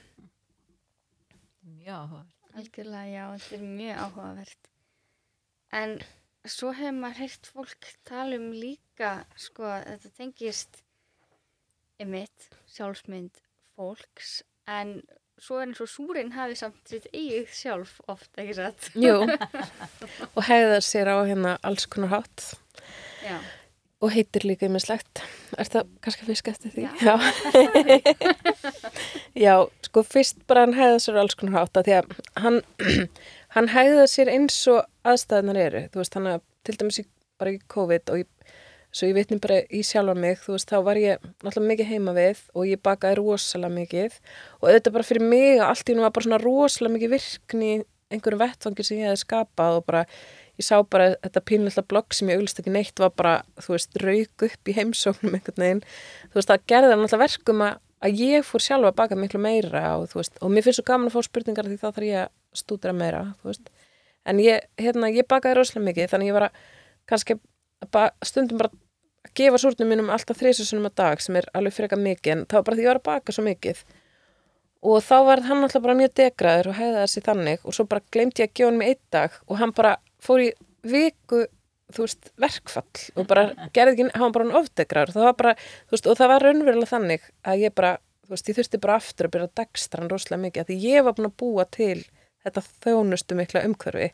Já, 1.83 1.97
áhugavert. 2.03 2.29
Algjörlega, 2.53 3.09
já, 3.09 3.25
þetta 3.39 3.57
er 3.57 3.63
mjög 3.79 4.01
áhugavert. 4.05 4.69
En 5.73 5.95
svo 6.45 6.73
hefur 6.77 6.99
maður 6.99 7.21
heyrt 7.23 7.49
fólk 7.55 7.91
tala 8.09 8.39
um 8.39 8.51
líka, 8.53 9.13
sko, 9.41 9.69
þetta 9.87 10.13
tengist 10.19 10.83
ymitt, 12.03 12.49
sjálfsmynd 12.75 13.41
fólks, 13.77 14.43
en 14.69 15.01
svo 15.43 15.59
er 15.59 15.67
eins 15.67 15.81
og 15.83 15.91
súrin 15.91 16.35
hafi 16.37 16.55
samt 16.59 16.79
sitt 16.87 17.09
eigið 17.11 17.51
sjálf 17.57 17.97
oft, 18.11 18.31
ekki 18.39 18.55
satt? 18.61 18.93
Jú, 18.95 19.17
og 20.37 20.47
hegðar 20.47 20.87
sér 20.87 21.11
á 21.11 21.19
hérna 21.27 21.57
alls 21.67 21.89
konar 21.91 22.15
hátt 22.15 22.53
Já, 23.23 23.41
og 24.03 24.11
heitir 24.11 24.43
líka 24.47 24.67
ymmislegt. 24.67 25.23
Er 25.55 25.69
það 25.71 25.91
kannski 26.03 26.27
fisk 26.27 26.49
eftir 26.51 26.73
því? 26.75 26.89
Já. 26.99 27.15
Já, 29.45 29.55
sko 29.87 30.03
fyrst 30.07 30.41
bara 30.51 30.65
hann 30.67 30.75
hegðar 30.75 31.03
sér 31.05 31.19
á 31.19 31.23
alls 31.23 31.39
konar 31.39 31.61
hátt 31.61 31.79
því 31.87 31.95
að 32.01 32.17
hann, 32.43 32.59
hann 33.55 33.71
hegðar 33.71 34.11
sér 34.11 34.33
eins 34.33 34.59
og 34.73 34.83
aðstæðunar 35.07 35.61
eru. 35.67 35.85
Þú 35.93 36.03
veist, 36.03 36.19
hann 36.19 36.31
að 36.33 36.43
til 36.67 36.77
dæmis 36.81 36.99
í, 37.03 37.07
bara 37.39 37.55
í 37.55 37.61
COVID 37.75 38.15
og 38.15 38.25
ég, 38.25 38.42
svo 38.93 39.09
ég 39.09 39.17
vitni 39.17 39.39
bara 39.41 39.63
í 39.73 39.81
sjálfa 39.87 40.15
mig, 40.19 40.41
þú 40.45 40.57
veist, 40.57 40.69
þá 40.69 40.79
var 40.85 41.01
ég 41.01 41.23
náttúrulega 41.43 41.71
mikið 41.71 41.91
heima 41.95 42.13
við 42.17 42.43
og 42.53 42.69
ég 42.69 42.83
bakaði 42.85 43.19
rosalega 43.23 43.73
mikið 43.79 44.19
og 44.61 44.69
auðvitað 44.69 44.97
bara 44.99 45.09
fyrir 45.09 45.25
mig 45.33 45.63
allt 45.65 45.89
í 45.89 45.97
nú 45.97 46.05
var 46.05 46.13
bara 46.13 46.27
svona 46.29 46.41
rosalega 46.43 46.97
mikið 46.99 47.15
virkni 47.17 47.73
einhverjum 48.13 48.43
vettfangi 48.43 48.85
sem 48.85 48.99
ég 49.01 49.09
hefði 49.09 49.23
skapað 49.25 49.79
og 49.81 49.87
bara 49.89 50.03
ég 50.61 50.67
sá 50.67 50.75
bara 50.85 51.15
þetta 51.25 51.43
pínlilla 51.49 51.85
blogg 51.89 52.13
sem 52.13 52.29
ég 52.29 52.37
auglist 52.41 52.61
ekki 52.61 52.75
neitt 52.75 53.01
var 53.01 53.15
bara, 53.17 53.39
þú 53.65 53.73
veist, 53.73 53.97
rauk 54.03 54.45
upp 54.49 54.69
í 54.69 54.75
heimsóknum 54.77 55.39
einhvern 55.39 55.63
veginn. 55.65 55.81
Þú 56.29 56.37
veist, 56.37 56.51
það 56.51 56.67
gerði 56.69 56.91
það 56.93 57.01
náttúrulega 57.01 57.23
verkum 57.25 57.65
að, 57.65 57.79
að 58.05 58.21
ég 58.21 58.45
fór 58.45 58.65
sjálfa 58.67 58.91
að 58.93 58.99
baka 59.01 59.19
miklu 59.19 59.41
meira 59.41 59.85
og 59.97 60.05
þú 60.13 60.21
veist, 60.21 60.37
og 60.45 60.53
mér 60.53 60.67
finnst 60.67 60.83
svo 60.83 60.87
gaman 60.91 61.09
að 61.09 61.17
fá 61.17 61.25
spurningar 61.31 61.71
því 61.71 61.79
þá 61.81 61.87
þarf 61.89 62.09
ég 62.11 62.21
að 62.27 62.61
stúdra 62.61 62.93
meira, 62.93 63.23
þú 63.41 63.49
veist. 63.49 63.73
En 64.29 64.45
ég, 64.45 64.69
hérna, 64.85 65.09
ég 65.17 65.29
bakaði 65.33 65.57
rosalega 65.63 65.89
mikið, 65.89 66.13
þannig 66.13 66.29
ég 66.31 66.37
var 66.37 66.49
að 66.51 66.61
kannski 67.11 67.39
að 67.83 67.91
ba- 67.97 68.13
stundum 68.29 68.61
bara 68.61 68.71
að 69.27 69.35
gefa 69.39 69.61
súrnum 69.63 69.91
mínum 69.93 70.13
alltaf 70.13 70.39
þrísusunum 70.41 70.89
á 70.89 70.93
dag 71.03 71.23
sem 71.23 71.39
er 71.39 71.49
alveg 71.57 71.77
freka 71.77 71.99
mikið, 71.99 72.33
en 72.35 72.47
það 72.47 72.59
var 72.59 72.69
bara 72.69 72.79
því 72.79 72.85
ég 72.85 72.91
var 72.91 73.01
að 73.01 73.09
baka 73.09 73.35
svo 73.37 73.45
mikið. 73.47 73.83
Og 74.83 75.03
þá 75.07 75.17
var 75.29 75.43
hann 75.47 75.63
alltaf 75.63 75.83
bara 75.85 75.99
mjög 75.99 76.15
degraður 76.19 76.73
og 76.73 76.79
hefði 76.79 77.01
þessi 77.01 77.25
þannig 77.29 77.67
og 77.67 77.77
svo 77.77 77.87
bara 77.91 78.07
glemdi 78.15 78.43
ég 78.43 78.51
að 78.51 78.55
gefa 78.59 78.71
hann 78.71 78.79
mig 78.81 78.95
einn 78.95 79.03
dag 79.15 79.37
og 79.47 79.61
hann 79.61 79.75
bara 79.77 79.93
fór 80.23 80.43
í 80.43 80.49
viku, 80.83 81.45
þú 81.95 82.07
veist, 82.07 82.33
verkfall 82.41 83.05
og 83.15 83.29
bara 83.31 83.45
gerði 83.77 83.95
ekki, 83.95 84.09
hann 84.17 84.25
var 84.27 84.35
bara 84.39 84.63
ofdegraður 84.63 85.15
það 85.15 85.29
var 85.29 85.37
bara, 85.39 85.53
þú 85.87 85.95
veist, 85.95 86.09
og 86.11 86.19
það 86.19 86.33
var 86.33 86.47
raunverulega 86.47 86.91
þannig 86.91 87.29
að 87.47 87.63
ég 87.63 87.77
bara, 87.79 87.93
þú 88.27 88.35
veist, 88.35 88.51
ég 88.51 88.59
þurfti 88.59 88.83
bara 88.83 88.99
aftur 88.99 89.29
að 89.29 89.35
byrja 89.37 89.51
að 89.51 89.55
dagstra 89.61 90.03
hann 90.03 90.11
rosalega 90.11 90.45
mikið 90.47 90.65
að 90.65 90.73
því 90.73 90.79
ég 90.89 91.07
var 91.07 91.17
búin 91.19 91.31
að 91.31 91.37
búa 91.45 91.69
til 91.79 92.01
þetta 92.43 92.65
þjónustu 92.83 93.39
mikla 93.39 93.65
umhverfi 93.69 94.09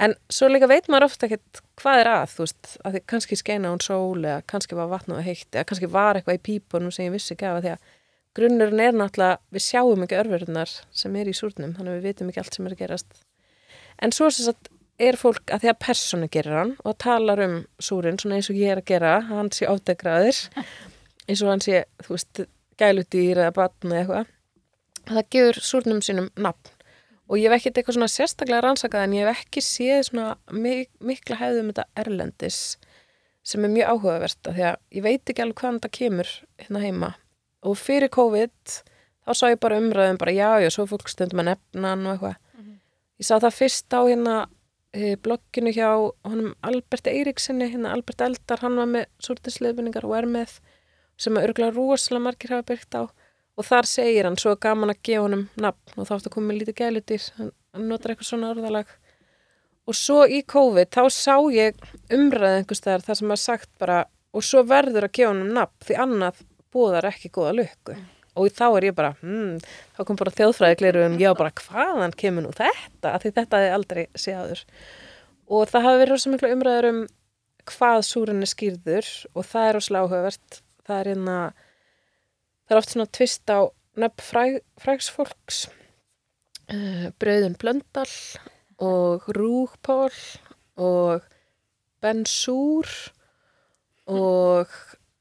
en 0.00 0.16
svo 0.32 0.48
líka 0.50 0.68
veit 0.70 0.88
maður 0.88 1.08
ofta 1.10 1.28
ekkert 1.28 1.62
hvað 1.80 2.02
er 2.02 2.10
að, 2.10 2.34
þú 2.34 2.44
veist, 2.44 2.74
að 2.84 2.96
því 2.96 3.02
kannski 3.12 3.38
skeina 3.38 3.72
hún 3.72 3.82
sól 3.84 4.20
eða 4.20 4.42
kannski 4.50 4.78
var 4.78 4.90
vatn 4.90 5.16
og 5.16 5.24
heitt 5.24 5.48
eða 5.52 5.66
kannski 5.68 5.90
var 5.92 6.18
eitthvað 6.18 6.38
í 6.38 6.44
pípunum 6.48 6.94
sem 6.94 7.08
ég 7.08 7.14
vissi 7.14 7.34
ekki 7.36 7.48
af 7.48 7.60
því 7.60 7.72
að 7.74 7.88
grunnurinn 8.38 8.82
er 8.84 8.96
náttúrulega, 8.96 9.40
við 9.50 9.64
sjáum 9.66 10.04
ekki 10.06 10.18
örverðunar 10.20 10.74
sem 11.02 11.16
er 11.18 11.30
í 11.30 11.34
súrnum, 11.36 11.74
þannig 11.76 11.92
að 11.92 11.98
við 11.98 12.08
vitum 12.10 12.30
ekki 12.30 12.42
allt 12.44 12.56
sem 12.56 12.68
er 12.68 12.76
að 12.76 12.82
gerast. 12.84 13.24
En 14.00 14.14
svo 14.14 14.30
sem 14.30 14.46
sagt 14.48 14.70
er 15.00 15.18
fólk 15.18 15.50
að 15.50 15.64
því 15.64 15.72
að 15.72 15.80
persónu 15.82 16.28
gerir 16.32 16.56
hann 16.60 16.74
og 16.86 16.96
talar 17.02 17.42
um 17.44 17.56
súrin, 17.82 18.20
svona 18.20 18.38
eins 18.38 18.50
og 18.52 18.60
ég 18.60 18.74
er 18.74 18.82
að 18.82 18.90
gera, 18.92 19.14
hann 19.30 19.50
sé 19.54 19.68
ofdegraðir, 19.68 20.42
eins 21.28 21.42
og 21.42 21.52
hann 21.52 21.64
sé, 21.64 21.84
þú 22.04 22.16
veist, 22.16 22.44
gælutýr 22.80 23.42
eða 23.42 23.56
batn 23.56 23.94
eða 23.94 24.02
eitthvað. 24.04 24.36
Það 25.10 25.30
gefur 25.34 25.64
súrnum 25.64 26.04
sínum 26.04 26.28
nafn 26.38 26.76
og 27.30 27.38
ég 27.38 27.46
hef 27.46 27.60
ekkert 27.60 27.78
eitthvað 27.78 27.96
svona 27.96 28.10
sérstaklega 28.10 28.62
rannsakað 28.66 29.06
en 29.06 29.16
ég 29.16 29.26
hef 29.28 29.44
ekki 29.44 29.62
séð 29.62 30.00
svona 30.08 30.30
mik 30.50 30.90
mikla 30.98 31.38
hefðum 31.38 31.70
þetta 31.70 31.86
erlendis 32.02 32.60
sem 33.46 33.64
er 33.64 33.72
mjög 33.72 33.92
áhugavert 33.94 34.50
af 34.50 34.56
því 34.56 34.64
að 34.68 34.78
ég 34.98 35.04
veit 35.06 35.32
ekki 35.32 35.44
alveg 35.44 35.60
hvaðan 35.62 35.78
þetta 35.78 35.92
kemur 35.96 36.32
hérna 36.60 36.82
heima. 36.84 37.10
Og 37.64 37.76
fyrir 37.78 38.10
COVID 38.12 38.74
þá 39.26 39.32
sá 39.36 39.44
ég 39.48 39.60
bara 39.62 39.78
umræðum 39.80 40.18
bara 40.20 40.34
já, 40.34 40.48
já, 40.64 40.68
svo 40.74 40.86
fólk 40.90 41.08
stundum 41.08 41.42
að 41.42 41.52
nefna 41.52 41.94
hann 41.94 42.06
og 42.06 42.16
eitthvað. 42.16 42.36
Ég 43.20 43.28
sá 43.28 43.34
það 43.36 43.56
fyrst 43.56 43.96
á 43.96 44.00
hérna 44.00 44.36
e, 44.96 45.14
blogginu 45.20 45.72
hjá 45.76 45.88
honum 46.26 46.54
Albert 46.66 47.08
Eiríksinni, 47.10 47.68
hérna 47.72 47.94
Albert 47.94 48.24
Eldar, 48.24 48.62
hann 48.64 48.78
var 48.80 48.88
með 48.90 49.08
súrtinsleifningar 49.22 50.08
og 50.08 50.16
er 50.18 50.28
með 50.28 50.58
sem 51.20 51.36
að 51.36 51.50
örgulega 51.50 51.76
rosalega 51.76 52.24
margir 52.26 52.54
hafa 52.54 52.68
byrkt 52.72 52.96
á 52.96 53.02
og 53.60 53.66
þar 53.68 53.88
segir 53.88 54.28
hann, 54.28 54.38
svo 54.40 54.54
gaman 54.60 54.94
að 54.94 55.02
gefa 55.06 55.24
honum 55.26 55.46
nafn 55.60 56.00
og 56.00 56.08
þá 56.08 56.14
ertu 56.16 56.30
að 56.30 56.36
koma 56.36 56.50
með 56.50 56.60
lítið 56.60 56.78
gælutýr, 56.80 57.26
hann, 57.38 57.50
notar 57.90 58.14
eitthvað 58.14 58.30
svona 58.30 58.52
orðalag. 58.54 58.94
Og 59.88 59.96
svo 59.96 60.22
í 60.28 60.40
COVID 60.48 60.92
þá 60.94 61.02
sá 61.12 61.34
ég 61.52 61.76
umræðið 62.14 62.60
einhvers 62.60 62.80
staðar 62.80 63.04
þar 63.08 63.20
sem 63.20 63.34
að 63.34 63.42
sagt 63.42 63.70
bara 63.80 63.98
og 64.36 64.46
svo 64.46 64.62
verður 64.68 65.08
að 65.08 65.14
gefa 65.18 65.32
honum 65.32 65.52
nafn 65.56 65.86
því 65.86 66.00
annað 66.04 66.42
búðar 66.70 67.10
ekki 67.10 67.32
góða 67.34 67.54
lukku. 67.58 67.98
Og 68.38 68.52
þá 68.54 68.66
er 68.68 68.86
ég 68.86 68.96
bara, 68.96 69.14
hmm, 69.20 69.56
þá 69.96 70.02
kom 70.06 70.18
bara 70.20 70.32
þjóðfræðikleiru 70.38 71.06
um, 71.08 71.16
já 71.20 71.32
bara 71.36 71.52
hvaðan 71.60 72.14
kemur 72.16 72.46
nú 72.46 72.52
þetta, 72.54 73.16
því 73.20 73.32
þetta 73.36 73.58
hefði 73.60 73.72
aldrei 73.74 74.04
séður 74.14 74.62
og 75.50 75.66
það 75.66 75.86
hafi 75.86 75.98
verið 75.98 76.14
rosa 76.14 76.30
miklu 76.30 76.52
umræður 76.54 76.88
um 76.92 77.00
hvað 77.70 78.04
súrun 78.06 78.44
er 78.44 78.50
skýrður 78.50 79.08
og 79.34 79.46
það 79.50 79.66
er 79.66 79.76
rosalega 79.76 80.06
áhugavert. 80.06 80.60
Það 80.86 81.00
er 81.00 81.10
hérna 81.10 81.38
það 82.70 82.76
er 82.76 82.84
oft 82.84 82.92
svona 82.94 83.10
tvist 83.10 83.50
á 83.50 83.66
nöfn 83.98 84.22
fræg, 84.22 84.60
frægsfólks. 84.78 85.64
Uh, 86.70 87.08
Brauðun 87.18 87.56
Blöndal 87.58 88.12
og 88.78 89.26
Rúgpól 89.34 90.14
og 90.78 91.24
Ben 92.00 92.22
Súr 92.30 92.86
og 94.06 94.70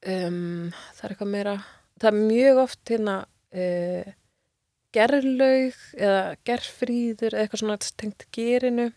um, 0.06 0.70
það 0.70 1.02
er 1.04 1.16
eitthvað 1.16 1.32
meira. 1.34 1.56
Það 1.98 2.12
er 2.12 2.20
mjög 2.30 2.62
oft 2.62 2.94
hérna 2.94 3.16
uh, 3.26 4.14
gerlaug 4.94 5.82
eða 5.98 6.22
gerfríður 6.46 7.34
eða 7.34 7.48
eitthvað 7.48 7.64
svona 7.64 7.80
tengt 7.98 8.28
gerinu. 8.30 8.92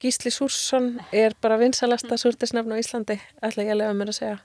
Gísli 0.00 0.30
Súrsson 0.30 0.94
er 1.10 1.34
bara 1.42 1.58
vinsalasta 1.58 2.14
súrtisnafn 2.14 2.78
á 2.78 2.78
Íslandi 2.78 3.18
ætla 3.42 3.66
ég 3.66 3.74
að 3.74 3.82
lefa 3.82 3.98
mér 3.98 4.14
að 4.14 4.20
segja 4.22 4.38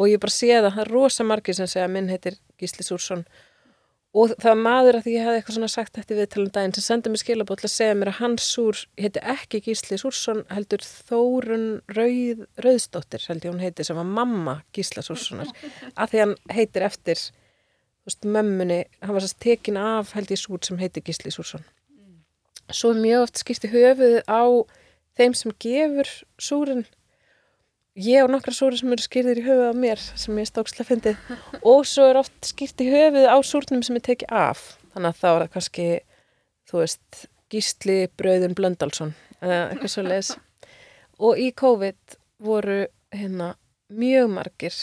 og 0.00 0.08
ég 0.08 0.20
bara 0.22 0.32
sé 0.32 0.50
það, 0.54 0.72
það 0.72 0.82
er 0.84 0.92
rosa 0.94 1.26
margir 1.28 1.56
sem 1.56 1.68
segja 1.68 1.86
að 1.86 1.94
minn 1.96 2.10
heitir 2.10 2.36
Gísli 2.60 2.86
Súrsson. 2.86 3.24
Og 4.10 4.32
það 4.32 4.48
var 4.48 4.62
maður 4.64 4.96
að 4.98 5.04
því 5.04 5.12
ég 5.14 5.26
hefði 5.26 5.38
eitthvað 5.38 5.56
svona 5.56 5.70
sagt 5.70 5.98
eftir 6.00 6.18
viðtalum 6.18 6.52
daginn 6.54 6.72
sem 6.74 6.82
sendið 6.82 7.12
mér 7.12 7.20
skilabóð 7.20 7.60
til 7.60 7.68
að 7.68 7.74
segja 7.76 7.98
mér 7.98 8.10
að 8.10 8.16
hans 8.24 8.46
súr 8.56 8.80
heiti 8.98 9.22
ekki 9.34 9.60
Gísli 9.68 9.98
Súrsson 10.00 10.40
heldur 10.50 10.82
Þórun 10.82 11.66
Rauð, 11.94 12.40
Rauðsdóttir 12.64 13.26
held 13.28 13.46
ég 13.46 13.52
hún 13.52 13.62
heiti 13.62 13.86
sem 13.86 14.00
var 14.00 14.08
mamma 14.08 14.56
Gísla 14.74 15.04
Súrssonar. 15.06 15.52
Að 15.94 16.10
því 16.10 16.24
hann 16.24 16.34
heitir 16.56 16.86
eftir 16.88 17.22
veist, 18.08 18.26
mömmunni, 18.26 18.80
hann 19.04 19.14
var 19.14 19.22
sérst 19.22 19.38
tekin 19.44 19.78
af 19.78 20.16
held 20.16 20.34
ég 20.34 20.42
súr 20.42 20.64
sem 20.66 20.80
heiti 20.82 21.04
Gísli 21.06 21.30
Súrsson. 21.30 21.62
Svo 22.70 22.90
er 22.94 23.02
mjög 23.04 23.28
oft 23.28 23.44
skipti 23.44 23.70
höfuð 23.70 24.24
á 24.26 24.42
þeim 25.18 25.38
sem 25.38 25.54
gefur 25.62 26.10
súrin 26.40 26.82
ég 28.00 28.24
og 28.24 28.30
nokkra 28.32 28.54
súri 28.54 28.78
sem 28.80 28.92
eru 28.94 29.04
skýrðir 29.04 29.40
í 29.40 29.46
höfuð 29.46 29.72
á 29.72 29.74
mér 29.76 30.00
sem 30.00 30.38
ég 30.40 30.48
stókslega 30.48 30.88
fyndið. 30.88 31.24
Og 31.62 31.82
svo 31.88 32.06
er 32.10 32.20
oft 32.20 32.36
skýrt 32.48 32.82
í 32.84 32.88
höfuð 32.92 33.26
á 33.28 33.36
súrnum 33.46 33.82
sem 33.86 33.98
er 33.98 34.04
tekið 34.06 34.32
af. 34.42 34.62
Þannig 34.94 35.12
að 35.12 35.20
þá 35.20 35.28
er 35.30 35.42
það 35.44 35.52
kannski 35.56 35.88
þú 36.70 36.82
veist, 36.84 37.26
Gísli 37.50 37.98
Brauðun 38.18 38.54
Blöndalsson 38.54 39.12
eða 39.40 39.60
eitthvað 39.72 39.90
svo 39.90 40.04
leis 40.06 40.28
og 41.20 41.40
í 41.40 41.48
COVID 41.56 42.16
voru 42.46 42.84
hérna 43.12 43.54
mjög 43.90 44.30
margir 44.36 44.76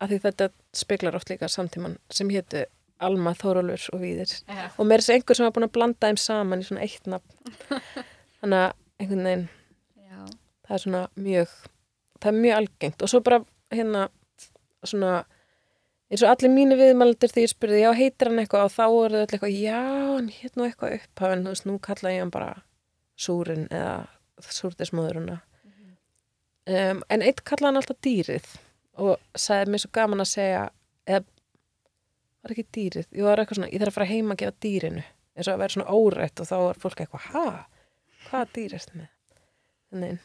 af 0.00 0.10
því 0.12 0.18
þetta 0.22 0.48
speklar 0.76 1.16
oft 1.18 1.32
líka 1.32 1.48
samtíman 1.50 1.96
sem 2.14 2.30
hétu 2.30 2.64
Alma, 3.02 3.34
Þórólfur 3.36 3.90
og 3.92 4.00
Víðir. 4.00 4.30
Já. 4.48 4.70
og 4.72 4.86
mér 4.88 5.02
er 5.02 5.04
þess 5.04 5.12
einhver 5.18 5.36
sem 5.36 5.44
var 5.44 5.52
búin 5.52 5.66
að 5.66 5.74
blanda 5.74 6.08
þeim 6.08 6.20
saman 6.20 6.62
í 6.62 6.68
svona 6.68 6.84
eitt 6.86 7.10
nafn. 7.10 7.82
Þannig 8.40 8.62
að 8.62 8.70
einhvern 9.02 9.26
veginn 9.28 9.48
Já, 10.06 10.20
það 10.64 10.76
er 10.78 10.84
svona 10.86 11.02
mjög 11.26 11.56
það 12.26 12.32
er 12.32 12.42
mjög 12.44 12.58
algengt. 12.60 13.02
Og 13.02 13.12
svo 13.12 13.22
bara 13.24 13.40
hérna 13.74 14.04
svona 14.86 15.14
eins 16.10 16.22
og 16.22 16.30
allir 16.30 16.52
mínu 16.52 16.76
viðmældur 16.78 17.32
því 17.32 17.46
ég 17.46 17.54
spurði 17.54 17.82
já 17.82 17.90
heitir 17.96 18.30
hann 18.30 18.42
eitthvað? 18.42 18.68
Og 18.68 18.74
þá 18.76 18.84
er 18.88 19.16
það 19.16 19.24
eitthvað 19.26 19.58
já 19.58 19.80
hann 20.12 20.30
hétt 20.36 20.58
nú 20.58 20.66
eitthvað 20.66 20.98
upphafinn. 21.00 21.46
Þú 21.46 21.54
veist 21.54 21.68
nú 21.70 21.78
kalla 21.82 22.14
ég 22.14 22.24
hann 22.24 22.34
bara 22.34 22.52
súrin 23.16 23.66
eða 23.72 23.96
súrdismóðuruna 24.52 25.40
um, 26.66 27.00
en 27.08 27.24
eitt 27.24 27.42
kallaði 27.46 27.70
hann 27.70 27.80
alltaf 27.80 28.00
dýrið 28.04 28.50
og 29.02 29.16
sagði 29.38 29.72
mér 29.72 29.82
svo 29.82 29.92
gaman 29.96 30.24
að 30.24 30.32
segja 30.32 30.62
eða 31.06 31.24
var 32.46 32.54
ekki 32.54 32.66
dýrið, 32.76 33.08
ég 33.16 33.26
var 33.26 33.42
eitthvað 33.42 33.60
svona 33.60 33.72
ég 33.72 33.82
þarf 33.82 33.92
að 33.92 33.98
fara 33.98 34.10
heima 34.10 34.36
að 34.36 34.42
gefa 34.42 34.56
dýrinu. 34.62 35.04
Eins 35.36 35.48
og 35.48 35.56
að 35.56 35.62
vera 35.64 35.74
svona 35.74 35.96
órætt 35.98 36.40
og 36.40 36.48
þá 36.48 36.56
var 36.62 36.78
fólk 36.80 37.02
eitthvað 37.02 37.26
ha, 37.34 37.44
hvað 38.28 38.54
dýrist 38.56 38.94
með 38.96 40.16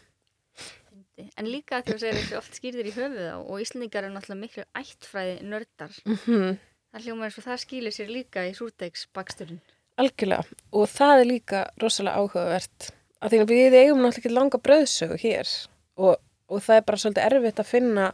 Nei, 1.22 1.30
En 1.38 1.48
líka 1.50 1.78
að 1.80 1.92
þú 1.92 1.98
segir 2.02 2.18
þessu 2.18 2.38
oft 2.40 2.58
skýrðir 2.58 2.90
í 2.90 2.94
höfuð 2.96 3.28
á 3.30 3.38
og 3.38 3.62
Íslandingar 3.62 4.08
eru 4.08 4.14
náttúrulega 4.16 4.42
miklu 4.42 4.64
ættfræði 4.82 5.36
nördar. 5.46 5.94
mm 6.08 6.58
Það 6.92 7.06
hljóma 7.06 7.24
eins 7.24 7.38
og 7.40 7.46
það 7.46 7.60
skýlir 7.62 7.94
sér 7.96 8.10
líka 8.12 8.42
í 8.44 8.56
súrdegsbaksturinn. 8.58 9.62
algjörlega. 10.02 10.44
Og 10.76 10.90
það 10.92 11.20
er 11.20 11.28
líka 11.30 11.60
rosalega 11.80 12.20
áhugavert. 12.20 12.90
Að 13.22 13.30
því 13.32 13.40
að 13.40 13.52
við 13.54 13.78
eigum 13.78 14.02
náttúrulega 14.02 14.20
ekki 14.20 14.32
langa 14.34 14.60
bröðsögu 14.66 15.20
hér. 15.22 15.48
Og, 15.96 16.18
og 16.52 16.64
það 16.66 16.76
er 16.76 16.86
bara 16.90 16.98
svolítið 16.98 17.28
erfitt 17.30 17.62
að 17.64 17.70
finna 17.70 18.10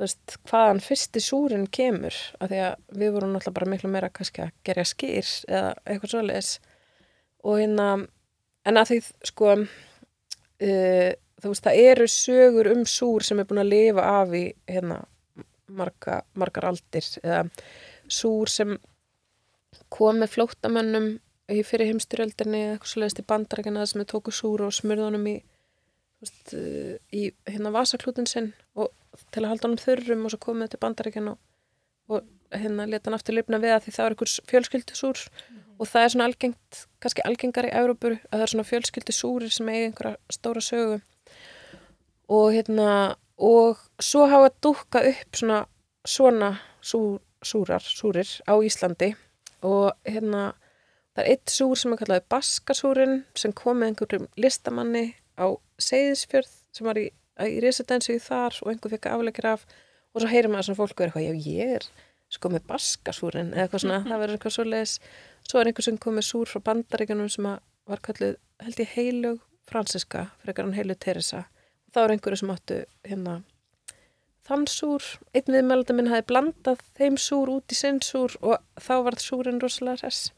veist, 0.00 0.36
hvaðan 0.50 0.82
fyrsti 0.84 1.22
súrin 1.24 1.66
kemur. 1.72 2.18
Af 2.40 2.50
því 2.52 2.60
að 2.66 2.74
við 3.00 3.14
vorum 3.16 3.32
náttúrulega 3.32 3.58
bara 3.60 3.70
miklu 3.72 3.92
meira 3.94 4.12
kannski 4.12 4.44
að 4.44 4.52
gerja 4.66 4.86
skýr 4.90 5.32
eða 5.48 5.72
eitthvað 5.86 6.14
svoleiðis. 6.14 6.52
Og 7.44 7.62
hérna 7.62 7.88
en 8.68 8.76
að 8.76 8.92
því 8.92 9.00
sko 9.30 9.54
uh, 9.56 11.12
þú 11.42 11.52
veist, 11.52 11.66
það 11.66 11.80
eru 11.92 12.06
sögur 12.10 12.70
um 12.74 12.84
súr 12.88 13.26
sem 13.26 13.40
er 13.40 13.48
búin 13.48 13.62
að 13.62 13.72
lifa 13.72 14.06
af 14.20 14.34
í 14.36 14.44
hérna 14.68 15.00
marga, 15.70 16.20
margar 16.38 16.68
aldir 16.70 17.06
eða 17.22 17.44
súr 18.10 18.50
sem 18.50 18.76
kom 19.92 20.20
með 20.20 20.34
flóttamönnum 20.34 21.12
í 21.50 21.62
fyrir 21.66 21.90
heimstyrjöldinni 21.90 22.64
eða 22.64 22.74
eitthvað 22.78 23.22
í 23.22 23.26
bandarækina 23.32 23.86
sem 23.86 24.02
er 24.02 24.10
tóku 24.10 24.34
súr 24.34 24.66
og 24.66 24.74
smurðunum 24.74 25.26
í, 25.30 25.36
veist, 26.22 26.54
uh, 26.54 26.96
í 27.14 27.30
hérna 27.48 27.72
vasaklútin 27.74 28.28
sinn 28.30 28.52
og 28.78 28.92
til 29.34 29.44
að 29.44 29.54
halda 29.54 29.68
honum 29.68 29.82
þurrum 29.82 30.26
og 30.26 30.34
svo 30.34 30.42
komið 30.42 30.72
til 30.72 30.82
bandarækina 30.84 31.34
og, 31.34 31.40
og 32.10 32.28
hérna 32.54 32.86
leta 32.90 33.10
hann 33.10 33.18
aftur 33.18 33.36
lifna 33.36 33.60
við 33.62 33.74
að 33.76 33.86
því 33.86 33.96
það 33.96 34.06
er 34.06 34.16
einhvers 34.16 34.36
fjölskyldisúr 34.50 35.24
og 35.80 35.88
það 35.88 36.04
er 36.04 36.12
svona 36.14 36.26
algengt, 36.28 36.80
kannski 37.02 37.24
algengar 37.26 37.68
í 37.68 37.74
Európu 37.82 38.12
að 38.14 38.36
það 38.36 38.44
er 38.46 38.52
svona 38.54 38.68
fjölskyldisúrir 38.70 39.54
sem 39.54 39.70
eigi 39.72 39.88
einhverja 39.88 40.36
stóra 40.36 40.62
sögu 40.64 41.00
og 42.30 42.52
hérna 42.54 43.16
og 43.40 43.80
svo 44.00 44.26
hafa 44.30 44.52
dúkka 44.62 45.02
upp 45.10 45.36
svona 45.36 45.64
svona 46.04 46.60
sú, 46.82 47.20
súrar, 47.42 47.82
súrir 47.82 48.28
á 48.48 48.54
Íslandi. 48.60 49.14
Og 49.62 49.92
hérna 50.04 50.54
það 51.14 51.24
er 51.24 51.30
eitt 51.34 51.52
súr 51.52 51.76
sem 51.76 51.92
er 51.92 52.00
kallaði 52.00 52.26
Baskasúrin 52.32 53.16
sem 53.36 53.52
kom 53.52 53.80
með 53.80 53.92
einhverjum 53.92 54.28
listamanni 54.40 55.14
á 55.36 55.52
Seyðisfjörð 55.80 56.52
sem 56.72 56.86
var 56.86 57.00
í, 57.00 57.08
í 57.44 57.58
residensi 57.60 58.18
þar 58.22 58.56
og 58.62 58.72
einhver 58.72 58.94
fekk 58.94 59.10
afleikir 59.12 59.50
af. 59.52 59.66
Og 60.14 60.22
svo 60.22 60.30
heyrir 60.30 60.50
maður 60.50 60.70
svona 60.70 60.80
fólk 60.80 60.96
verið 60.98 61.20
eitthvað, 61.20 61.28
já 61.28 61.52
ég 61.60 61.76
er 61.76 61.90
sko 62.30 62.50
með 62.50 62.66
Baskasúrin 62.70 63.52
eða 63.52 63.66
eitthvað 63.66 63.84
svona, 63.84 64.02
það 64.06 64.22
verður 64.22 64.36
eitthvað 64.38 64.56
svo 64.56 64.64
leis 64.66 64.96
svo 65.46 65.60
er 65.60 65.70
einhver 65.70 65.86
sem 65.86 65.96
kom 65.98 66.14
með 66.14 66.26
súr 66.28 66.50
frá 66.50 66.62
bandaríkjunum 66.68 67.30
sem 67.30 67.48
var 67.90 68.02
kallið, 68.06 68.36
held 68.62 68.82
ég 68.82 68.92
heilug 68.94 69.40
fransiska, 69.66 70.28
frekar 70.42 70.66
hann 70.66 70.76
heilug 70.76 70.98
Teresa. 71.02 71.44
og 71.44 71.59
þá 71.94 72.02
er 72.02 72.14
einhverju 72.14 72.42
sem 72.42 72.52
áttu 72.54 72.82
hérna 73.06 73.40
þann 74.50 74.66
súr, 74.70 75.02
einn 75.36 75.54
viðmælda 75.54 75.94
minn 75.94 76.10
hafi 76.10 76.26
blandað 76.30 76.82
þeim 76.98 77.16
súr 77.20 77.52
út 77.58 77.74
í 77.74 77.78
sinn 77.78 78.00
súr 78.02 78.34
og 78.40 78.58
þá 78.82 78.94
varð 79.06 79.20
súrin 79.22 79.60
rosalega 79.62 80.06
res 80.06 80.30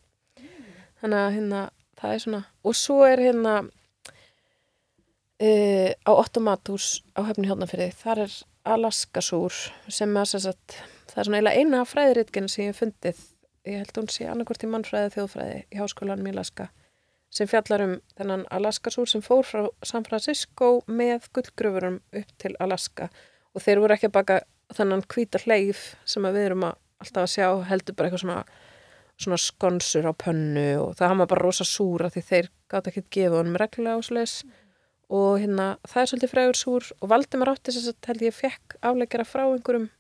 þannig 1.01 1.19
að 1.19 1.35
hérna 1.37 1.61
það 2.03 2.15
er 2.15 2.23
svona, 2.25 2.43
og 2.67 2.75
svo 2.77 2.99
er 3.07 3.23
hérna 3.23 3.55
uh, 5.43 5.91
á 5.93 6.11
Ottomatús 6.13 6.87
á 7.15 7.21
höfni 7.29 7.49
hjónafyrði, 7.51 7.91
þar 7.99 8.19
er 8.27 8.33
Alaska 8.75 9.21
súr 9.25 9.55
sem 9.91 10.17
er 10.17 10.35
að 10.39 10.59
það 11.11 11.19
er 11.23 11.29
svona 11.29 11.55
eina 11.55 11.83
af 11.83 11.93
fræðiritkinu 11.93 12.49
sem 12.51 12.65
ég 12.65 12.73
hef 12.73 12.83
fundið. 12.83 13.19
Ég 13.67 13.83
held 13.83 13.99
hún 13.99 14.09
sé 14.11 14.27
annarkvort 14.27 14.65
í 14.67 14.71
mannfræði 14.71 15.13
þjóðfræði 15.17 15.59
í 15.71 15.79
háskólanum 15.79 16.27
í 16.27 16.33
Alaska 16.35 16.65
sem 17.33 17.49
fjallar 17.49 17.85
um 17.87 17.95
þennan 18.19 18.47
Alaska 18.53 18.93
súr 18.93 19.09
sem 19.09 19.23
fór 19.25 19.47
frá 19.49 19.67
San 19.87 20.05
Francisco 20.05 20.83
með 20.87 21.31
gullgröfurum 21.33 22.01
upp 22.21 22.35
til 22.43 22.53
Alaska. 22.61 23.09
Og 23.57 23.65
þeir 23.65 23.81
voru 23.83 23.97
ekki 23.97 24.11
að 24.11 24.17
baka 24.19 24.41
þennan 24.73 25.05
hvíta 25.09 25.41
hleif 25.45 25.93
sem 26.09 26.25
við 26.29 26.45
erum 26.47 26.69
að 26.69 26.79
alltaf 27.03 27.25
að 27.25 27.33
sjá 27.35 27.49
heldur 27.69 27.97
bara 27.97 28.09
eitthvað 28.09 28.25
svona 28.25 28.45
svona 29.23 29.39
skonsur 29.39 30.09
á 30.09 30.13
pönnu 30.17 30.69
og 30.81 30.95
það 30.99 31.13
hafa 31.13 31.29
bara 31.31 31.45
rosa 31.45 31.67
súra 31.69 32.11
því 32.11 32.23
þeir 32.29 32.49
gátt 32.73 32.89
ekki 32.91 33.03
að 33.03 33.11
gefa 33.17 33.39
honum 33.39 33.59
reglulega 33.61 34.01
ásleis 34.01 34.35
og 35.13 35.37
hérna 35.43 35.67
það 35.85 36.03
er 36.03 36.11
svolítið 36.11 36.33
frægur 36.33 36.59
súr 36.59 36.89
og 36.99 37.11
Valdimar 37.13 37.53
átti 37.53 37.75
þess 37.75 37.93
að 37.93 38.09
held 38.11 38.25
ég 38.27 38.37
fekk 38.37 38.77
afleggera 38.81 39.29
frá 39.29 39.45
einhverjum 39.45 39.91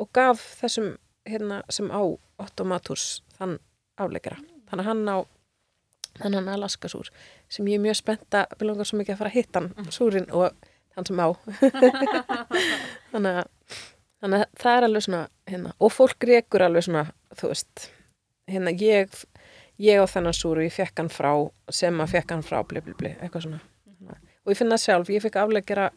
og 0.00 0.10
gaf 0.14 0.44
þessum 0.60 0.94
hérna 1.26 1.62
sem 1.72 1.90
á 1.90 2.02
Ottomatús 2.38 3.22
þann 3.38 3.56
afleggera. 3.98 4.38
Þannig 4.68 4.84
að 4.84 4.90
hann 4.90 5.08
á 5.08 5.16
þannig 6.20 6.40
að 6.40 6.54
Alaska 6.54 6.90
súr 6.90 7.10
sem 7.52 7.68
ég 7.70 7.78
er 7.78 7.84
mjög 7.84 7.98
spennt 8.00 8.38
að 8.38 8.56
við 8.56 8.70
langar 8.70 8.88
svo 8.88 9.00
mikið 9.00 9.14
að 9.14 9.20
fara 9.20 9.32
að 9.32 9.38
hitta 9.38 9.62
hann 9.64 9.92
súrin 9.94 10.28
og 10.32 10.66
hann 10.96 11.06
sem 11.06 11.20
á. 11.20 11.28
Þannig, 13.12 13.38
að, 13.42 13.80
þannig 14.22 14.42
að 14.42 14.60
það 14.62 14.76
er 14.76 14.86
alveg 14.86 15.04
svona 15.04 15.22
hérna, 15.50 15.72
og 15.76 15.92
fólk 15.92 16.26
rekur 16.30 16.64
alveg 16.64 16.86
svona 16.86 17.04
þú 17.36 17.50
veist 17.52 17.86
hérna 18.48 18.72
ég, 18.80 19.18
ég 19.82 20.00
á 20.00 20.04
þennan 20.08 20.36
súru, 20.36 20.64
ég 20.64 20.74
fekk 20.74 21.02
hann 21.02 21.12
frá 21.12 21.32
sem 21.68 22.00
að 22.00 22.14
fekk 22.16 22.36
hann 22.36 22.44
frá, 22.46 22.62
bli 22.64 22.82
bli 22.84 22.96
bli 22.96 23.12
eitthvað 23.18 23.48
svona. 23.48 23.60
Og 24.46 24.54
ég 24.54 24.60
finn 24.60 24.72
það 24.72 24.84
sjálf, 24.84 25.10
ég 25.12 25.24
fekk 25.24 25.40
afleggera 25.42 25.90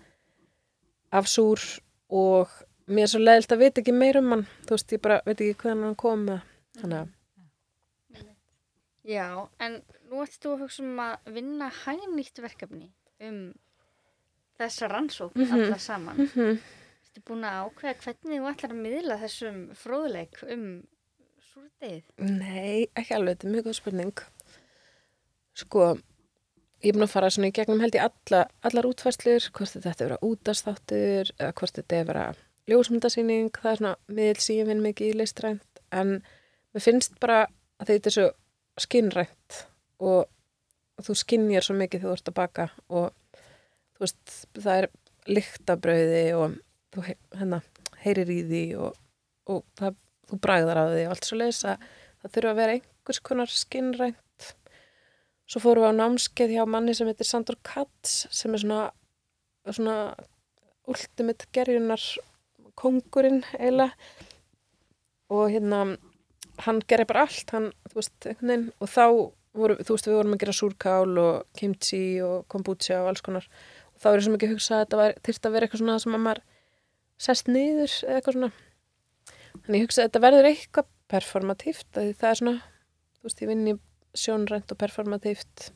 af 1.16 1.30
súr 1.30 1.64
og 2.10 2.52
mér 2.90 3.06
er 3.06 3.12
svo 3.14 3.22
leiðilt 3.22 3.54
að 3.54 3.64
veit 3.64 3.80
ekki 3.82 3.94
meir 3.96 4.20
um 4.20 4.34
hann 4.34 4.46
þú 4.66 4.76
veist, 4.76 4.94
ég 4.96 5.04
bara 5.04 5.22
veit 5.26 5.38
ekki 5.38 5.58
hvernig 5.64 5.90
hann 5.90 5.98
kom 6.00 6.26
þannig 6.80 7.00
að 7.04 7.16
Já, 9.08 9.48
en 9.60 9.82
nú 10.10 10.20
ættu 10.24 10.44
þú 10.44 10.54
að 10.56 10.62
hugsa 10.66 10.84
um 10.84 11.00
að 11.00 11.32
vinna 11.34 11.70
hægnýtt 11.86 12.42
verkefni 12.44 12.90
um 13.22 13.40
þessa 14.60 14.90
rannsók 14.92 15.36
Mhm. 15.36 15.54
alla 15.54 15.78
saman. 15.78 16.18
mm 16.18 16.28
-hmm. 16.36 16.60
Þú 17.16 17.22
búin 17.26 17.44
að 17.44 17.60
ákveða 17.64 17.96
hvernig 18.04 18.40
þú 18.40 18.50
ætlar 18.54 18.72
að 18.72 18.82
miðla 18.84 19.18
þessum 19.22 19.76
fróðleik 19.76 20.44
um 20.52 20.84
súrdegið? 21.42 22.04
Nei, 22.18 22.88
ekki 22.96 23.14
alveg, 23.16 23.38
þetta 23.38 23.48
er 23.48 23.54
mjög 23.54 23.66
góð 23.66 23.76
spurning. 23.76 24.20
Sko, 25.54 25.98
ég 26.84 26.90
er 26.90 26.94
búin 26.94 27.04
að 27.04 27.10
fara 27.14 27.30
svona 27.30 27.48
í 27.48 27.52
gegnum 27.52 27.80
held 27.80 27.96
í 27.96 28.00
alla, 28.00 28.48
allar 28.64 28.86
útfæslur, 28.86 29.50
hvort 29.52 29.74
þetta 29.74 29.90
ætti 29.92 30.04
að 30.04 30.10
vera 30.10 30.20
útastáttur, 30.22 31.32
eða 31.40 31.54
hvort 31.54 31.74
þetta 31.76 31.96
er 31.96 32.04
að 32.04 32.08
vera 32.08 32.36
ljósmyndasýning, 32.70 33.50
það 33.52 33.72
er 33.72 33.76
svona 33.82 33.96
miðl 34.08 34.66
vinn 34.70 34.82
mikið 34.86 35.10
í 35.10 35.18
listrænt, 35.18 35.82
en 35.92 36.22
mér 36.74 36.82
finnst 36.86 37.20
bara 37.20 37.48
að 37.80 37.88
þetta 37.88 38.08
er 38.08 38.12
svo 38.12 38.32
skinnrænt 38.84 39.60
og 40.00 41.04
þú 41.04 41.16
skinnjar 41.22 41.66
svo 41.66 41.76
mikið 41.80 42.04
þegar 42.04 42.12
þú 42.12 42.20
ert 42.20 42.32
að 42.32 42.38
baka 42.40 42.68
og 42.90 43.42
þú 43.96 44.06
veist, 44.06 44.36
það 44.58 44.72
er 44.76 44.90
lyktabrauði 45.30 46.24
og 46.40 46.56
þú 46.96 47.06
hérna, 47.08 47.62
heyrir 48.04 48.32
í 48.34 48.40
því 48.50 48.64
og, 48.86 49.02
og 49.52 49.66
það 49.80 50.00
þú 50.30 50.40
bragðar 50.46 50.82
á 50.82 50.86
því 50.94 51.04
og 51.06 51.14
allt 51.16 51.30
svo 51.30 51.40
leis 51.40 51.62
að 51.66 51.86
það 52.22 52.34
þurfa 52.36 52.54
að 52.54 52.62
vera 52.62 52.78
einhvers 52.78 53.22
konar 53.26 53.54
skinnrænt 53.54 54.50
svo 55.50 55.64
fórum 55.64 55.86
við 55.86 55.94
á 55.94 56.00
námskeið 56.00 56.56
hjá 56.56 56.64
manni 56.70 56.96
sem 56.98 57.10
heitir 57.10 57.28
Sandor 57.28 57.58
Katz 57.66 58.26
sem 58.30 58.54
er 58.54 58.64
svona 58.64 58.84
svona 59.74 60.16
ultimate 60.90 61.48
gerjunar 61.54 62.02
kongurinn 62.80 63.44
eiginlega. 63.58 63.94
Og 65.30 65.52
hérna 65.54 65.98
hann 66.66 66.80
gerir 66.90 67.08
bara 67.10 67.26
allt 67.28 67.54
hann, 67.56 67.70
veist, 67.96 68.30
og 68.30 68.88
þá 68.92 69.06
voru, 69.58 69.76
þú 69.82 69.96
veist, 69.96 70.08
við 70.08 70.18
vorum 70.20 70.36
að 70.36 70.42
gera 70.44 70.56
súrkál 70.56 71.20
og 71.24 71.46
kimchi 71.58 72.04
og 72.26 72.48
kombucha 72.52 73.02
og 73.04 73.12
alls 73.12 73.26
konar 73.26 73.48
og 73.94 74.02
þá 74.04 74.10
er 74.12 74.24
svo 74.24 74.34
mikið 74.36 74.50
að 74.50 74.56
hugsa 74.56 74.80
að 74.80 74.84
þetta 74.86 75.28
þyrfti 75.28 75.50
að 75.50 75.56
vera 75.56 75.68
eitthvað 75.68 75.84
svona 75.84 76.00
sem 76.04 76.18
að 76.18 76.26
maður 76.26 76.44
sest 77.20 77.52
niður 77.52 77.96
eða 78.06 78.20
eitthvað 78.20 78.38
svona 78.38 78.52
Þannig 79.66 79.82
ég 79.82 79.88
hugsa 79.88 80.04
að 80.04 80.10
þetta 80.10 80.22
verður 80.24 80.48
eitthvað 80.50 80.90
performatíft, 81.10 81.88
það 81.94 82.30
er 82.30 82.40
svona, 82.40 82.56
þú 83.18 83.28
veist, 83.28 83.42
ég 83.44 83.50
vinn 83.50 83.70
í 83.70 83.76
sjónrænt 84.18 84.74
og 84.74 84.80
performatíft. 84.80 85.70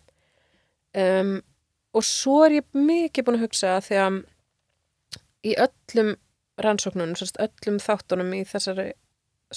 Um, 0.98 1.36
og 1.94 2.06
svo 2.06 2.40
er 2.46 2.60
ég 2.60 2.78
mikið 2.78 3.28
búin 3.28 3.40
að 3.40 3.46
hugsa 3.48 3.76
að 3.78 3.88
því 3.88 4.00
að 4.04 4.20
í 5.44 5.56
öllum 5.66 6.12
rannsóknunum, 6.64 7.32
öllum 7.46 7.80
þáttunum 7.82 8.36
í 8.38 8.44
þessari 8.50 8.92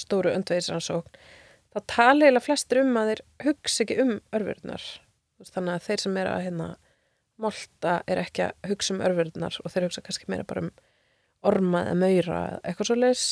stóru 0.00 0.32
öndvegisrannsókn, 0.34 1.18
þá 1.74 1.78
tala 1.92 2.26
eiginlega 2.26 2.46
flestir 2.46 2.82
um 2.82 2.96
að 3.00 3.12
þeir 3.12 3.22
hugsa 3.46 3.84
ekki 3.84 3.98
um 4.04 4.14
örfurnar. 4.36 4.86
Þannig 5.46 5.74
að 5.74 5.86
þeir 5.86 6.02
sem 6.04 6.20
er 6.20 6.30
að 6.30 6.44
hérna, 6.46 6.68
molta 7.42 7.98
er 8.08 8.22
ekki 8.22 8.46
að 8.46 8.70
hugsa 8.70 8.94
um 8.94 9.02
örfurnar 9.04 9.58
og 9.62 9.72
þeir 9.72 9.88
hugsa 9.88 10.04
kannski 10.04 10.30
meira 10.32 10.46
bara 10.48 10.66
um 10.66 10.72
orma 11.46 11.84
eða 11.84 11.98
maura 12.00 12.40
eða 12.46 12.62
eitthvað 12.64 12.88
svo 12.90 12.96
leis 12.98 13.26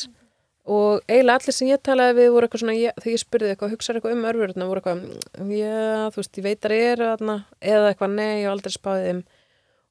og 0.65 1.03
eiginlega 1.05 1.39
allir 1.39 1.53
sem 1.53 1.69
ég 1.69 1.81
talaði 1.85 2.15
við 2.17 2.31
voru 2.33 2.47
eitthvað 2.47 2.61
svona, 2.63 2.75
ég, 2.77 2.95
þegar 2.97 3.13
ég 3.13 3.21
spurði 3.21 3.49
eitthvað, 3.53 3.73
hugsaði 3.75 3.99
eitthvað 3.99 4.15
um 4.15 4.27
örverðuna, 4.31 4.67
voru 4.69 4.81
eitthvað, 4.81 5.01
"Mm, 5.37 5.51
já, 5.53 6.09
þú 6.13 6.21
veist, 6.21 6.37
ég 6.37 6.45
veit 6.45 6.61
að 6.65 6.75
ég 6.75 6.91
eru 6.93 7.09
þarna, 7.11 7.35
eða 7.61 7.89
eitthvað, 7.91 8.15
nei, 8.15 8.41
hef 8.41 8.51
aldrei 8.51 8.73
spáðið 8.73 9.05
þeim 9.09 9.23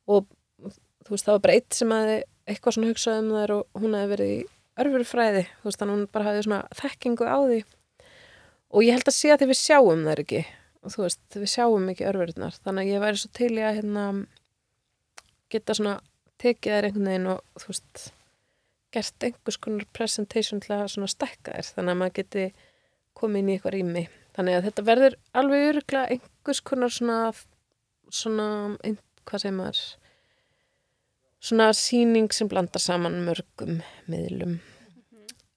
og 0.08 0.26
þú 1.04 1.10
veist, 1.10 1.24
það 1.24 1.34
var 1.34 1.44
bara 1.44 1.54
eitt 1.54 1.74
sem 1.74 1.88
eitthvað 2.48 2.74
svona 2.74 2.90
hugsað 2.90 3.18
um 3.18 3.30
þær 3.30 3.50
og 3.54 3.66
hún 3.80 3.94
hefði 3.94 4.12
verið 4.14 4.32
í 4.34 4.40
örverufræði, 4.82 5.44
þú 5.60 5.68
veist, 5.68 5.80
þannig 5.80 5.94
að 5.94 5.98
hún 5.98 6.12
bara 6.14 6.28
hefði 6.28 6.44
svona 6.46 6.60
þekkingu 6.80 7.28
á 7.30 7.38
því. 7.44 7.60
Og 8.74 8.84
ég 8.84 8.96
held 8.96 9.10
að 9.10 9.16
sé 9.16 9.30
að 9.30 9.42
því 9.42 9.48
við 9.52 9.60
sjáum 9.60 10.06
þær 10.08 10.22
ekki 10.24 10.42
og 10.84 10.92
þú 10.92 11.04
veist, 11.06 11.22
við 11.38 11.50
sjáum 11.52 11.86
ekki 11.92 12.08
örverðunar 12.10 12.58
þannig 12.64 12.82
að 12.82 12.90
ég 12.92 13.04
væri 13.04 13.20
svo 13.20 13.30
til 13.38 13.52
í 13.54 13.62
að 13.64 13.78
hérna, 13.78 14.04
geta 15.52 15.76
svona 15.78 15.94
tekið 16.42 16.74
þær 16.74 16.88
einhvern 16.88 17.08
veginn 17.08 17.30
og 17.32 17.62
þú 17.62 17.70
veist 17.70 18.04
gert 18.94 19.26
einhvers 19.26 19.58
konar 19.64 19.88
presentation 19.96 20.60
til 20.62 20.74
að 20.76 20.84
svona 20.92 21.10
stækka 21.10 21.56
þér 21.56 21.70
þannig 21.78 21.94
að 21.94 22.00
maður 22.02 22.16
geti 22.18 22.44
komið 23.14 23.40
inn 23.40 23.48
í 23.48 23.56
eitthvað 23.56 23.76
rými. 23.78 24.04
Þannig 24.34 24.56
að 24.58 24.68
þetta 24.68 24.84
verður 24.90 25.16
alveg 25.40 25.66
öruglega 25.70 26.14
einhvers 26.14 26.60
konar 26.66 26.92
svona 26.92 27.18
svona, 28.12 28.48
hvað 29.24 29.44
segir 29.44 29.56
maður 29.56 29.82
svona 31.44 31.72
síning 31.76 32.32
sem 32.32 32.48
blandar 32.48 32.82
saman 32.82 33.20
mörgum 33.26 33.82
miðlum. 34.10 34.58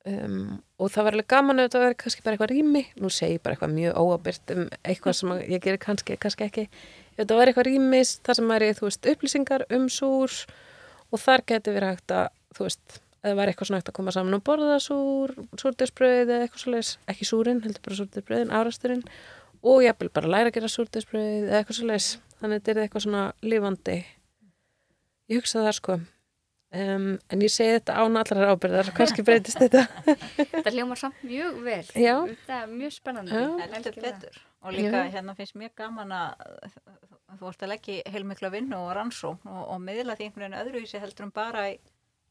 Um, 0.07 0.59
og 0.79 0.91
það 0.93 1.03
var 1.03 1.15
alveg 1.17 1.27
gaman 1.31 1.59
ef 1.59 1.67
þetta 1.67 1.81
verður 1.83 1.97
kannski 2.03 2.23
bara 2.23 2.37
eitthvað 2.37 2.53
rými. 2.53 2.83
Nú 3.01 3.09
segi 3.11 3.35
ég 3.35 3.43
bara 3.43 3.57
eitthvað 3.57 3.73
mjög 3.75 3.97
óabyrt 4.03 4.53
um 4.53 4.61
eitthvað 4.83 5.17
sem 5.19 5.33
ég 5.41 5.63
gerir 5.63 5.81
kannski, 5.83 6.15
kannski 6.21 6.47
ekki. 6.47 6.67
Ef 7.15 7.23
þetta 7.23 7.39
verður 7.39 7.51
eitthvað 7.51 7.69
rýmis 7.71 8.13
þar 8.23 8.39
sem 8.39 8.53
er 8.55 8.67
veist 8.79 9.09
upplýsingar 9.11 9.65
um 9.75 9.89
súr 9.91 10.37
og 11.11 11.23
þar 11.23 11.43
getur 11.51 11.75
verið 11.75 11.93
hægt 11.95 12.15
að 12.15 12.29
þú 12.55 12.67
veist 12.67 13.01
eða 13.23 13.37
var 13.39 13.51
eitthvað 13.51 13.69
svona 13.69 13.81
hægt 13.81 13.91
að 13.91 13.97
koma 13.97 14.13
saman 14.15 14.37
og 14.37 14.43
borða 14.45 14.77
súr, 14.83 15.33
súrdesbröð 15.59 16.21
eða 16.27 16.45
eitthvað 16.45 16.63
svoleiðis, 16.63 16.91
ekki 17.11 17.27
súrin, 17.27 17.63
heldur 17.65 17.83
bara 17.83 17.99
súrdesbröðin, 17.99 18.53
árasturinn. 18.53 19.03
Og 19.67 19.81
ég 19.83 19.97
vil 19.99 20.11
bara 20.13 20.31
læra 20.31 20.51
að 20.51 20.59
gera 20.59 20.71
súrdesbröð 20.71 21.49
eða 21.49 21.61
eitthvað 21.61 21.79
svoleiðis, 21.81 22.11
þannig 22.37 22.61
að 22.61 22.61
þetta 22.61 22.73
er 22.75 22.81
eitthvað 22.85 23.05
svona 23.07 23.23
lifandi. 23.43 23.97
Ég 25.27 25.41
hugsa 25.41 25.63
það 25.65 25.73
sko, 25.75 25.97
um, 26.81 27.07
en 27.19 27.41
ég 27.43 27.51
segi 27.51 27.77
þetta 27.77 27.97
án 27.99 28.21
allar 28.21 28.53
ábyrðar, 28.53 28.91
kannski 28.95 29.25
breytist 29.27 29.59
þetta. 29.59 29.85
Þetta 30.55 30.71
hljómar 30.71 30.99
samt 31.01 31.25
mjög 31.27 31.57
vel. 31.65 31.83
Já. 31.91 32.15
Þetta 32.29 32.61
er 32.61 32.71
mjög 32.71 32.95
spennandi. 32.95 33.35
Já. 33.35 34.45
og 34.67 34.73
líka 34.73 35.03
hérna 35.13 35.35
finnst 35.37 35.55
mér 35.55 35.69
gaman 35.77 36.11
að 36.11 36.47
þú 37.35 37.43
vorst 37.43 37.63
að 37.63 37.71
leggja 37.73 38.13
heilmikla 38.13 38.49
vinnu 38.53 38.79
og 38.79 38.95
rannsókn 38.97 39.51
og, 39.51 39.61
og 39.73 39.83
miðla 39.83 40.15
því 40.17 40.27
einhvern 40.27 40.45
veginn 40.47 40.59
öðruvísi 40.61 41.01
heldur 41.01 41.27
um 41.27 41.33
bara 41.35 41.67
í 41.73 41.77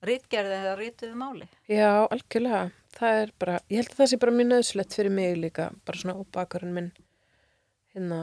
rítgerði 0.07 0.57
eða 0.61 0.74
rítuðu 0.80 1.18
máli 1.20 1.47
Já, 1.70 2.07
algjörlega, 2.09 2.62
það 2.97 3.20
er 3.22 3.32
bara, 3.42 3.59
ég 3.70 3.82
held 3.82 3.92
að 3.92 4.01
það 4.01 4.11
sé 4.12 4.20
bara 4.24 4.36
mjög 4.36 4.51
nöðslegt 4.51 4.99
fyrir 4.99 5.14
mig 5.18 5.38
líka, 5.40 5.68
bara 5.88 6.03
svona 6.03 6.16
óbakurinn 6.20 6.74
minn, 6.76 6.90
hérna, 7.94 8.20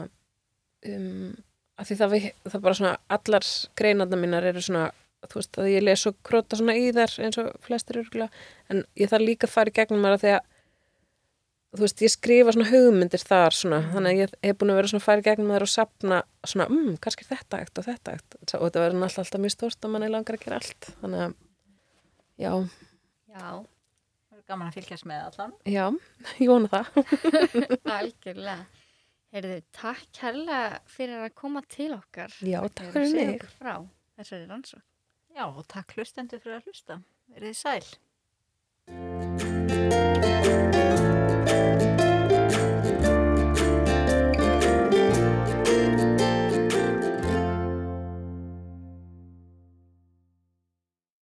um, 0.90 1.32
að 1.78 1.90
því 1.90 1.96
það, 2.00 2.16
það 2.52 2.64
bara 2.66 2.78
svona, 2.80 2.94
allar 3.16 3.50
greinarna 3.80 4.20
mínar 4.20 4.48
eru 4.50 4.62
svona, 4.64 4.88
þú 5.28 5.40
veist, 5.40 5.60
að 5.60 5.70
ég 5.72 5.84
les 5.84 6.06
og 6.10 6.18
króta 6.26 6.58
svona 6.60 6.76
í 6.78 6.90
þær 6.94 7.14
eins 7.26 7.38
og 7.42 7.52
flestir 7.64 8.02
örgulega, 8.02 8.44
en 8.70 8.84
ég 9.00 9.12
þarf 9.12 9.28
líka 9.28 9.48
að 9.48 9.54
fara 9.56 9.72
í 9.72 9.78
gegnum 9.78 10.06
þar 10.06 10.18
að 10.18 10.24
því 10.24 10.32
að, 10.36 10.48
þú 11.74 11.84
veist, 11.84 12.04
ég 12.06 12.14
skrifa 12.14 12.54
svona 12.54 12.70
hugmyndir 12.70 13.26
þar 13.26 13.58
svona, 13.58 13.82
þannig 13.94 14.12
að 14.12 14.22
ég 14.22 14.38
hef 14.46 14.60
búin 14.60 14.74
að 14.74 14.80
vera 14.80 14.92
svona 14.92 15.02
að 15.02 15.08
fara 15.08 15.24
í 15.24 15.28
gegnum 15.28 15.54
þar 15.54 15.66
og 15.66 15.74
sapna 15.74 16.22
svona, 16.46 16.70
mm, 16.70 16.96
kannski 17.02 17.26
er 17.26 17.32
þetta 17.34 17.62
ekt 17.64 17.82
og 17.82 17.88
þetta 17.88 18.18
ekt, 18.18 18.40
og 18.40 18.50
þetta 18.52 18.84
verður 18.84 19.00
náttúrulega 19.00 19.26
alltaf 19.26 19.44
mjög 19.46 19.56
stórt 19.56 19.88
að 19.88 19.94
manni 19.96 20.12
langar 20.14 20.38
að 20.38 20.44
gera 20.46 20.60
allt, 20.62 20.90
þannig 21.00 21.24
að, 21.26 21.38
já, 22.44 22.52
Já, 23.34 23.50
það 24.30 24.38
er 24.38 24.42
gaman 24.46 24.68
að 24.70 24.76
fylgjast 24.76 25.06
með 25.10 25.22
allan. 25.26 25.54
Já, 25.66 25.84
ég 26.44 26.50
vona 26.52 26.68
það. 26.70 26.90
algjörlega. 27.96 28.83
Heyrðu, 29.34 29.54
takk 29.74 30.02
kærlega 30.14 30.76
fyrir 30.86 31.24
að 31.24 31.32
koma 31.40 31.58
til 31.66 31.88
okkar. 31.96 32.30
Já, 32.38 32.60
takk 32.70 32.92
fyrir 32.94 33.16
mig. 33.16 33.32
okkur 33.34 33.50
Frá 33.58 33.74
þessari 34.14 34.46
rannsók. 34.46 34.86
Já, 35.34 35.44
og 35.48 35.66
takk 35.74 35.96
hlustendur 35.98 36.38
fyrir 36.44 36.60
að 36.60 36.70
hlusta. 36.70 37.02
Verið 37.34 37.50
þið 37.50 37.58
sæl. 37.64 37.82